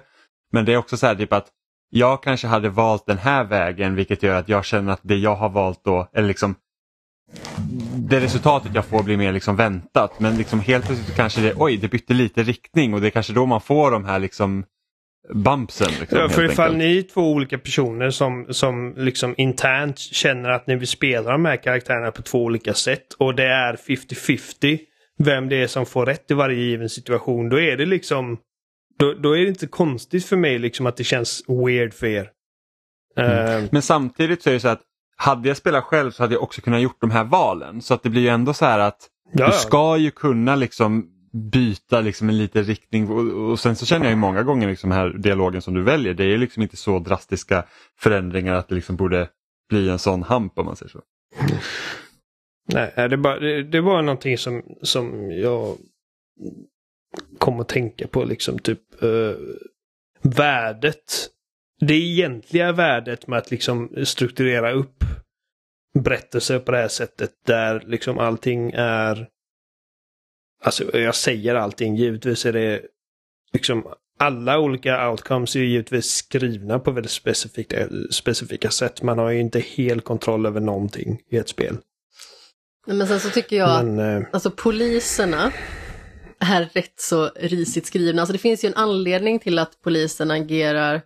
[0.51, 1.47] Men det är också så här typ att
[1.89, 5.35] jag kanske hade valt den här vägen vilket gör att jag känner att det jag
[5.35, 6.55] har valt då, eller liksom
[7.95, 11.77] det resultatet jag får blir mer liksom väntat men liksom helt plötsligt kanske det, oj
[11.77, 14.65] det bytte lite riktning och det är kanske då man får de här liksom
[15.33, 15.87] bumpsen.
[15.99, 16.77] Liksom, Ja, för ifall enkelt.
[16.77, 21.45] ni är två olika personer som, som liksom internt känner att ni vill spela de
[21.45, 24.79] här karaktärerna på två olika sätt och det är 50-50
[25.17, 28.37] vem det är som får rätt i varje given situation, då är det liksom
[28.99, 32.29] då, då är det inte konstigt för mig liksom att det känns weird för er.
[33.17, 34.81] Eh, Men samtidigt så är det så att
[35.15, 37.81] hade jag spelat själv så hade jag också kunnat gjort de här valen.
[37.81, 41.05] Så att det blir ju ändå så här att Ja, du ska ju kunna liksom
[41.31, 44.89] byta liksom en liten riktning och, och sen så känner jag ju många gånger liksom
[44.89, 47.65] den här dialogen som du väljer, det är liksom inte så drastiska
[47.97, 49.29] förändringar att det liksom borde
[49.69, 51.01] bli en sån hamp om man säger så.
[52.73, 55.77] Nej, det, bara, det, det var någonting som, som jag
[57.37, 59.35] kom att tänka på liksom typ uh,
[60.21, 61.29] värdet.
[61.79, 65.03] Det egentliga värdet med att liksom strukturera upp
[65.99, 69.27] berättelser på det här sättet där liksom allting är
[70.61, 72.81] Alltså jag säger allting, givetvis är det
[73.53, 73.83] liksom
[74.19, 79.01] alla olika outcomes är ju givetvis skrivna på väldigt specifika, specifika sätt.
[79.01, 81.77] Man har ju inte hel kontroll över någonting i ett spel.
[82.87, 85.51] Men sen så tycker jag att Men, eh, Alltså poliserna
[86.39, 88.21] är rätt så risigt skrivna.
[88.21, 91.01] Alltså det finns ju en anledning till att polisen agerar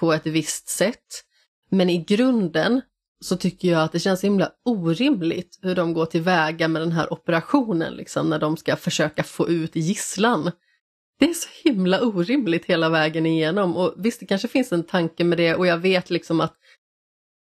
[0.00, 1.24] på ett visst sätt.
[1.70, 2.80] Men i grunden
[3.20, 7.12] så tycker jag att det känns himla orimligt hur de går tillväga med den här
[7.12, 10.50] operationen, liksom när de ska försöka få ut gisslan.
[11.18, 15.24] Det är så himla orimligt hela vägen igenom och visst det kanske finns en tanke
[15.24, 16.54] med det och jag vet liksom att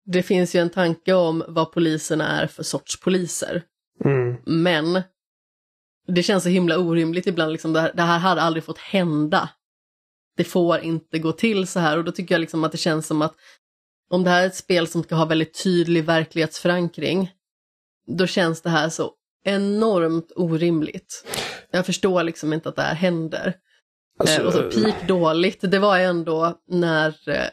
[0.05, 3.63] det finns ju en tanke om vad poliserna är för sorts poliser.
[4.05, 4.37] mm.
[4.45, 5.01] Men
[6.07, 9.49] det känns så himla orimligt ibland, liksom, det, här, det här hade aldrig fått hända.
[10.37, 13.07] Det får inte gå till så här och då tycker jag liksom att det känns
[13.07, 13.35] som att
[14.09, 17.31] om det här är ett spel som ska ha väldigt tydlig verklighetsförankring,
[18.17, 19.11] då känns det här så
[19.43, 21.25] enormt orimligt.
[21.71, 23.53] Jag förstår liksom inte att det här händer.
[24.19, 27.45] Alltså, eh, och så peak dåligt, det var ändå när eh,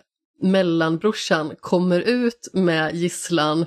[0.43, 3.67] mellanbrorsan kommer ut med gisslan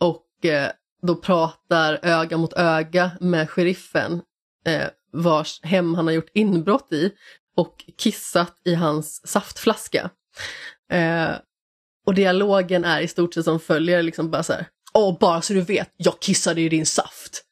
[0.00, 0.70] och eh,
[1.02, 4.22] då pratar öga mot öga med sheriffen
[4.66, 7.10] eh, vars hem han har gjort inbrott i
[7.56, 10.10] och kissat i hans saftflaska.
[12.06, 14.66] Och dialogen är i stort sett som följer, liksom bara så här.
[14.94, 17.44] Åh, bara så du vet, jag kissade i din saft.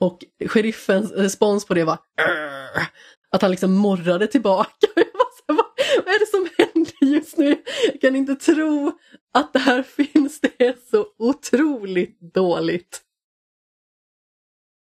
[0.00, 2.86] Och sheriffens respons på det var "Arr!"
[3.30, 4.86] att han liksom morrade tillbaka.
[4.96, 5.66] Jag bara vad,
[6.04, 7.62] vad är det som händer just nu?
[7.92, 8.98] Jag kan inte tro
[9.34, 10.40] att det här finns.
[10.40, 13.00] Det är så otroligt dåligt.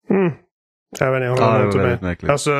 [0.09, 0.31] Mm.
[0.99, 2.01] Jag vet inte, jag Ja, håller det inte med.
[2.01, 2.31] märkligt.
[2.31, 2.51] Alltså,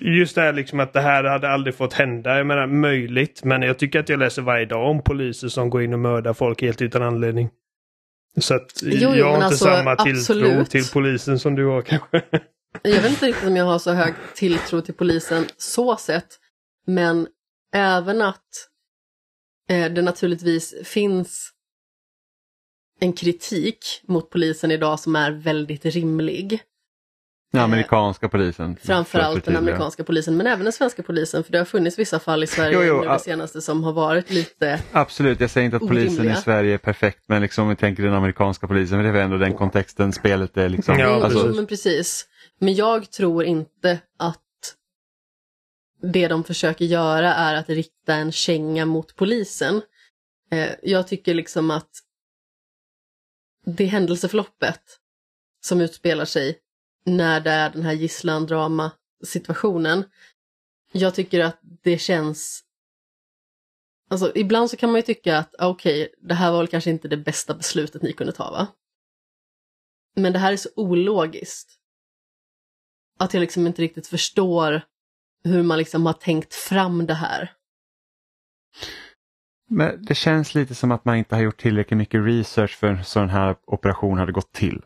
[0.00, 2.36] just det här liksom att det här hade aldrig fått hända.
[2.36, 5.82] Jag menar möjligt, men jag tycker att jag läser varje dag om poliser som går
[5.82, 7.48] in och mördar folk helt utan anledning.
[8.40, 10.70] Så att jo, jag har inte alltså, samma tilltro absolut.
[10.70, 12.22] till polisen som du har kanske.
[12.82, 16.26] Jag vet inte riktigt om jag har så hög tilltro till polisen så sett.
[16.86, 17.26] Men
[17.74, 18.42] även att
[19.70, 21.50] eh, det naturligtvis finns
[23.00, 26.60] en kritik mot polisen idag som är väldigt rimlig.
[27.52, 28.76] Den amerikanska polisen.
[28.82, 32.42] Framförallt den amerikanska polisen men även den svenska polisen för det har funnits vissa fall
[32.42, 35.76] i Sverige Jo, jo, nu det senaste som har varit lite Absolut, jag säger inte
[35.76, 36.38] att polisen Orimliga.
[36.38, 39.38] i Sverige är perfekt men liksom om vi tänker den amerikanska polisen, det är ändå
[39.38, 40.98] den kontexten spelet är liksom.
[40.98, 42.26] Ja, alltså, men precis.
[42.58, 44.42] Men jag tror inte att
[46.02, 49.82] det de försöker göra är att rikta en känga mot polisen.
[50.50, 51.90] Eh, jag tycker liksom att
[53.66, 54.82] det händelseförloppet
[55.60, 56.58] som utspelar sig
[57.04, 58.90] när det är den här gisslan-drama
[59.24, 60.04] situationen.
[60.92, 62.62] Jag tycker att det känns
[64.08, 65.68] Alltså ibland så kan man ju tycka att okej,
[66.04, 68.66] okej, det här var väl kanske inte det bästa beslutet ni kunde ta va?
[70.14, 71.72] Men det här är så ologiskt.
[73.18, 74.82] Att jag liksom inte riktigt förstår
[75.44, 77.52] hur man liksom har tänkt fram det här.
[79.68, 83.18] Men det känns lite som att man inte har gjort tillräckligt mycket research för så
[83.18, 84.82] den här operationen hade gått till.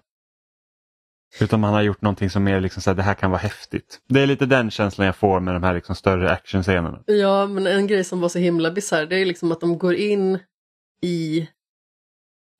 [1.40, 4.00] Utan man har gjort någonting som är liksom så här, det här kan vara häftigt.
[4.08, 7.02] Det är lite den känslan jag får med de här liksom större actionscenerna.
[7.06, 9.94] Ja, men en grej som var så himla bisarr, det är liksom att de går
[9.94, 10.38] in
[11.02, 11.48] i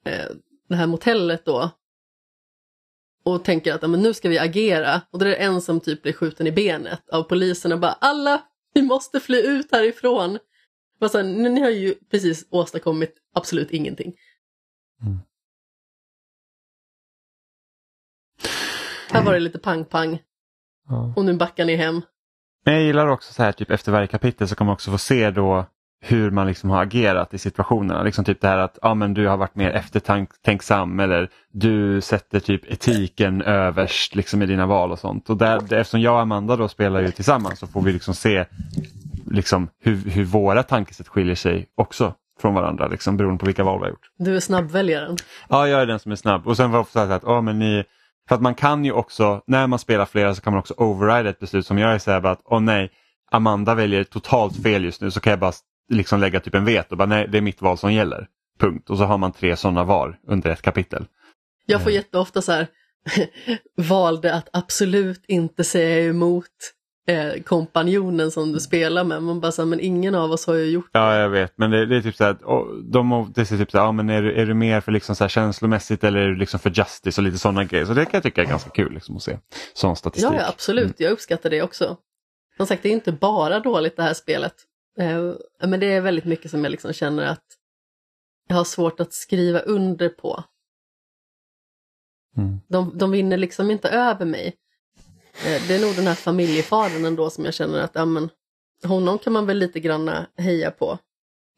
[0.06, 0.30] eh,
[0.68, 1.70] det här motellet då
[3.24, 5.00] och tänker att ja, men nu ska vi agera.
[5.10, 7.92] Och då är det en som typ blir skjuten i benet av polisen och bara
[7.92, 8.42] alla,
[8.74, 10.38] vi måste fly ut härifrån.
[11.00, 14.12] Bara så här, ni har ju precis åstadkommit absolut ingenting.
[15.02, 15.18] Mm.
[19.12, 20.18] Här var det lite pang-pang
[20.88, 21.12] Ja.
[21.16, 22.00] och nu backar ni hem.
[22.64, 24.98] Men jag gillar också så här typ efter varje kapitel så kan man också få
[24.98, 25.66] se då
[26.02, 28.02] hur man liksom har agerat i situationerna.
[28.02, 32.40] Liksom typ det här att ja, men du har varit mer eftertänksam eller du sätter
[32.40, 35.30] typ etiken överst liksom i dina val och sånt.
[35.30, 38.46] Och där, eftersom jag och Amanda då spelar ju tillsammans så får vi liksom se
[39.30, 43.78] liksom hur, hur våra tankesätt skiljer sig också från varandra liksom, beroende på vilka val
[43.78, 44.10] vi har gjort.
[44.18, 45.16] Du är snabbväljaren.
[45.48, 46.46] Ja, jag är den som är snabb.
[46.46, 47.84] Och sen var det så att, ja, men ni,
[48.28, 51.30] för att man kan ju också, när man spelar flera så kan man också override
[51.30, 52.90] ett beslut som jag är så här att, åh nej,
[53.30, 55.52] Amanda väljer totalt fel just nu så kan jag bara
[55.90, 58.26] liksom lägga typ en veto, bara nej det är mitt val som gäller.
[58.60, 58.90] Punkt.
[58.90, 61.06] Och så har man tre sådana var under ett kapitel.
[61.66, 62.66] Jag får jätteofta så här,
[63.76, 66.46] valde att absolut inte säga emot
[67.10, 69.22] eh, kompanjonen som du spelar med.
[69.22, 71.70] Man bara så här, men ingen av oss har ju gjort Ja, jag vet, men
[71.70, 72.36] det, det är typ så här,
[72.90, 75.16] de, det är typ så här, ja, men är, du, är du mer för liksom
[75.16, 77.84] så här känslomässigt eller är du liksom för justice och lite sådana grejer.
[77.84, 79.38] Så det kan jag tycka är ganska kul liksom, att se.
[79.74, 80.32] Sån statistik.
[80.32, 81.00] Ja, ja, absolut.
[81.00, 81.96] Jag uppskattar det också.
[82.56, 84.54] Som sagt, det är inte bara dåligt det här spelet.
[84.98, 85.32] Eh,
[85.68, 87.44] men det är väldigt mycket som jag liksom känner att
[88.48, 90.44] jag har svårt att skriva under på.
[92.36, 92.60] Mm.
[92.68, 94.54] De, de vinner liksom inte över mig.
[95.44, 98.30] Eh, det är nog den här familjefadern ändå som jag känner att ja, men,
[98.84, 100.98] honom kan man väl lite granna eh, heja på.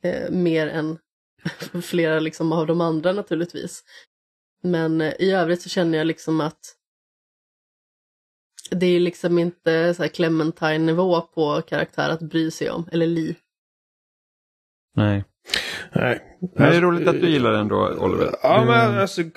[0.02, 0.98] Eh, mer än
[1.82, 3.84] flera liksom av de andra naturligtvis.
[4.62, 6.76] Men eh, i övrigt så känner jag liksom att
[8.70, 13.36] det är liksom inte så här Clementine-nivå på karaktär att bry sig om, eller Li.
[14.94, 15.24] Nej.
[15.94, 16.20] Nej.
[16.56, 18.28] Men det är roligt att du gillar den då, Oliver.
[18.43, 19.28] Ja, men alltså, eh,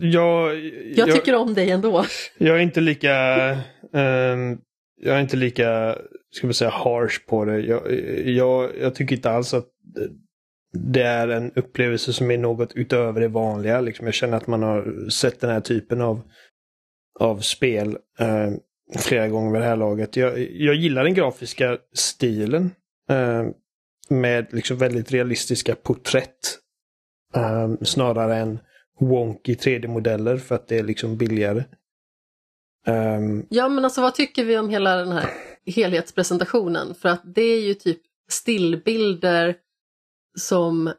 [0.00, 0.56] jag,
[0.94, 2.04] Jag tycker om dig ändå.
[2.38, 3.14] jag är inte lika,
[3.94, 4.58] ehm,
[5.00, 5.98] jag är inte lika,
[6.30, 7.60] ska vi säga, harsh på det.
[7.60, 7.92] Jag,
[8.26, 9.66] jag, jag tycker inte alls att
[10.72, 13.80] det är en upplevelse som är något utöver det vanliga.
[13.80, 16.20] Liksom jag känner att man har sett den här typen av,
[17.20, 18.50] av spel eh,
[18.98, 20.16] flera gånger vid det här laget.
[20.16, 22.70] Jag, jag gillar den grafiska stilen.
[23.10, 23.44] Eh,
[24.10, 26.58] med liksom väldigt realistiska porträtt.
[27.34, 28.58] eh, snarare än
[29.00, 31.64] wonky 3D-modeller för att det är liksom billigare.
[32.86, 35.30] Ehm, Ja, men alltså vad tycker vi om hela den här
[35.66, 36.94] helhetspresentationen?
[36.94, 38.00] För att det är ju typ
[38.30, 39.56] stillbilder
[40.38, 40.92] som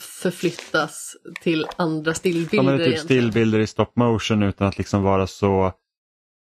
[0.00, 3.22] förflyttas till andra Ja, stillbilder men det är typ egentligen.
[3.22, 5.72] stillbilder i stop motion utan att liksom vara så eh,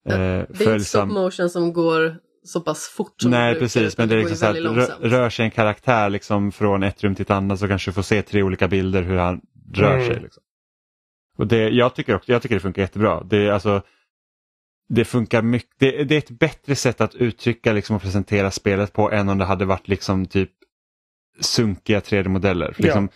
[0.05, 1.09] Det är inte stop följsam.
[1.13, 2.17] motion som går
[2.47, 5.51] så pass fort som Nej precis, men det är liksom så att rör sig en
[5.51, 8.67] karaktär liksom från ett rum till ett annat så kanske du får se tre olika
[8.67, 9.41] bilder hur han
[9.73, 10.07] rör Mm.
[10.07, 10.19] sig.
[10.21, 10.43] Liksom.
[11.37, 13.23] Och det, jag, tycker också, jag tycker det funkar jättebra.
[13.23, 13.81] Det, är alltså,
[14.89, 18.93] det funkar mycket, det, det är ett bättre sätt att uttrycka liksom, och presentera spelet
[18.93, 20.51] på än om det hade varit liksom typ
[21.39, 22.71] sunkiga 3D-modeller.
[22.73, 22.85] För Ja.
[22.85, 23.09] Liksom,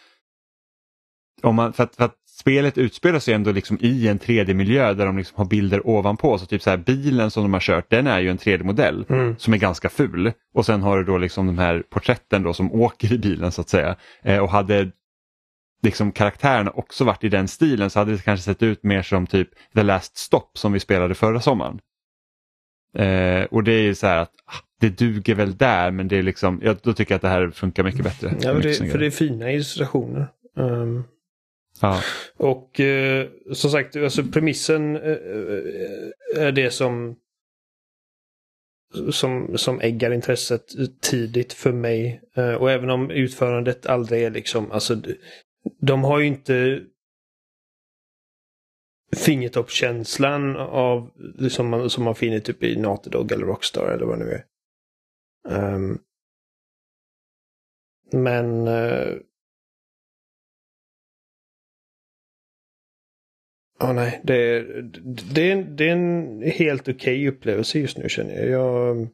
[1.41, 5.05] om man, för, att, för att spelet utspelar sig ändå liksom i en 3D-miljö där
[5.05, 6.37] de liksom har bilder ovanpå.
[6.37, 9.35] Så typ så här, bilen som de har kört den är ju en 3D-modell mm.
[9.37, 10.31] som är ganska ful.
[10.53, 13.61] Och sen har du då liksom de här porträtten då som åker i bilen så
[13.61, 13.95] att säga.
[14.23, 14.91] Eh, och hade
[15.83, 19.27] liksom karaktärerna också varit i den stilen så hade det kanske sett ut mer som
[19.27, 21.79] typ The Last Stop som vi spelade förra sommaren.
[22.97, 26.17] Eh, och det är ju så här att ah, det duger väl där men det
[26.17, 28.33] är liksom, jag, då tycker jag att det här funkar mycket bättre.
[28.41, 30.27] Ja, men Mycket det, för det är fina illustrationer.
[30.57, 31.03] Ehm,
[31.81, 32.01] ja.
[32.37, 37.15] och eh, som sagt, alltså premissen eh, eh, är det som
[39.11, 40.65] som, som äggar intresset
[41.01, 42.21] tidigt för mig.
[42.35, 45.01] Eh, och även om utförandet aldrig är liksom, alltså
[45.79, 46.81] de har ju inte
[49.15, 54.19] fingertoppskänslan av, liksom man, som man finner typ i Naughty Dog eller Rockstar eller vad
[54.19, 54.45] det nu är.
[55.75, 55.99] Um,
[58.11, 59.13] men eh,
[63.81, 64.81] Ja, nej, det är,
[65.33, 68.49] det, är, en- det är en helt okej upplevelse just nu känner jag.
[68.49, 69.07] jag.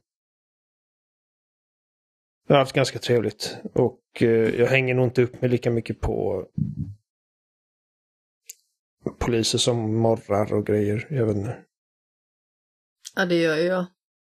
[2.47, 4.27] Jag har haft ganska trevligt och eh,
[4.59, 6.45] jag hänger nog inte upp mig lika mycket på
[9.19, 11.07] poliser som morrar och grejer.
[11.09, 11.57] Jag vet inte.
[13.15, 13.85] Ja, det gör ju jag.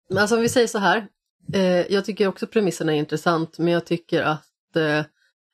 [0.10, 1.08] Men alltså om vi säger så här.
[1.54, 1.62] Eh,
[1.94, 5.06] jag tycker också premissen är intressant, men jag tycker att eh,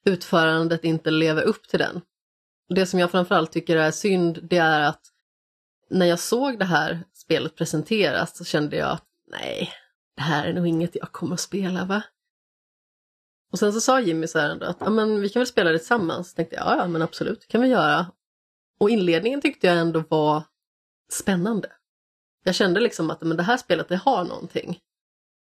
[0.05, 2.01] utförandet inte lever upp till den.
[2.76, 5.02] Det som jag framförallt tycker är synd, det är att
[5.90, 9.70] när jag såg det här spelet presenteras så kände jag att nej,
[10.16, 12.04] det här är nog inget jag kommer att spela va?
[13.52, 15.78] Och sen så sa Jimmy så här ändå att men vi kan väl spela det
[15.78, 16.30] tillsammans.
[16.30, 18.06] Så tänkte jag, ja, ja men absolut, det kan vi göra.
[18.80, 20.44] Och inledningen tyckte jag ändå var
[21.12, 21.72] spännande.
[22.44, 24.80] Jag kände liksom att men det här spelet det har någonting.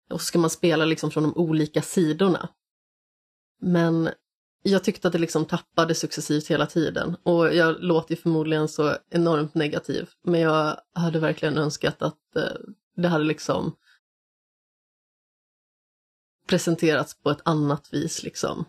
[0.09, 2.49] Och så ska man spela liksom från de olika sidorna.
[3.61, 4.09] Men
[4.63, 8.95] jag tyckte att det liksom tappade successivt hela tiden och jag låter ju förmodligen så
[9.09, 10.09] enormt negativ.
[10.23, 12.43] Men jag hade verkligen önskat att eh,
[12.95, 13.75] det hade liksom
[16.49, 18.65] presenterats på ett annat vis liksom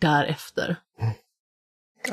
[0.00, 0.76] därefter.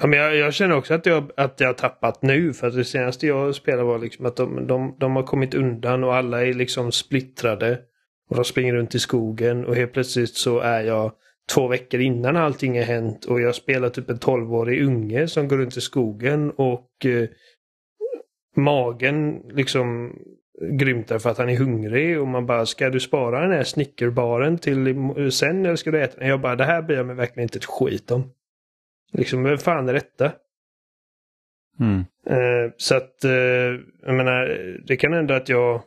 [0.01, 2.53] Ja, men jag, jag, känner också att jag, att jag har tappat nu.
[2.53, 6.03] För att det senaste jag spelade var liksom att de, de, de har kommit undan
[6.03, 7.80] och alla är liksom splittrade.
[8.30, 11.11] Och de springer runt i skogen och helt plötsligt så är jag
[11.52, 15.57] två veckor innan allting har hänt och jag spelar typ en tolvårig unge som går
[15.57, 17.30] runt i skogen och eh,
[18.56, 20.15] magen liksom
[20.61, 24.57] grymtar för att han är hungrig och man bara ska du spara den här snickerbaren
[24.57, 26.30] till sen eller ska du äta den?
[26.30, 28.32] Jag bara det här bryr jag mig verkligen inte ett skit om.
[29.11, 30.32] Liksom vem fan är detta?
[31.80, 31.99] Mm.
[32.28, 33.32] Eh, så att eh,
[34.02, 34.45] jag menar
[34.88, 35.84] det kan hända att jag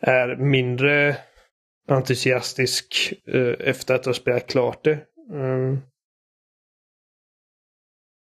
[0.00, 1.16] är mindre
[1.88, 5.06] entusiastisk eh, efter att ha spelat klart det.
[5.30, 5.78] Mm.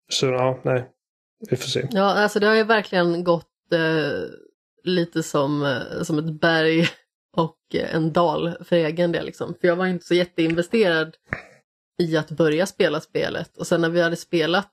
[0.09, 0.89] Så ja, nej.
[1.49, 1.87] Vi får se.
[1.91, 4.29] Ja, alltså det har ju verkligen gått eh,
[4.83, 6.89] lite som, eh, som ett berg
[7.37, 9.25] och en dal för egen del.
[9.25, 9.55] Liksom.
[9.61, 11.15] För jag var inte så jätteinvesterad
[12.01, 14.71] i att börja spela spelet och sen när vi hade spelat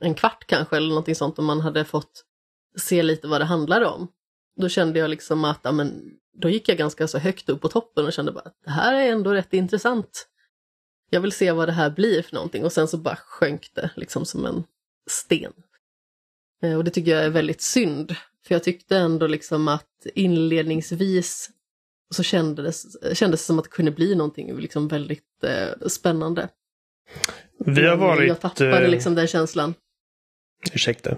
[0.00, 2.24] en kvart kanske eller någonting sånt och man hade fått
[2.78, 4.08] se lite vad det handlade om.
[4.56, 7.68] Då kände jag liksom att ja, men, då gick jag ganska så högt upp på
[7.68, 10.28] toppen och kände bara att det här är ändå rätt intressant.
[11.10, 13.90] Jag vill se vad det här blir för någonting och sen så bara sjönk det
[13.96, 14.64] liksom som en
[15.10, 15.52] sten.
[16.62, 18.16] Eh, och det tycker jag är väldigt synd,
[18.46, 21.50] för jag tyckte ändå liksom att inledningsvis
[22.14, 26.48] så kändes, kändes det som att det kunde bli någonting liksom väldigt eh, spännande.
[27.58, 28.28] Vi har varit...
[28.28, 29.74] Jag tappade liksom den känslan.
[30.72, 31.10] Ursäkta.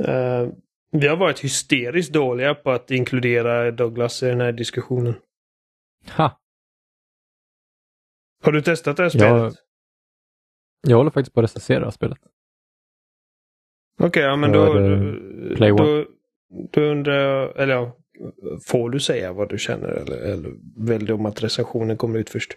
[0.00, 0.52] Uh,
[0.90, 5.14] vi har varit hysteriskt dåliga på att inkludera Douglas i den här diskussionen.
[6.16, 6.40] Ha!
[8.44, 9.30] Har du testat det här spelet?
[9.30, 9.52] Jag,
[10.86, 12.18] jag håller faktiskt på att recensera spelet.
[14.00, 14.72] Okej, okay, ja men då,
[15.56, 16.04] Play då,
[16.72, 17.96] då undrar jag, eller ja,
[18.66, 22.30] får du säga vad du känner eller, eller väljer du om att recensionen kommer ut
[22.30, 22.56] först?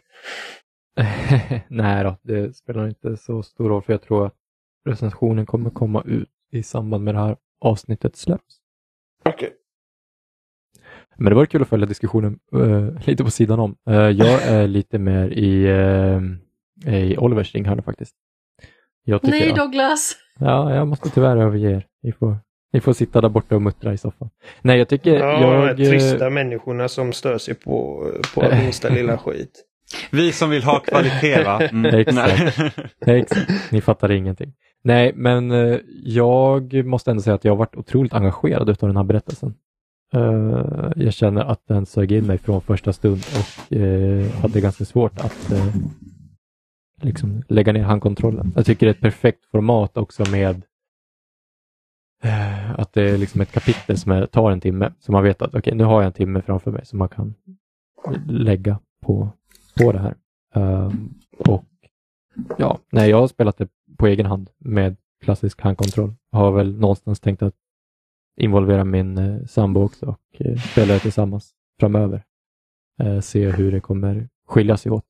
[1.68, 4.36] Nej då, det spelar inte så stor roll för jag tror att
[4.86, 8.56] recensionen kommer komma ut i samband med det här avsnittet släpps.
[9.26, 9.34] Okej.
[9.36, 9.50] Okay.
[11.18, 13.76] Men det var kul att följa diskussionen uh, lite på sidan om.
[13.90, 15.68] Uh, jag är lite mer i,
[16.86, 18.16] uh, i Olivers ringhörna faktiskt.
[19.22, 20.16] Nej Douglas!
[20.40, 21.86] ja, jag måste tyvärr överge er.
[22.04, 22.38] Ni får,
[22.74, 24.30] ni får sitta där borta och muttra i soffan.
[24.62, 25.20] Nej, jag tycker...
[25.20, 29.66] Ja, jag, de trista människorna som stör sig på, på minsta lilla skit.
[30.12, 31.62] Vi som vill ha kvalitet va?
[31.62, 31.86] Mm.
[32.00, 32.60] Exakt.
[33.06, 33.72] Exakt.
[33.72, 34.54] Ni fattar ingenting.
[34.84, 38.98] Nej, men eh, jag måste ändå säga att jag har varit otroligt engagerad av den
[38.98, 39.54] här berättelsen.
[40.14, 44.86] Eh, jag känner att den sög in mig från första stund och eh, hade ganska
[44.86, 45.54] svårt att
[47.02, 48.52] liksom lägga ner handkontrollen.
[48.56, 50.62] Jag tycker det är ett perfekt format också med
[52.78, 54.94] att det är liksom ett kapitel som är, tar en timme.
[55.00, 57.34] Så man vet att okay, nu har jag en timme framför mig som man kan
[58.28, 59.30] lägga på,
[59.78, 60.16] på det här.
[61.38, 61.66] och
[62.58, 63.68] ja, nej, jag har spelat det
[64.02, 66.14] på egen hand med klassisk handkontroll.
[66.32, 67.56] Har väl någonstans tänkt att
[68.38, 72.24] involvera min eh, sambo också och eh, spela det tillsammans framöver.
[73.00, 75.06] Eh, se hur det kommer skilja sig åt.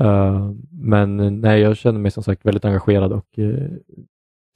[0.00, 3.70] Uh, men eh, nej, jag känner mig som sagt väldigt engagerad och uh,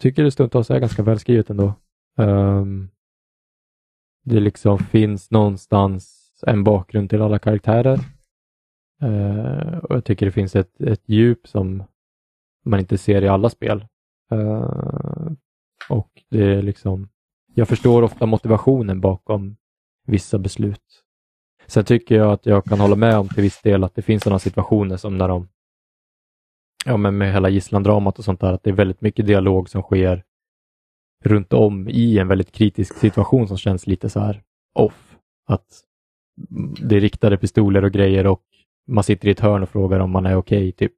[0.01, 1.74] tycker det stundtals är ganska välskrivet ändå.
[2.19, 2.91] Um,
[4.24, 7.99] det liksom finns någonstans en bakgrund till alla karaktärer.
[9.03, 11.85] Uh, och Jag tycker det finns ett, ett djup som
[12.65, 13.86] man inte ser i alla spel.
[14.32, 15.32] Uh,
[15.89, 17.09] och det är liksom,
[17.55, 19.57] jag förstår ofta motivationen bakom
[20.07, 21.05] vissa beslut.
[21.66, 24.23] Sen tycker jag att jag kan hålla med om till viss del att det finns
[24.23, 25.49] sådana situationer som när de,
[26.85, 29.82] ja men med hela gisslandramat och sånt där, att det är väldigt mycket dialog som
[29.82, 30.24] sker
[31.24, 34.43] runt om i en väldigt kritisk situation som känns lite så här
[34.74, 35.16] off.
[35.47, 35.66] Att
[36.81, 38.43] det är riktade pistoler och grejer och
[38.86, 40.95] man sitter i ett hörn och frågar om man är okej, okay, typ.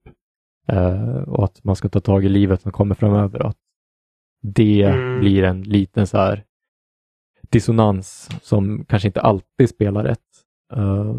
[0.72, 3.46] Uh, och att man ska ta tag i livet som kommer framöver.
[3.46, 3.58] Att
[4.42, 5.20] det mm.
[5.20, 6.44] blir en liten så här
[7.50, 10.20] dissonans som kanske inte alltid spelar rätt.
[10.76, 11.16] Uh,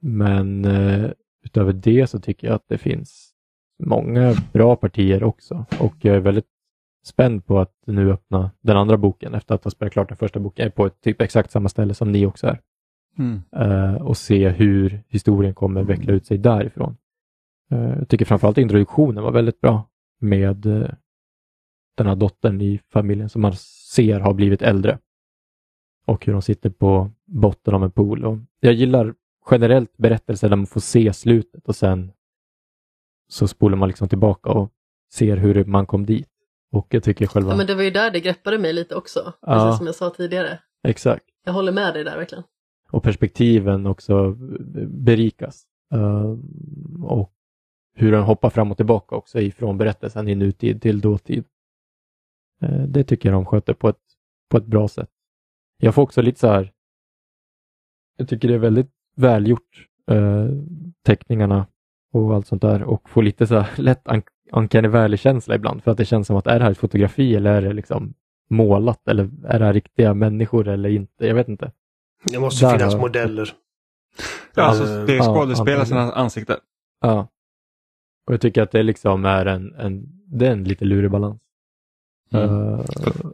[0.00, 1.10] men uh,
[1.44, 3.32] utöver det så tycker jag att det finns
[3.82, 6.48] många bra partier också och jag är väldigt
[7.04, 10.40] spänd på att nu öppna den andra boken efter att ha spelat klart den första
[10.40, 10.70] boken.
[10.72, 12.60] På ett typ exakt samma ställe som ni också är.
[13.18, 13.42] Mm.
[13.56, 16.96] Uh, och se hur historien kommer veckla ut sig därifrån.
[17.72, 19.88] Uh, jag tycker framförallt introduktionen var väldigt bra
[20.20, 20.88] med uh,
[21.96, 23.52] den här dottern i familjen som man
[23.92, 24.98] ser har blivit äldre.
[26.06, 28.24] Och hur de sitter på botten av en pool.
[28.24, 29.14] Och jag gillar
[29.50, 32.12] generellt berättelser där man får se slutet och sen
[33.28, 34.72] så spolar man liksom tillbaka och
[35.12, 36.28] ser hur man kom dit.
[36.72, 37.50] Och jag tycker själva...
[37.50, 39.54] Ja, men det var ju där det greppade mig lite också, Ja.
[39.54, 40.58] precis som jag sa tidigare.
[40.88, 41.24] Exakt.
[41.44, 42.44] Jag håller med dig där verkligen.
[42.90, 44.34] Och perspektiven också
[44.86, 45.64] berikas.
[45.94, 46.36] Eh,
[47.04, 47.32] och
[47.94, 51.44] hur den hoppar fram och tillbaka också ifrån berättelsen i nutid till dåtid.
[52.62, 54.00] Eh, det tycker jag de sköter på ett,
[54.50, 55.10] på ett bra sätt.
[55.78, 56.72] Jag får också lite så här,
[58.16, 60.46] jag tycker det är väldigt välgjort, eh,
[61.04, 61.66] teckningarna
[62.12, 65.90] och allt sånt där och får lite så här lätt un- uncanny valley-känsla ibland för
[65.90, 68.14] att det känns som att är det här ett fotografi eller är det liksom
[68.50, 71.26] målat eller är det här riktiga människor eller inte?
[71.26, 71.72] Jag vet inte.
[72.24, 73.48] Det måste Där finnas har- modeller.
[74.54, 76.18] Ja, alltså, Eh, det är ja, skådespelarnas antagligen.
[76.24, 76.56] ansikte.
[77.00, 77.28] Ja.
[78.26, 80.02] Och jag tycker att det liksom är en, en,
[80.38, 81.40] det är en lite lurig balans.
[82.32, 82.50] Mm.
[82.50, 82.84] Uh,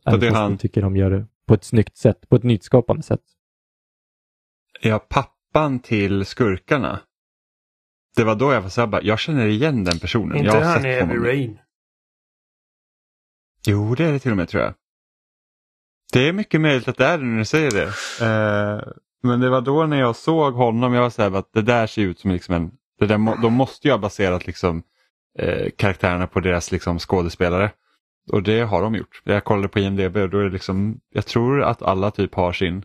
[0.04, 3.02] för det han- jag tycker de gör det på ett snyggt sätt, på ett nyskapande
[3.02, 3.22] sätt.
[4.80, 7.00] Ja, pappan till skurkarna.
[8.16, 10.36] Det var då jag var så här, bara, jag känner igen den personen.
[10.36, 11.26] Inte jag har han sett i Heavy.
[11.28, 11.58] Rain.
[13.66, 14.74] Jo, det är det till och med tror jag.
[16.12, 17.86] Det är mycket möjligt att det är det när du säger det.
[18.26, 18.92] Eh,
[19.22, 21.86] men det var då när jag såg honom, jag var så här, att det där
[21.86, 22.70] ser ut som liksom en...
[22.98, 24.82] Det där, de måste ju ha baserat liksom,
[25.38, 27.70] eh, karaktärerna på deras liksom, skådespelare.
[28.32, 29.22] Och det har de gjort.
[29.24, 32.52] Jag kollade på IMDB och då är det liksom, jag tror att alla typ har
[32.52, 32.84] sin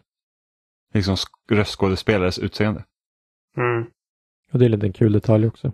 [0.94, 2.84] liksom, sk- röstskådespelares utseende.
[3.58, 3.86] Mm.
[4.52, 5.72] Och det är lite en kul detalj också.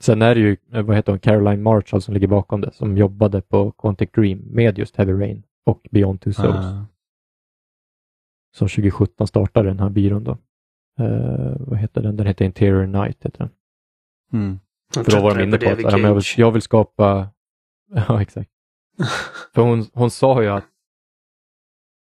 [0.00, 2.96] Sen är det ju, eh, vad heter hon, Caroline Marshall som ligger bakom det, som
[2.96, 6.56] jobbade på Quantic Dream med just Heavy Rain och Beyond Two Souls.
[6.56, 6.86] Ah.
[8.54, 10.38] Som 2017 startade den här byrån då.
[10.98, 12.16] Eh, vad heter den?
[12.16, 13.24] Den heter Interior Night.
[13.24, 13.50] Heter den.
[14.32, 14.58] Mm.
[14.94, 17.28] För då var de inne på att ja, men jag, vill, jag vill skapa...
[18.08, 18.50] Ja, exakt.
[19.54, 20.64] För hon, hon sa ju att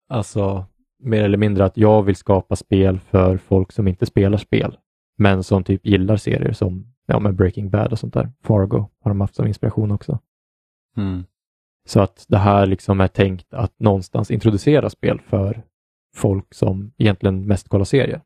[0.10, 0.66] alltså
[1.00, 4.78] mer eller mindre att jag vill skapa spel för folk som inte spelar spel,
[5.18, 8.32] men som typ gillar serier som ja, med Breaking Bad och sånt där.
[8.44, 10.20] Fargo har de haft som inspiration också.
[10.98, 11.24] Mm.
[11.88, 15.64] Så att det här liksom är tänkt att någonstans introducera spel för
[16.16, 18.22] folk som egentligen mest kollar serier.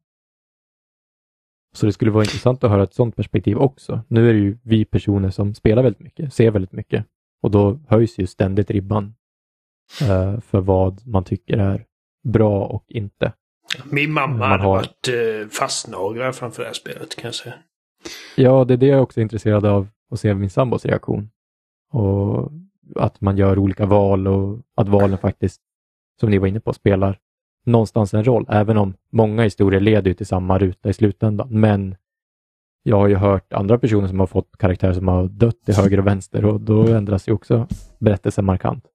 [1.74, 4.02] Så det skulle vara intressant att höra ett sådant perspektiv också.
[4.08, 7.06] Nu är det ju vi personer som spelar väldigt mycket, ser väldigt mycket
[7.44, 9.16] och då höjs ju ständigt ribban
[10.02, 11.86] eh, för vad man tycker är
[12.24, 13.34] bra och inte.
[13.92, 17.56] Min mamma hade har- varit eh, fastnaglad framför det här spelet kan jag säga.
[18.36, 21.30] Ja, det är det jag också är intresserad av att se min sambos reaktion.
[21.92, 22.52] Och
[22.96, 25.62] att man gör olika val och att valen faktiskt,
[26.20, 27.20] som ni var inne på, spelar
[27.66, 28.46] någonstans en roll.
[28.50, 31.48] Även om många historier leder ju till samma ruta i slutändan.
[31.60, 31.96] Men
[32.84, 36.00] jag har ju hört andra personer som har fått karaktärer som har dött till höger
[36.00, 37.68] och vänster och då ändras ju också
[38.00, 38.88] berättelsen markant.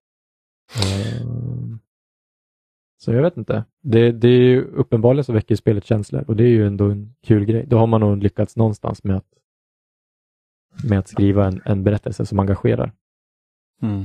[0.74, 1.78] Ehm,
[2.98, 3.64] så jag vet inte.
[3.82, 7.14] Det, det är ju uppenbarligen så väcker spelet känslor och det är ju ändå en
[7.22, 7.66] kul grej.
[7.66, 9.28] Då har man nog lyckats någonstans med att,
[10.88, 12.92] med att skriva en, en berättelse som engagerar.
[13.82, 14.04] Mm.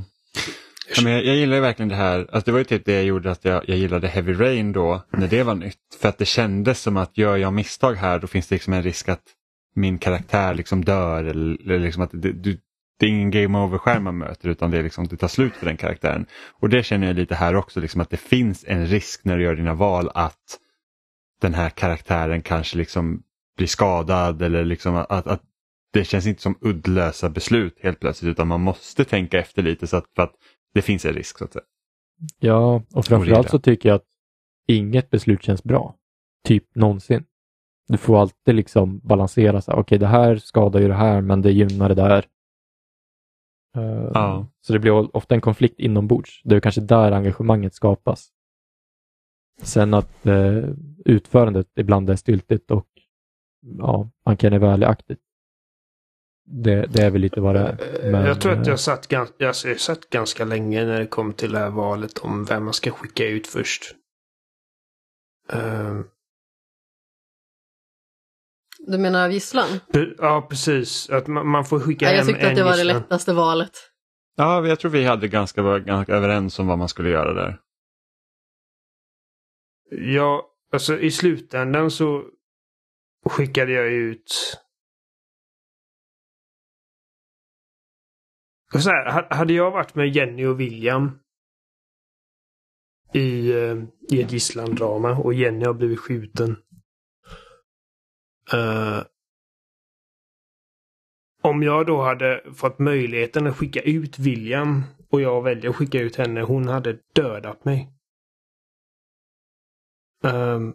[0.95, 2.93] Ja, men jag, jag gillar ju verkligen det här, alltså det var ju typ det
[2.93, 5.77] jag gjorde att jag, jag gillade Heavy Rain då när det var nytt.
[6.01, 8.83] För att det kändes som att gör jag misstag här då finns det liksom en
[8.83, 9.23] risk att
[9.75, 12.57] min karaktär liksom dör eller, eller liksom att det, du,
[12.99, 15.65] det är ingen game over-skärm man möter utan det är liksom det tar slut för
[15.65, 16.25] den karaktären.
[16.59, 19.43] Och det känner jag lite här också, liksom att det finns en risk när du
[19.43, 20.57] gör dina val att
[21.41, 23.23] den här karaktären kanske liksom
[23.57, 25.41] blir skadad eller liksom att, att
[25.93, 29.97] det känns inte som uddlösa beslut helt plötsligt utan man måste tänka efter lite så
[29.97, 30.33] att, för att
[30.73, 31.65] det finns en risk så att säga.
[32.39, 34.07] Ja, och framförallt så tycker jag att
[34.67, 35.95] inget beslut känns bra.
[36.47, 37.25] Typ någonsin.
[37.87, 41.51] Du får alltid liksom balansera så okej det här skadar ju det här men det
[41.51, 42.25] gynnar det där.
[43.77, 44.47] Eh, Ja.
[44.61, 46.41] Så det blir ofta en konflikt inombords.
[46.43, 48.29] Det är kanske där engagemanget skapas.
[49.61, 50.63] Sen att eh,
[51.05, 52.87] utförandet ibland är styltigt och
[53.61, 55.21] ja, man kan vara ärlig-aktigt.
[56.53, 58.05] Det, det är väl lite vad det är.
[58.05, 60.99] Eh, Men, jag tror att eh, jag satt, gans- jag har satt ganska länge när
[60.99, 63.95] det kom till det här valet om vem man ska skicka ut först.
[65.53, 66.03] Ehm,
[68.87, 69.67] Du menar gisslan?
[69.93, 71.09] Pre- Ja, precis.
[71.09, 73.01] Att man, man får skicka Ja, jag hem tyckte att en det var det gisslan.
[73.01, 73.71] lättaste valet.
[74.35, 77.59] Ja, jag tror vi hade ganska, ganska överens om vad man skulle göra där.
[79.91, 82.23] Ja, alltså i slutändan så
[83.29, 84.57] skickade jag ut...
[88.79, 91.19] Så här, ha- hade jag varit med Jenny och William
[93.13, 93.77] i, eh,
[94.11, 96.55] i ett gisslandrama och Jenny har blivit skjuten.
[98.53, 99.03] Eh,
[101.41, 105.99] om jag då hade fått möjligheten att skicka ut William och jag väljer att skicka
[105.99, 107.89] ut henne, hon hade dödat mig.
[110.23, 110.73] Ehm,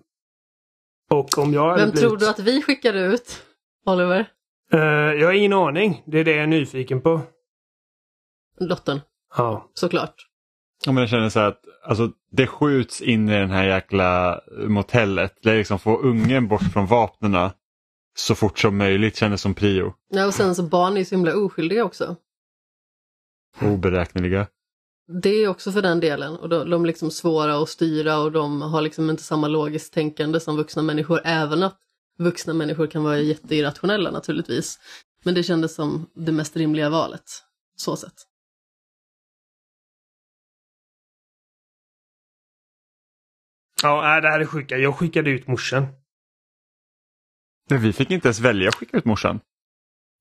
[1.11, 2.09] och om jag hade Vem blivit...
[2.09, 3.43] tror du att vi skickade ut?
[3.87, 4.27] Oliver?
[4.73, 6.03] Eh, jag har ingen aning.
[6.07, 7.21] Det är det jag är nyfiken på.
[8.61, 9.01] Dottern,
[9.37, 9.71] Ja.
[9.75, 10.15] såklart.
[10.85, 14.41] Ja, men jag känner så här att alltså, det skjuts in i den här jäkla
[14.67, 15.35] motellet.
[15.43, 17.53] Det är liksom få ungen bort från vapnena
[18.17, 19.95] så fort som möjligt kändes som prio.
[20.09, 22.17] Ja, och sen så barn är ju så himla oskyldiga också.
[23.61, 24.47] Oberäkneliga.
[25.23, 26.37] Det är också för den delen.
[26.37, 29.93] Och de, de är liksom svåra att styra och de har liksom inte samma logiskt
[29.95, 31.21] tänkande som vuxna människor.
[31.25, 31.79] Även att
[32.19, 34.79] vuxna människor kan vara jätteirrationella naturligtvis.
[35.23, 37.25] Men det kändes som det mest rimliga valet.
[37.77, 38.26] Så sett.
[43.83, 44.77] Ja, det här är sjuka.
[44.79, 45.87] Jag skickade ut morsan.
[47.71, 49.41] Men vi fick inte ens välja att skicka ut morsan.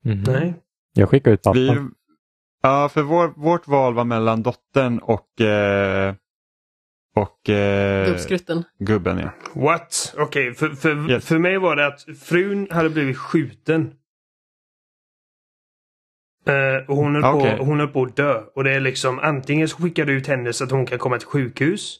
[0.06, 0.24] Mhm.
[0.28, 0.54] Nej.
[0.94, 1.62] Jag skickar ut pappan.
[1.62, 1.90] Vi,
[2.62, 6.16] ja, för vår, vårt val var mellan dottern och, eh,
[7.16, 8.64] och eh, Gubbskrutten.
[8.80, 9.18] gubben.
[9.20, 9.32] Ja.
[9.62, 10.16] What?
[10.18, 11.26] Okej, för, för, Yes.
[11.26, 13.94] för mig var det att frun hade blivit skjuten.
[16.48, 17.58] Eh, och hon höll, Okej.
[17.58, 18.42] på, hon höll på att dö.
[18.56, 21.18] Och det är liksom antingen så skickar du ut henne så att hon kan komma
[21.18, 22.00] till sjukhus.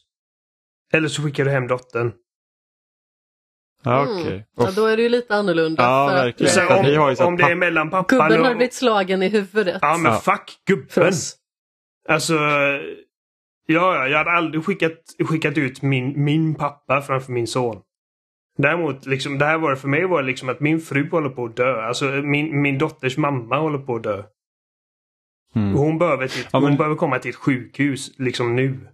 [0.92, 2.12] Eller så skickar du hem dottern.
[3.82, 4.20] Ja, Mm.
[4.22, 4.46] okej.
[4.56, 5.82] Ja, då är det ju lite annorlunda.
[5.82, 6.68] Ja, för att, verkligen.
[6.70, 8.46] Eh, om- vi har ju om, att det är mellan pappan Gubben och...
[8.46, 9.78] har blivit slagen i huvudet.
[9.82, 10.18] Ja men Ja.
[10.18, 11.12] fuck gubben.
[12.08, 12.34] Alltså...
[13.68, 14.92] Ja, ja, jag hade aldrig skickat,
[15.28, 17.82] skickat ut min, min pappa framför min son.
[18.58, 21.28] Däremot, liksom, det här var det för mig var det liksom att min fru håller
[21.30, 21.80] på att dö.
[21.82, 24.22] Alltså min, min dotters mamma håller på att dö.
[25.54, 25.74] Mm.
[25.74, 28.88] Hon, behöver, till, Ja, men- hon behöver komma till ett sjukhus liksom nu.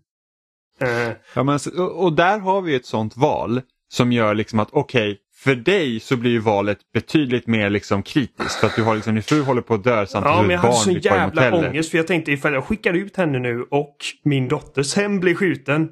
[1.34, 3.60] Ja, men, och, där har vi ett sånt val
[3.92, 8.54] som gör liksom att okej, för dig så blir ju valet betydligt mer liksom kritiskt
[8.54, 10.58] för att du har liksom din fru håller på att dö samtidigt ja, men jag
[10.58, 14.48] hade sån jävla ångest för jag tänkte ifall jag skickar ut henne nu och min
[14.48, 15.88] dotters hem blir skjuten.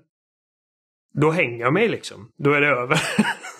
[1.21, 2.29] Då hänger jag mig liksom.
[2.39, 3.01] Då är det över.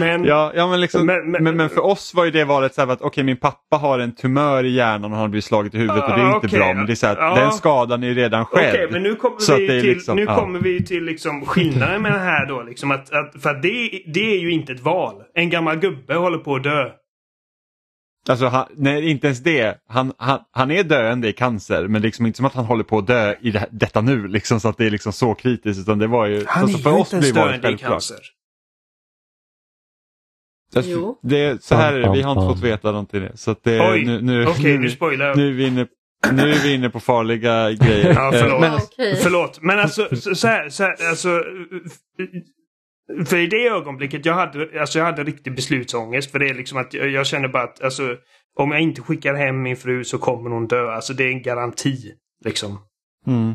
[0.00, 0.24] men...
[0.24, 2.88] Ja, ja men, liksom, Men- men, men- för oss var ju det valet så här
[2.92, 5.78] att okej min pappa har en tumör i hjärnan och han har blivit slaget i
[5.78, 6.58] huvudet och det är Ah, inte okej.
[6.58, 8.92] bra men det är så här, att den skadan är redan Okej, skedd.
[8.92, 12.18] men nu kommer Så vi till, liksom- nu kommer vi till liksom skillnaden med det
[12.18, 12.62] här då.
[12.62, 15.14] Liksom att, att, för att det, det är ju inte ett val.
[15.34, 16.88] En gammal gubbe håller på att dö.
[18.28, 19.76] Alltså, han, nej, inte ens det.
[19.88, 22.98] Han, han, han är döende i cancer men liksom inte som att han håller på
[22.98, 25.98] att dö i det, detta nu liksom, så att det är liksom så kritiskt utan
[25.98, 26.44] det var ju...
[26.46, 28.16] Han alltså, är för ju oss inte ens döende i cancer.
[30.76, 31.18] Alltså, Jo.
[31.22, 33.28] Det, så här är det, vi har inte fått veta någonting.
[33.34, 35.36] Så att det, Oj, nu, nu, Okej, nu spoilar jag.
[35.36, 35.86] nu, är vi inne,
[36.32, 38.14] nu är vi inne på farliga grejer.
[38.14, 38.60] Ja, förlåt.
[38.60, 39.16] Men, okej.
[39.22, 41.42] Förlåt, men alltså så, så här, så här alltså.
[43.26, 46.30] För i det ögonblicket jag hade, alltså jag hade riktig beslutsångest.
[46.30, 48.16] För det är liksom att jag, jag känner bara att alltså,
[48.58, 50.90] om jag inte skickar hem min fru så kommer hon dö.
[50.90, 51.96] Alltså det är en garanti.
[52.44, 52.78] Liksom.
[53.26, 53.54] mm.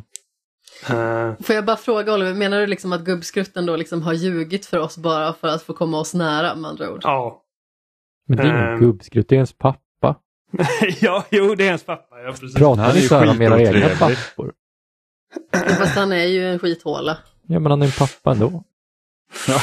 [0.89, 4.65] Eh, Får jag bara fråga Oliver, menar du liksom att gubbskrutten då liksom har ljugit
[4.65, 6.99] för oss bara för att få komma oss nära med andra ord?
[7.03, 7.41] ja.
[8.27, 8.79] Men det är ingen Ehm.
[8.79, 9.81] gubbskrutt, det är ens pappa.
[11.01, 12.19] ja, jo det är hans pappa.
[12.25, 12.53] Ja, precis.
[12.55, 14.53] Pratar ni så här om era egna pappor?
[15.77, 17.17] Fast han är ju en skithåla.
[17.47, 18.63] Ja, men han är en pappa ändå.
[19.47, 19.59] ja.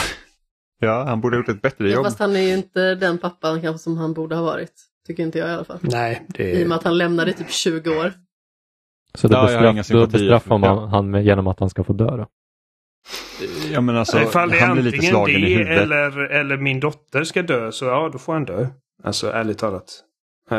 [0.81, 2.05] ja, han borde ha gjort ett bättre Ja, jobb.
[2.05, 4.73] fast han är ju inte den pappan kanske som han borde ha varit.
[5.07, 5.79] Tycker inte jag i alla fall.
[5.83, 6.67] Nej, det I och är...
[6.67, 8.13] med att han lämnade i typ 20 år.
[9.15, 10.87] Så då, Ja, bestraff, då bestraffar man ja.
[10.87, 12.27] han med, genom att han ska få dö då.
[13.73, 15.79] Ja, men alltså, Ifall det är han blir lite slagen i det huvudet.
[15.83, 18.67] eller, eller min dotter ska dö så ja, då får han dö.
[19.03, 20.01] Alltså ärligt talat.
[20.51, 20.59] Eh,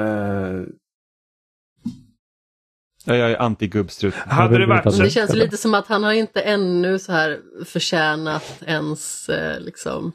[3.05, 4.13] Ja, jag är anti-gubbstrut.
[4.15, 7.39] hade det varit Men det känns lite som att han har inte ännu så här
[7.65, 10.11] förtjänat ens eh, liksom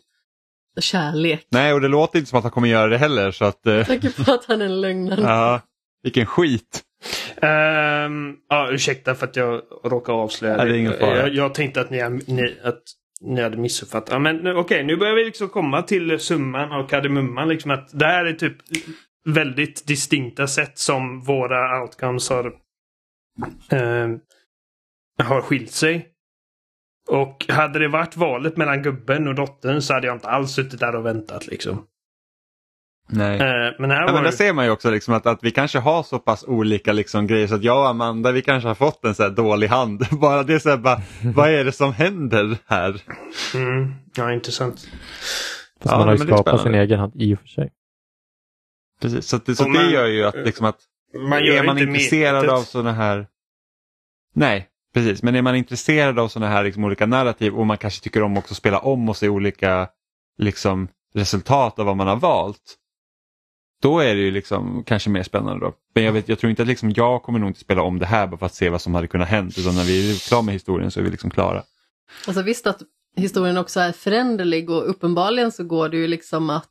[0.81, 1.47] kärlek.
[1.51, 3.67] Nej, och det låter inte som att han kommer göra det heller så att...
[3.67, 5.21] eh, Jag tänker på att han är en lögnare.
[5.21, 5.61] ja,
[6.03, 6.83] vilken skit.
[7.43, 11.17] Ehm, ja, ursäkta för att jag råkar avslöja Nej, det är ingen fara.
[11.17, 12.83] Jag, jag tänkte att ni, ni, att
[13.21, 14.09] ni hade missuppfattat.
[14.13, 17.49] Ja, men okej, nu börjar vi liksom komma till summan och kardemumman.
[17.49, 18.57] Liksom att det här är typ
[19.25, 22.53] väldigt distinkta sätt som våra outcomes har,
[23.71, 24.19] ehm,
[25.23, 26.09] har skilt sig.
[27.09, 30.81] Och hade det varit valet mellan gubben och dottern så hade jag inte alls suttit
[30.81, 31.87] där och väntat liksom.
[33.11, 33.41] Nej.
[33.41, 35.79] Eh, men här Ja, men där ser man ju också liksom att, att vi kanske
[35.79, 39.05] har så pass olika liksom grejer så att jag och Amanda vi kanske har fått
[39.05, 40.07] en så här dålig hand.
[40.21, 41.01] Bara det är så här, bara,
[41.35, 43.03] vad är det som händer här?
[43.55, 44.75] Mm, ja, intressant.
[44.75, 47.71] Fast Ja, man har ju skapat sin egen hand i och för sig.
[49.03, 50.79] Precis, så det, så Och det man- gör ju att, liksom att
[51.29, 52.59] Man gör är man intresserad medvetet.
[52.59, 53.27] av sådana här...
[54.35, 55.23] Nej, precis.
[55.23, 58.37] Men är man intresserad av sådana här liksom, olika narrativ och man kanske tycker om
[58.39, 59.89] också att spela om och se olika
[60.39, 62.77] liksom, resultat av vad man har valt.
[63.83, 65.75] Då är det ju liksom kanske mer spännande då.
[65.95, 68.07] Men jag, vet, jag tror inte att liksom, jag kommer nog inte spela om det
[68.07, 69.59] här bara för att se vad som hade kunnat hänt.
[69.59, 71.63] Utan när vi är klara med historien så är vi liksom klara.
[72.27, 72.83] Alltså visst att
[73.17, 76.69] historien också är föränderlig och uppenbarligen så går det ju liksom att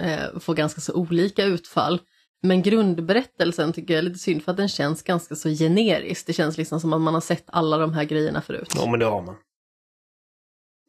[0.00, 2.00] eh, får ganska så olika utfall.
[2.42, 6.26] Men grundberättelsen tycker jag är lite synd för att den känns ganska så generisk.
[6.26, 8.72] Det känns liksom som att man har sett alla de här grejerna förut.
[8.76, 9.34] Ja, men det har man.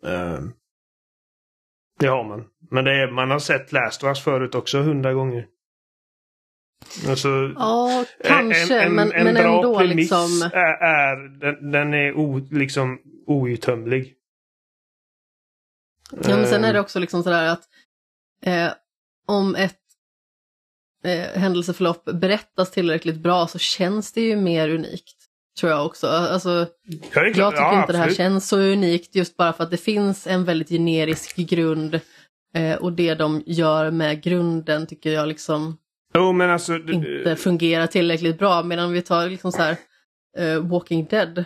[0.05, 0.49] Uh,
[1.99, 2.45] det har man.
[2.71, 5.47] Men det är, man har sett Last of Us förut också hundra gånger.
[7.09, 10.49] Alltså, ja, kanske, en, en, men, en men bra ändå premiss liksom...
[10.53, 14.15] är, är den, den, är o, liksom outtömlig.
[16.11, 16.83] Ja, men sen är det ehm.
[16.83, 17.63] också liksom sådär att
[18.45, 18.73] eh,
[19.27, 19.79] om ett
[21.03, 25.18] eh, händelseförlopp berättas tillräckligt bra så känns det ju mer unikt.
[25.59, 26.07] Tror jag också.
[26.07, 26.49] Alltså,
[27.13, 29.77] jag, jag tycker ja, inte det här känns så unikt just bara för att det
[29.77, 31.99] finns en väldigt generisk grund
[32.55, 35.77] eh, och det de gör med grunden tycker jag liksom
[36.13, 38.63] oh, alltså, inte fungerar tillräckligt bra.
[38.63, 39.77] Medan vi tar liksom så här
[40.39, 41.45] uh, Walking Dead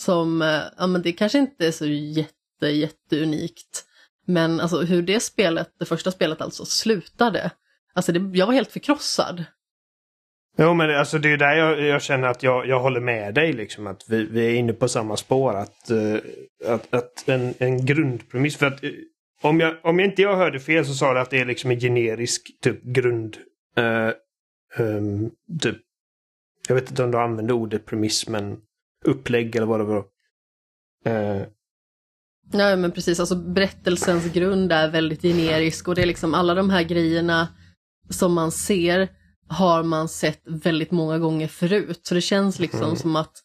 [0.00, 3.84] som, uh, ja men det kanske inte är så jätte, jätteunikt.
[4.26, 7.50] Men alltså hur det spelet, det första spelet alltså, slutade.
[7.94, 9.44] Alltså det, jag var helt förkrossad.
[10.60, 13.52] Jo men alltså det är där jag, jag känner att jag, jag håller med dig
[13.52, 13.86] liksom.
[13.86, 15.54] Att vi, vi är inne på samma spår.
[15.54, 16.18] Att, uh,
[16.66, 18.56] att, att en, en grundpremiss.
[18.56, 18.90] För att eh,
[19.42, 21.80] om jag, om inte jag hörde fel så sa du att det är liksom en
[21.80, 23.36] generisk typ grund
[23.78, 24.12] Uh,
[24.78, 25.30] um,
[25.60, 25.76] typ,
[26.68, 28.56] jag vet inte om du använde ordet premiss, men
[29.04, 30.04] upplägg eller vad det var.
[31.06, 31.46] Uh,
[32.52, 36.70] Nej men precis, alltså berättelsens grund är väldigt generisk och det är liksom alla de
[36.70, 37.48] här grejerna
[38.10, 39.08] som man ser
[39.48, 42.00] har man sett väldigt många gånger förut.
[42.02, 42.96] Så det känns liksom mm.
[42.96, 43.42] som att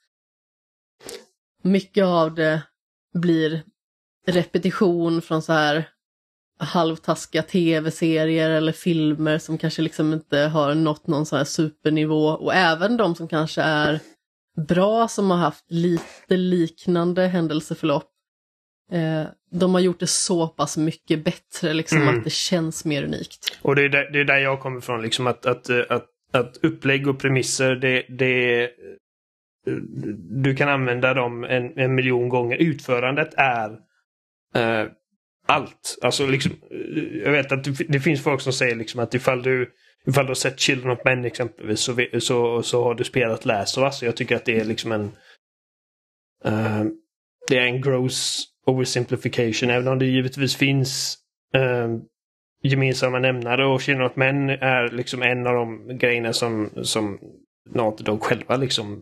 [1.63, 2.61] mycket av det
[3.13, 3.63] blir
[4.27, 5.89] repetition från så här
[6.59, 12.53] halvtaskiga tv-serier eller filmer som kanske liksom inte har nått någon sån här supernivå och
[12.53, 13.99] även de som kanske är
[14.67, 18.12] bra som har haft lite liknande händelseförlopp.
[18.91, 22.17] Eh, de har gjort det så pass mycket bättre liksom mm.
[22.17, 23.59] att det känns mer unikt.
[23.61, 26.57] Och det är där, det är där jag kommer ifrån, liksom att, att, att, att
[26.61, 28.69] upplägg och premisser det, det
[30.43, 32.57] du kan använda dem en, en miljon gånger.
[32.57, 33.69] Utförandet är
[34.55, 34.87] eh,
[35.45, 35.97] allt.
[36.01, 36.51] Alltså liksom,
[37.23, 39.73] jag vet att det finns folk som säger liksom att ifall du,
[40.07, 43.77] ifall du har sett Children of Men exempelvis så, så, så har du spelat Last
[43.77, 44.03] of Us.
[44.03, 45.11] Jag tycker att det är liksom en...
[46.45, 46.83] Uh,
[47.47, 49.69] det är en gross oversimplification.
[49.69, 51.17] Även om det givetvis finns
[51.53, 51.97] eh,
[52.63, 57.19] gemensamma nämnare och Children of Men är liksom en av de grejerna som, som
[57.69, 59.01] Naughty Dog själva liksom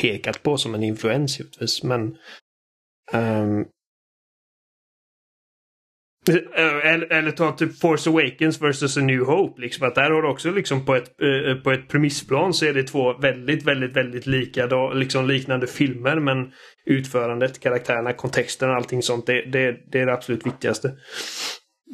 [0.00, 1.82] pekat på som en influens givetvis.
[1.82, 2.16] Men
[3.12, 3.64] um, Eh,
[6.28, 9.60] eller, eller ta typ Force Awakens versus A New Hope.
[9.60, 12.74] Liksom, att där har du också liksom på ett, eh, på ett premissplan så är
[12.74, 16.20] det två väldigt, väldigt, väldigt lika, då, liksom liknande filmer.
[16.20, 16.52] Men
[16.86, 20.92] utförandet, karaktärerna, kontexten och allting sånt, det, det, det är det absolut viktigaste.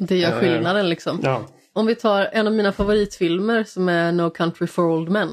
[0.07, 1.19] Det gör eh, skillnaden liksom.
[1.23, 1.47] Ja.
[1.73, 5.29] Om vi tar en av mina favoritfilmer som är No Country for Old Men.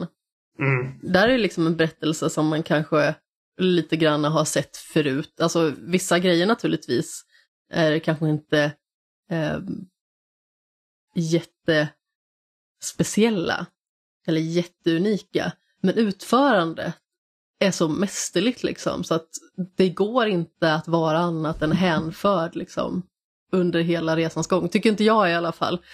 [0.59, 0.93] Mm.
[1.03, 3.15] Där är det liksom en berättelse som man kanske
[3.61, 5.41] lite grann har sett förut.
[5.41, 7.23] Alltså vissa grejer naturligtvis
[7.73, 8.73] är kanske inte
[9.31, 9.59] eh,
[11.15, 13.67] jättespeciella
[14.27, 15.53] eller jätteunika.
[15.81, 16.95] Men utförandet
[17.59, 19.29] är så mästerligt liksom så att
[19.77, 23.03] det går inte att vara annat än hänförd liksom
[23.53, 24.69] under hela resans gång.
[24.69, 25.85] Tycker inte jag i alla fall.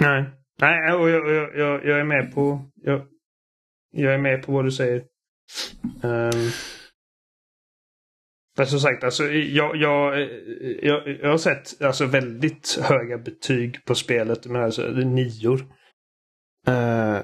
[0.00, 0.30] Nej,
[0.60, 3.06] Nej och jag, jag, jag, jag är med på jag,
[3.90, 5.04] jag är med på vad du säger.
[6.02, 6.50] Um...
[8.58, 10.28] Men som sagt, alltså, jag, jag,
[10.82, 14.46] jag, jag har sett alltså, väldigt höga betyg på spelet.
[14.46, 15.60] Men alltså, nior.
[16.68, 17.20] Uh,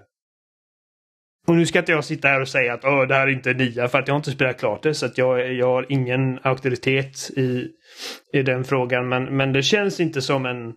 [1.47, 3.51] och nu ska inte jag sitta här och säga att Åh, det här är inte
[3.51, 4.94] är nia för att jag har inte spelat klart det.
[4.94, 7.69] Så att jag, jag har ingen auktoritet i,
[8.32, 9.09] i den frågan.
[9.09, 10.74] Men, men det känns inte som en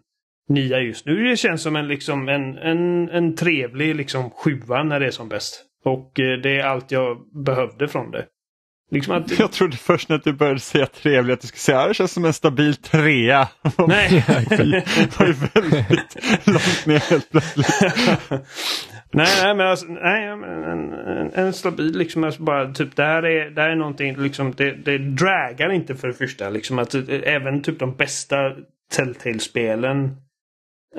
[0.50, 1.30] nia just nu.
[1.30, 5.30] Det känns som en, liksom, en, en, en trevlig liksom, sjua när det är som
[5.30, 5.64] bäst.
[5.86, 8.26] Och eh, det är allt jag behövde från det.
[8.92, 9.40] Liksom att...
[9.40, 12.12] Jag trodde först när du började säga trevligt att du skulle säga att det känns
[12.12, 13.48] som en stabil trea.
[13.88, 14.26] Nej.
[14.50, 17.68] det var ju väldigt långt ner helt plötsligt.
[19.12, 23.26] nej, nej, men alltså, nej, en, en, en stabil liksom, alltså bara typ det här
[23.26, 26.50] är, det här är någonting liksom, det, det dragar inte för det första.
[26.50, 28.36] Liksom att även typ de bästa
[28.96, 30.18] Telltale-spelen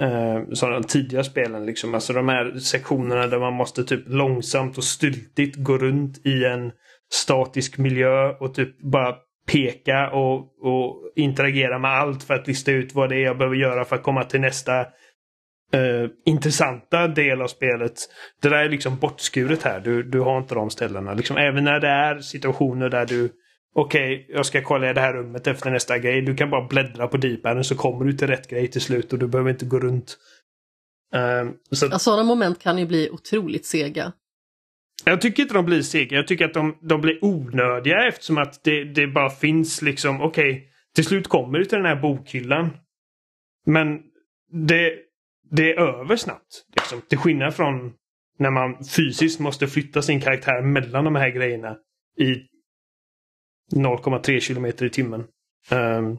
[0.01, 4.85] eh, de tidiga spelen liksom, alltså de här sektionerna där man måste typ långsamt och
[4.85, 6.73] styltigt gå runt i en
[7.13, 9.15] statisk miljö och typ bara
[9.47, 13.57] peka och, och interagera med allt för att lista ut vad det är jag behöver
[13.57, 14.81] göra för att komma till nästa
[15.73, 17.93] eh, intressanta del av spelet.
[18.43, 19.81] Det där är liksom bortskuret här.
[19.81, 21.15] Du, du har inte de ställena.
[21.15, 23.31] Liksom, även när det är situationer där du
[23.75, 26.23] okej, jag ska kolla i det här rummet efter nästa grej.
[26.23, 29.19] Du kan bara bläddra på deepaden så kommer du till rätt grej till slut och
[29.19, 30.19] du behöver inte gå runt.
[31.15, 34.13] Um, så sådana moment kan ju bli otroligt sega.
[35.05, 36.17] Jag tycker inte de blir sega.
[36.17, 40.69] Jag tycker att de, de blir onödiga eftersom att det, det bara finns liksom, okej,
[40.95, 42.71] till slut kommer du till den här bokhyllan.
[43.67, 43.99] Men
[44.53, 44.95] det,
[45.51, 46.65] det är över snabbt.
[46.77, 47.01] Liksom.
[47.01, 47.93] Till skillnad från
[48.39, 51.77] när man fysiskt måste flytta sin karaktär mellan de här grejerna
[52.19, 52.35] i
[53.77, 55.25] 0,3 kilometer i timmen.
[55.71, 56.19] Um,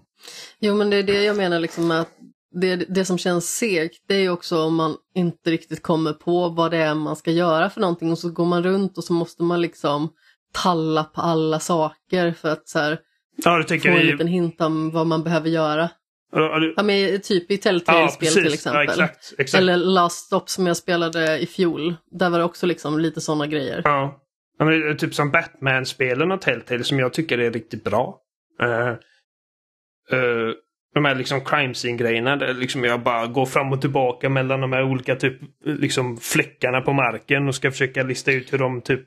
[0.60, 2.12] Jo, men det är det jag menar liksom att
[2.52, 6.72] det, det som känns segt, det är också om man inte riktigt kommer på vad
[6.72, 9.44] det är man ska göra för någonting och så går man runt och så måste
[9.44, 10.10] man liksom
[10.54, 13.00] talla på alla saker för att så här,
[13.36, 14.04] ja, få en i...
[14.04, 15.90] liten hint om vad man behöver göra.
[16.32, 18.44] Ja, du, Ja, men typ i ja, Telltale-spel precis.
[18.44, 18.86] till exempel.
[18.86, 19.34] Ja, exakt.
[19.38, 19.62] exakt.
[19.62, 21.96] Eller Last Stop som jag spelade i fjol.
[22.12, 23.82] Där var det också liksom lite sådana grejer.
[23.84, 24.22] Ja.
[24.60, 28.20] ja men, typ som Batman-spelen och Telltale som jag tycker är riktigt bra.
[28.64, 28.96] Uh,
[30.20, 30.54] uh,
[30.94, 34.74] de här liksom crime scene-grejerna där liksom jag bara går fram och tillbaka mellan de
[34.74, 39.02] här olika typ liksom fläckarna på marken och ska försöka lista ut hur de typ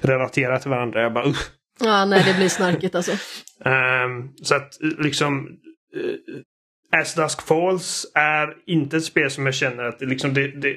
[0.00, 1.02] relaterar till varandra.
[1.02, 1.50] Jag bara usch.
[1.80, 3.12] Ja, nej det blir snarkigt alltså.
[3.64, 5.48] Ehm, så att liksom
[5.96, 10.76] uh, As Dusk Falls är inte ett spel som jag känner att liksom det, det,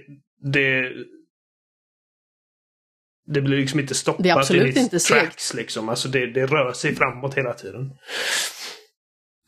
[0.54, 0.92] det
[3.28, 5.22] det blir liksom inte stoppat Det är absolut i inte segt.
[5.22, 5.90] tracks liksom.
[5.90, 7.94] Alltså det, det rör sig framåt hela tiden.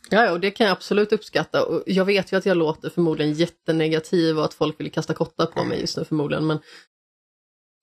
[0.09, 1.65] Ja, och det kan jag absolut uppskatta.
[1.65, 5.45] Och jag vet ju att jag låter förmodligen jättenegativ och att folk vill kasta kottar
[5.45, 6.47] på mig just nu förmodligen.
[6.47, 6.59] Men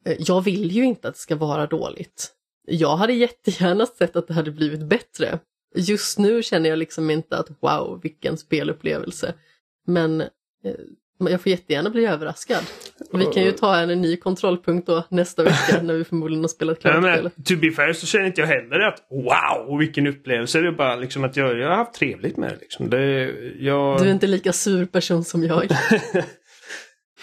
[0.07, 2.31] eh, jag vill ju inte att det ska vara dåligt.
[2.67, 5.39] Jag hade jättegärna sett att det hade blivit bättre.
[5.77, 9.35] Just nu känner jag liksom inte att wow, vilken spelupplevelse.
[9.87, 10.29] Men eh,
[11.19, 12.65] jag får jättegärna bli överraskad.
[13.12, 16.78] Vi kan ju ta en ny kontrollpunkt då nästa vecka när vi förmodligen har spelat
[16.82, 17.47] Ja, klart men, spelet.
[17.47, 20.61] to be fair så känner inte jag heller att wow vilken upplevelse.
[20.61, 22.57] Det är bara liksom att jag, jag har haft trevligt med det.
[22.61, 22.91] Liksom.
[22.91, 23.99] det jag...
[23.99, 25.70] Du är inte lika sur person som jag.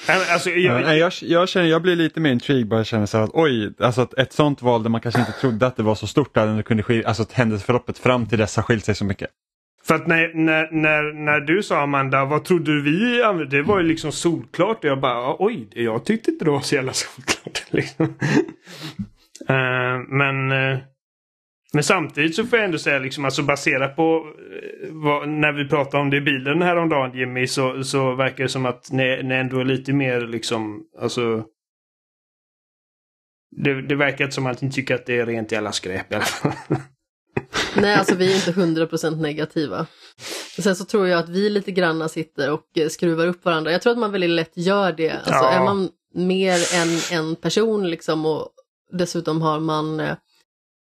[0.07, 2.79] Nej, men alltså, Ja, jag, nej, jag, jag, känner, jag blir lite mer intrigued bara
[2.79, 5.67] jag känner så att oj, alltså att ett sånt val där man kanske inte trodde
[5.67, 8.55] att det var så stort där det kunde skilja, alltså att händelseförloppet fram till dess
[8.55, 9.29] har skilt sig så mycket.
[9.83, 13.57] För att när, när, när, när du sa Amanda, vad trodde du vi använde?
[13.57, 14.77] Det var ju liksom solklart.
[14.77, 17.63] Och jag bara, oj, jag tyckte inte det var så jävla solklart.
[17.69, 18.05] Liksom.
[19.49, 20.79] uh, men, uh,
[21.73, 25.67] men samtidigt så får jag ändå säga, liksom, alltså baserat på eh, vad, när vi
[25.67, 29.35] pratade om det i bilen häromdagen Jimmy, så, så verkar det som att ni, ni
[29.35, 31.43] ändå är lite mer liksom, alltså
[33.51, 36.15] det, det verkar inte som att ni tycker att det är rent jävla skräp i
[36.15, 36.51] alla fall.
[37.75, 38.51] Nej, alltså vi är inte
[38.85, 39.85] 100% negativa.
[40.59, 43.71] Sen så tror jag att vi lite granna sitter och eh, skruvar upp varandra.
[43.71, 45.11] Jag tror att man väldigt lätt gör det.
[45.11, 45.49] Alltså Ja.
[45.49, 48.49] är man mer än en person liksom och
[48.91, 50.15] dessutom har man eh,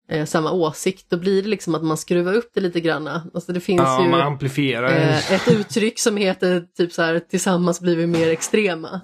[0.09, 3.23] eh, samma åsikt, då blir det liksom att man skruvar upp det lite granna.
[3.33, 4.97] Alltså det finns Ja, ju man amplifierar.
[4.97, 9.01] eh, ett uttryck som heter typ så här tillsammans blir vi mer extrema.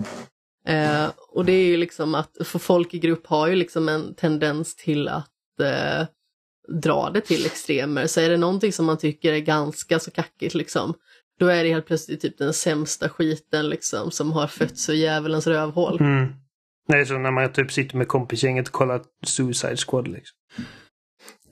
[0.67, 4.13] Eh, och det är ju liksom att för folk i grupp har ju liksom en
[4.15, 6.05] tendens till att eh,
[6.67, 8.07] dra det till extremer.
[8.07, 10.93] Så är det någonting som man tycker är ganska så kackigt liksom,
[11.39, 15.47] då är det helt plötsligt typ den sämsta skiten liksom som har fötts ur djävulens
[15.47, 15.97] rövhål.
[15.99, 16.33] Mm.
[16.87, 20.37] Det är så när man typ sitter med kompisgänget och kollar Suicide Squad liksom.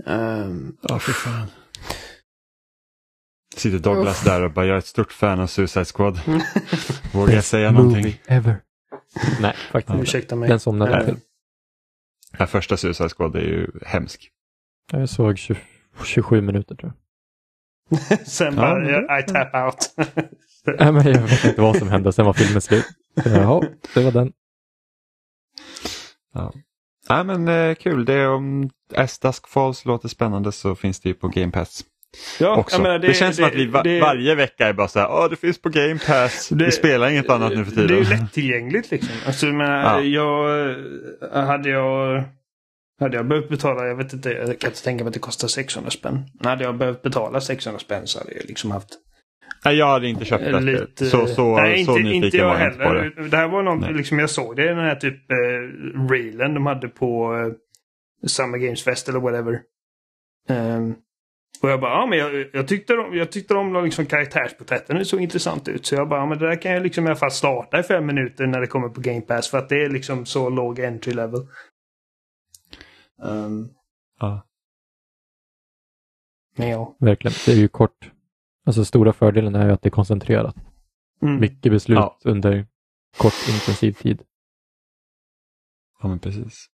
[0.06, 1.48] Ehm, Ja, för fan.
[3.56, 6.20] Sitter Douglas där och bara, jag är ett stort fan av Suicide Squad.
[7.14, 8.22] Vågar jag säga någonting?
[8.28, 8.62] Ever.
[9.42, 10.04] Nej, faktiskt inte.
[10.04, 10.50] ursäkta mig.
[10.50, 11.16] Den somnade.
[12.38, 14.32] Den första Suicide Squad är ju hemsk.
[14.92, 15.58] Jag såg 20,
[16.04, 16.94] 27 minuter tror
[17.90, 18.18] jag.
[18.28, 19.94] Sen Ja, bara, men jag, I tap out.
[20.80, 22.86] Nej, men jag vet inte vad som hände, sen var filmen slut.
[23.24, 23.62] Så, Jaha,
[23.94, 24.32] det var den.
[26.34, 26.54] Ja.
[27.10, 31.10] Nej men eh, kul, det är om As Dusk Falls låter spännande så finns det
[31.10, 31.86] ju på Game Pass
[32.40, 32.76] ja, också.
[32.76, 35.08] jag menar, det, känns som att vi va- det- varje vecka är bara så här,
[35.12, 36.50] åh det finns på Game Pass.
[36.50, 37.88] Det- vi spelar inget annat nu för tiden.
[37.88, 39.10] Det är ju lättillgängligt liksom.
[39.28, 40.70] Alltså, jag, menar, jag
[41.34, 42.24] eh, hade jag
[43.00, 45.48] hade jag behövt betala, jag vet inte, jag kan inte tänka mig att det kostar
[45.48, 46.26] 600 spänn.
[46.44, 48.90] Hade jag behövt betala 600 spänn så hade jag liksom haft
[49.66, 50.60] Nej, jag hade inte köpt det.
[50.60, 51.06] lite...
[51.06, 53.02] Så, så, nej, så inte, nyfiken inte jag var jag inte på det.
[53.02, 53.30] heller.
[53.30, 53.94] Det här var något, Nej.
[53.94, 58.58] liksom jag såg det i den här typ eh, reelen de hade på eh, Summer
[58.58, 59.60] Games Fest eller whatever.
[60.50, 60.96] Ehm,
[61.62, 65.06] och jag bara, ja men jag, jag tyckte om, jag tyckte om liksom karaktärsporträtten, det
[65.06, 65.86] såg intressant ut.
[65.86, 67.84] Så jag bara, ja, men det där kan jag liksom i alla fall starta i
[67.84, 70.80] fem minuter när det kommer på Game Pass för att det är liksom så låg
[70.80, 71.40] entry level.
[73.24, 73.70] Ehm,
[74.20, 74.48] Ja.
[76.58, 76.96] men ja.
[77.00, 77.36] Verkligen.
[77.46, 78.12] Det är ju kort.
[78.66, 80.56] Alltså stora fördelen är ju att det är koncentrerat.
[81.22, 81.40] Mm.
[81.40, 82.18] Mycket beslut Ja.
[82.24, 82.68] under
[83.18, 84.22] kort intensiv tid.
[86.02, 86.66] ja, men precis.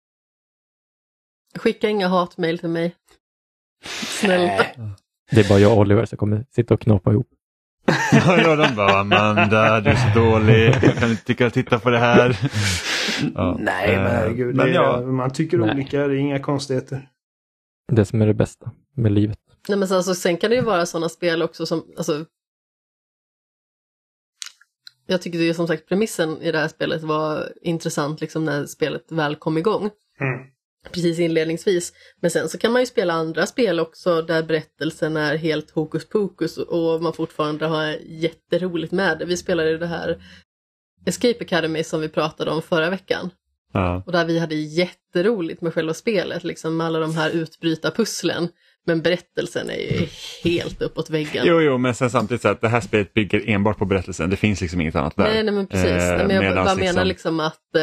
[1.55, 2.95] Skicka inga hatmejl till mig.
[4.19, 4.65] Snälla.
[5.31, 7.27] Det är bara jag och Oliver som kommer sitta och knåpa ihop.
[8.11, 11.80] Ja, ja, de bara Amanda, du är så dålig, jag kan inte tycka att titta
[11.80, 12.30] på det här.
[13.36, 13.57] Ja.
[13.60, 14.56] Nej, men Eh, herregud.
[14.56, 15.72] Men det, ja, Man tycker Nej.
[15.76, 17.10] olika, det är inga konstigheter.
[17.91, 19.40] Det som är det bästa med livet.
[19.69, 22.26] Nej, men sen, alltså, sen kan det ju vara sådana spel också som, alltså,
[25.07, 28.65] jag tycker det är som sagt premissen i det här spelet var intressant liksom när
[28.65, 29.90] spelet väl kom igång.
[30.19, 30.48] Mm.
[30.91, 31.94] Precis inledningsvis.
[32.22, 36.10] Men sen så kan man ju spela andra spel också där berättelsen är helt hokus
[36.10, 39.26] pokus och man fortfarande har jätteroligt med det.
[39.26, 40.23] Vi spelade det här
[41.06, 43.30] Escape Academy som vi pratade om förra veckan.
[43.73, 44.03] ja.
[44.06, 48.48] Och där vi hade jätteroligt med själva spelet, liksom med alla de här utbrytarpusslen.
[48.86, 50.07] Men berättelsen är ju
[50.44, 51.44] helt uppåt väggen.
[51.48, 54.30] Jo, jo, men sen samtidigt så att det här spelet bygger enbart på berättelsen.
[54.30, 55.23] Det finns liksom inget annat där.
[55.23, 55.91] Nej, nej men precis.
[55.91, 57.76] Eh, nej, men jag bara menar liksom- liksom att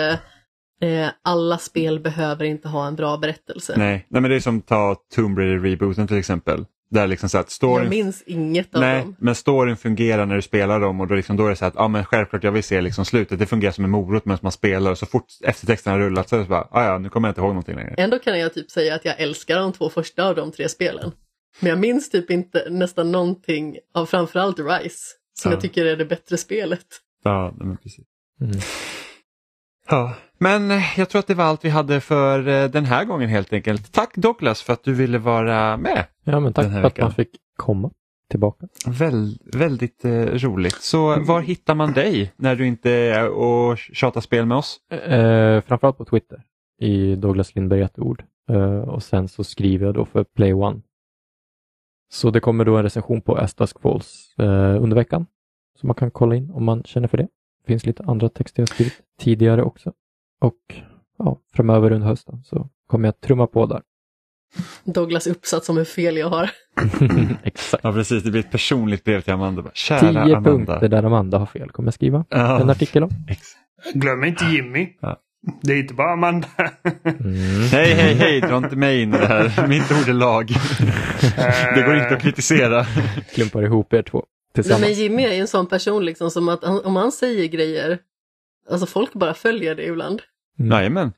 [0.80, 3.74] eh, eh, alla spel behöver inte ha en bra berättelse.
[3.76, 6.64] Nej, nej, men det är som ta Tomb Raider-rebooten till exempel.
[6.90, 7.82] Där liksom så att storyn...
[7.84, 9.16] jag minns inget av Nej, dem.
[9.18, 11.74] men storyn fungerar när du spelar dem och då, liksom, då är det så att
[11.74, 13.38] ja, men självklart jag vill se liksom slutet.
[13.38, 16.36] Det fungerar som en morot medan man spelar och så fort eftertexten har rullat så
[16.36, 17.94] är det så bara, ah, ja nu kommer jag inte ihåg någonting längre.
[17.98, 21.12] Ändå kan jag typ säga att jag älskar de två första av de tre spelen.
[21.60, 25.04] Men jag minns typ inte nästan någonting av framförallt Rise,
[25.40, 25.56] som Ja.
[25.56, 26.86] jag tycker är det bättre spelet.
[27.24, 28.04] Ja, men precis.
[28.40, 28.58] Mm.
[29.90, 33.04] Ja, men eh, jag tror att det var allt vi hade för eh, den här
[33.04, 33.92] gången helt enkelt.
[33.92, 36.04] Tack Douglas för att du ville vara med.
[36.24, 37.90] Ja, men tack för att man fick komma
[38.30, 38.68] tillbaka.
[38.86, 40.82] Väl, väldigt eh, roligt.
[40.82, 44.80] Så var hittar man dig när du inte är och tjatar spel med oss?
[44.90, 46.42] Eh, framförallt på Twitter
[46.80, 48.24] i Douglas Lindberg ett ord.
[48.50, 50.80] Eh, och sen så skriver jag då för Play One.
[52.12, 55.26] Så det kommer då en recension på As Dusk Falls eh, under veckan.
[55.80, 57.28] Så man kan kolla in om man känner för det.
[57.62, 59.92] Det finns lite andra texter jag skrivit tidigare också.
[60.40, 60.54] Och
[61.18, 63.82] ja, framöver under hösten så kommer jag trumma på där.
[64.84, 66.50] Douglas uppsats om hur fel jag har.
[67.42, 67.84] Exakt.
[67.84, 69.62] Ja precis, det blir ett personligt brev till Amanda.
[69.62, 70.50] Bara, Kära Tio Amanda.
[70.50, 73.10] punkter där Amanda har fel kommer jag skriva Ja, en artikel om.
[73.94, 74.88] Glöm inte Jimmy.
[75.00, 75.16] Ja.
[75.62, 76.48] Det är inte bara Amanda.
[77.04, 77.34] Mm.
[77.72, 79.66] Hej, hej, hej, dra inte mig in i det här.
[79.66, 80.48] Mitt ord är lag.
[81.74, 82.86] Det går inte att kritisera.
[83.34, 84.24] Klumpar ihop er två Nej,
[84.54, 84.80] tillsammans.
[84.82, 87.98] men Jimmy är ju en sån person liksom som att han, om han säger grejer,
[88.70, 90.22] alltså folk bara följer det ibland.
[90.58, 90.72] Mm.
[90.72, 91.12] Jajamän.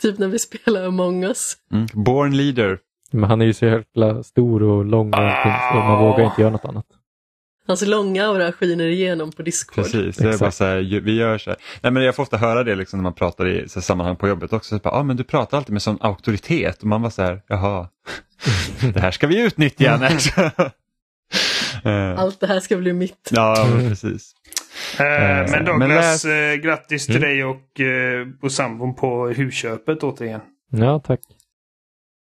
[0.00, 1.56] Typ när vi spelar Among us.
[1.72, 1.86] Mm.
[1.92, 2.78] Born leader.
[3.12, 6.40] Men han är ju så jävla stor och lång och allting så man vågar inte
[6.40, 6.86] göra något annat.
[7.66, 9.74] Hans långa aura skiner igenom på Discord.
[9.84, 10.40] Precis, det är Exakt.
[10.40, 11.58] bara så här, vi gör så här.
[11.80, 14.16] Nej, men jag får ofta höra det liksom när man pratar i så här, sammanhang
[14.16, 14.76] på jobbet också.
[14.76, 17.42] Så bara, ah, men du pratar alltid med sån auktoritet och man var så här,
[17.46, 17.88] jaha,
[18.94, 20.00] det här ska vi utnyttja.
[21.84, 23.28] Eh, Allt det här ska bli mitt.
[23.30, 24.34] Ja, precis.
[25.00, 27.28] Eh, men men Douglas, läs- eh, grattis till Mm.
[27.28, 30.40] dig och, eh, och sambon på husköpet återigen.
[30.70, 31.20] Ja, tack.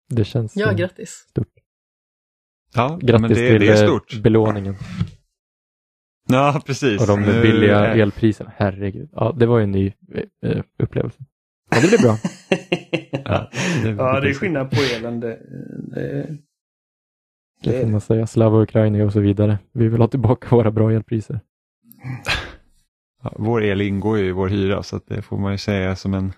[0.08, 1.10] Det känns Ja, eh, grattis.
[1.30, 1.48] stort.
[2.74, 4.14] Ja, men Grattis det, till det är eh, stort.
[4.22, 4.74] belåningen
[6.28, 7.00] Ja, precis.
[7.00, 8.52] och de Nu billiga elpriserna.
[8.56, 9.08] Herregud.
[9.12, 9.92] Ja, det var ju en ny
[10.46, 11.18] eh, upplevelse.
[11.70, 12.16] Ja, det blir bra.
[13.24, 13.50] Ja,
[13.82, 15.20] det- ja, det är skillnad på elen.
[15.20, 15.38] Det,
[15.94, 16.36] det,
[17.62, 18.26] Det får man säga.
[18.26, 19.58] Slava Ukraina och så vidare.
[19.72, 21.40] Vi vill ha tillbaka våra bra elpriser.
[23.22, 26.14] Ja, vår el ingår ju i vår hyra så det får man ju säga som
[26.14, 26.32] en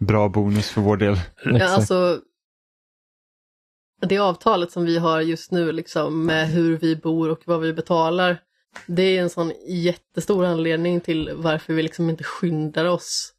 [0.00, 1.20] bra bonus för vår del.
[1.44, 1.72] Ja, Exakt.
[1.72, 2.20] alltså,
[4.00, 7.72] det avtalet som vi har just nu liksom med hur vi bor och vad vi
[7.72, 8.38] betalar.
[8.86, 13.32] Det är en sån jättestor anledning till varför vi liksom inte skyndar oss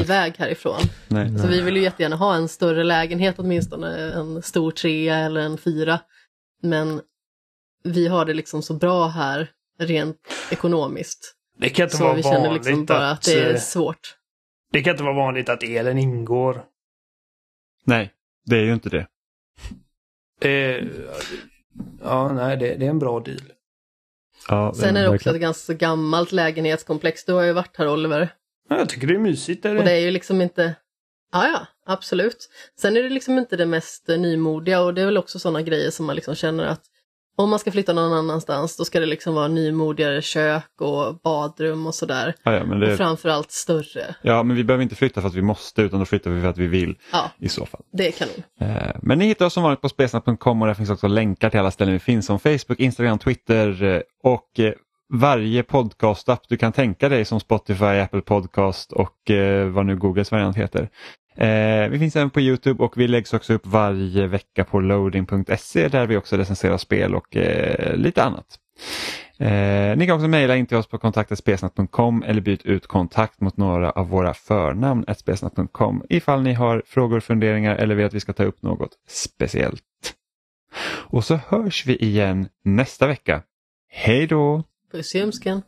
[0.00, 0.80] iväg härifrån.
[1.08, 1.38] Nej.
[1.38, 5.58] Så vi vill ju jättegärna ha en större lägenhet åtminstone, en stor trea eller en
[5.58, 6.00] fyra.
[6.62, 7.00] Men
[7.84, 10.16] vi har det liksom så bra här rent
[10.50, 11.34] ekonomiskt.
[11.58, 14.16] det kan inte Så vara vi känner vanligt liksom bara att det är eh, svårt.
[14.72, 16.64] det kan inte vara vanligt att elen ingår.
[17.84, 18.12] Nej,
[18.46, 19.06] det är ju inte det.
[20.40, 20.86] Eh,
[22.02, 23.52] ja, nej, det, det är en bra deal.
[24.48, 27.24] Ja, Sen är det också ett ganska gammalt lägenhetskomplex.
[27.24, 28.34] Du har ju varit här Oliver.
[28.68, 29.64] Ja, jag tycker det är mysigt.
[29.64, 29.78] Är det?
[29.78, 30.74] Och det är ju liksom inte...
[31.32, 32.48] Ja, ja, absolut.
[32.80, 35.62] Sen är det liksom inte det mest eh, nymodiga och det är väl också sådana
[35.62, 36.82] grejer som man liksom känner att
[37.38, 41.86] om man ska flytta någon annanstans då ska det liksom vara nymodigare kök och badrum
[41.86, 42.34] och sådär.
[42.42, 44.14] ja, ja, men Och det, framförallt större.
[44.22, 46.48] ja, men vi behöver inte flytta för att vi måste utan då flyttar vi för
[46.48, 47.80] att vi vill Ja, i så fall.
[47.92, 48.42] det är kanon.
[48.60, 51.60] Eh, Men ni hittar oss som vanligt på spesnat.com och där finns också länkar till
[51.60, 54.72] alla ställen vi finns som Facebook, Instagram, Twitter eh, och eh,
[55.14, 60.30] varje podcastapp du kan tänka dig som Spotify, Apple Podcast och eh, vad nu Googles
[60.32, 60.88] variant heter.
[61.38, 65.88] Eh, vi finns även på Youtube och vi läggs också upp varje vecka på loading.se
[65.88, 68.58] där vi också recenserar spel och eh, lite annat.
[69.38, 73.56] Eh, ni kan också mejla in till oss på kontaktetspesnat.com eller byt ut kontakt mot
[73.56, 78.32] några av våra förnamn spesnat.com ifall ni har frågor, funderingar eller vill att vi ska
[78.32, 79.82] ta upp något speciellt.
[81.10, 83.42] Och så hörs vi igen nästa vecka.
[83.88, 84.62] Hej då!
[84.92, 85.62] Puss i ömskan.